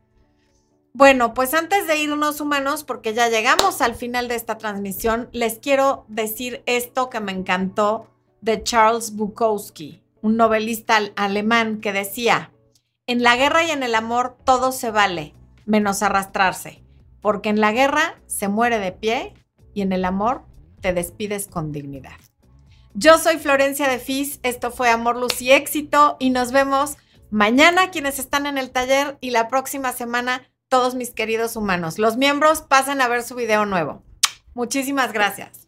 Bueno, 0.94 1.34
pues 1.34 1.52
antes 1.52 1.86
de 1.86 1.98
irnos 1.98 2.40
humanos, 2.40 2.82
porque 2.82 3.12
ya 3.12 3.28
llegamos 3.28 3.82
al 3.82 3.94
final 3.94 4.26
de 4.28 4.36
esta 4.36 4.56
transmisión, 4.56 5.28
les 5.32 5.58
quiero 5.58 6.06
decir 6.08 6.62
esto 6.64 7.10
que 7.10 7.20
me 7.20 7.32
encantó 7.32 8.10
de 8.40 8.62
Charles 8.62 9.14
Bukowski, 9.14 10.02
un 10.22 10.38
novelista 10.38 10.98
alemán 11.14 11.78
que 11.82 11.92
decía, 11.92 12.52
en 13.06 13.22
la 13.22 13.36
guerra 13.36 13.64
y 13.64 13.70
en 13.70 13.82
el 13.82 13.94
amor 13.94 14.38
todo 14.44 14.72
se 14.72 14.90
vale, 14.90 15.34
menos 15.66 16.02
arrastrarse, 16.02 16.82
porque 17.20 17.50
en 17.50 17.60
la 17.60 17.72
guerra 17.72 18.18
se 18.26 18.48
muere 18.48 18.78
de 18.78 18.92
pie 18.92 19.34
y 19.74 19.82
en 19.82 19.92
el 19.92 20.04
amor 20.04 20.42
te 20.80 20.92
despides 20.92 21.46
con 21.46 21.72
dignidad. 21.72 22.18
Yo 22.94 23.18
soy 23.18 23.38
Florencia 23.38 23.88
de 23.88 23.98
Fis, 23.98 24.38
esto 24.42 24.70
fue 24.70 24.90
Amor, 24.90 25.16
Luz 25.16 25.40
y 25.40 25.50
Éxito 25.52 26.16
y 26.20 26.30
nos 26.30 26.52
vemos 26.52 26.96
mañana 27.30 27.90
quienes 27.90 28.18
están 28.18 28.46
en 28.46 28.58
el 28.58 28.70
taller 28.70 29.16
y 29.20 29.30
la 29.30 29.48
próxima 29.48 29.92
semana 29.92 30.42
todos 30.68 30.94
mis 30.94 31.10
queridos 31.10 31.56
humanos. 31.56 31.98
Los 31.98 32.16
miembros 32.16 32.62
pasen 32.62 33.00
a 33.00 33.08
ver 33.08 33.22
su 33.22 33.34
video 33.34 33.64
nuevo. 33.66 34.02
Muchísimas 34.54 35.12
gracias. 35.12 35.61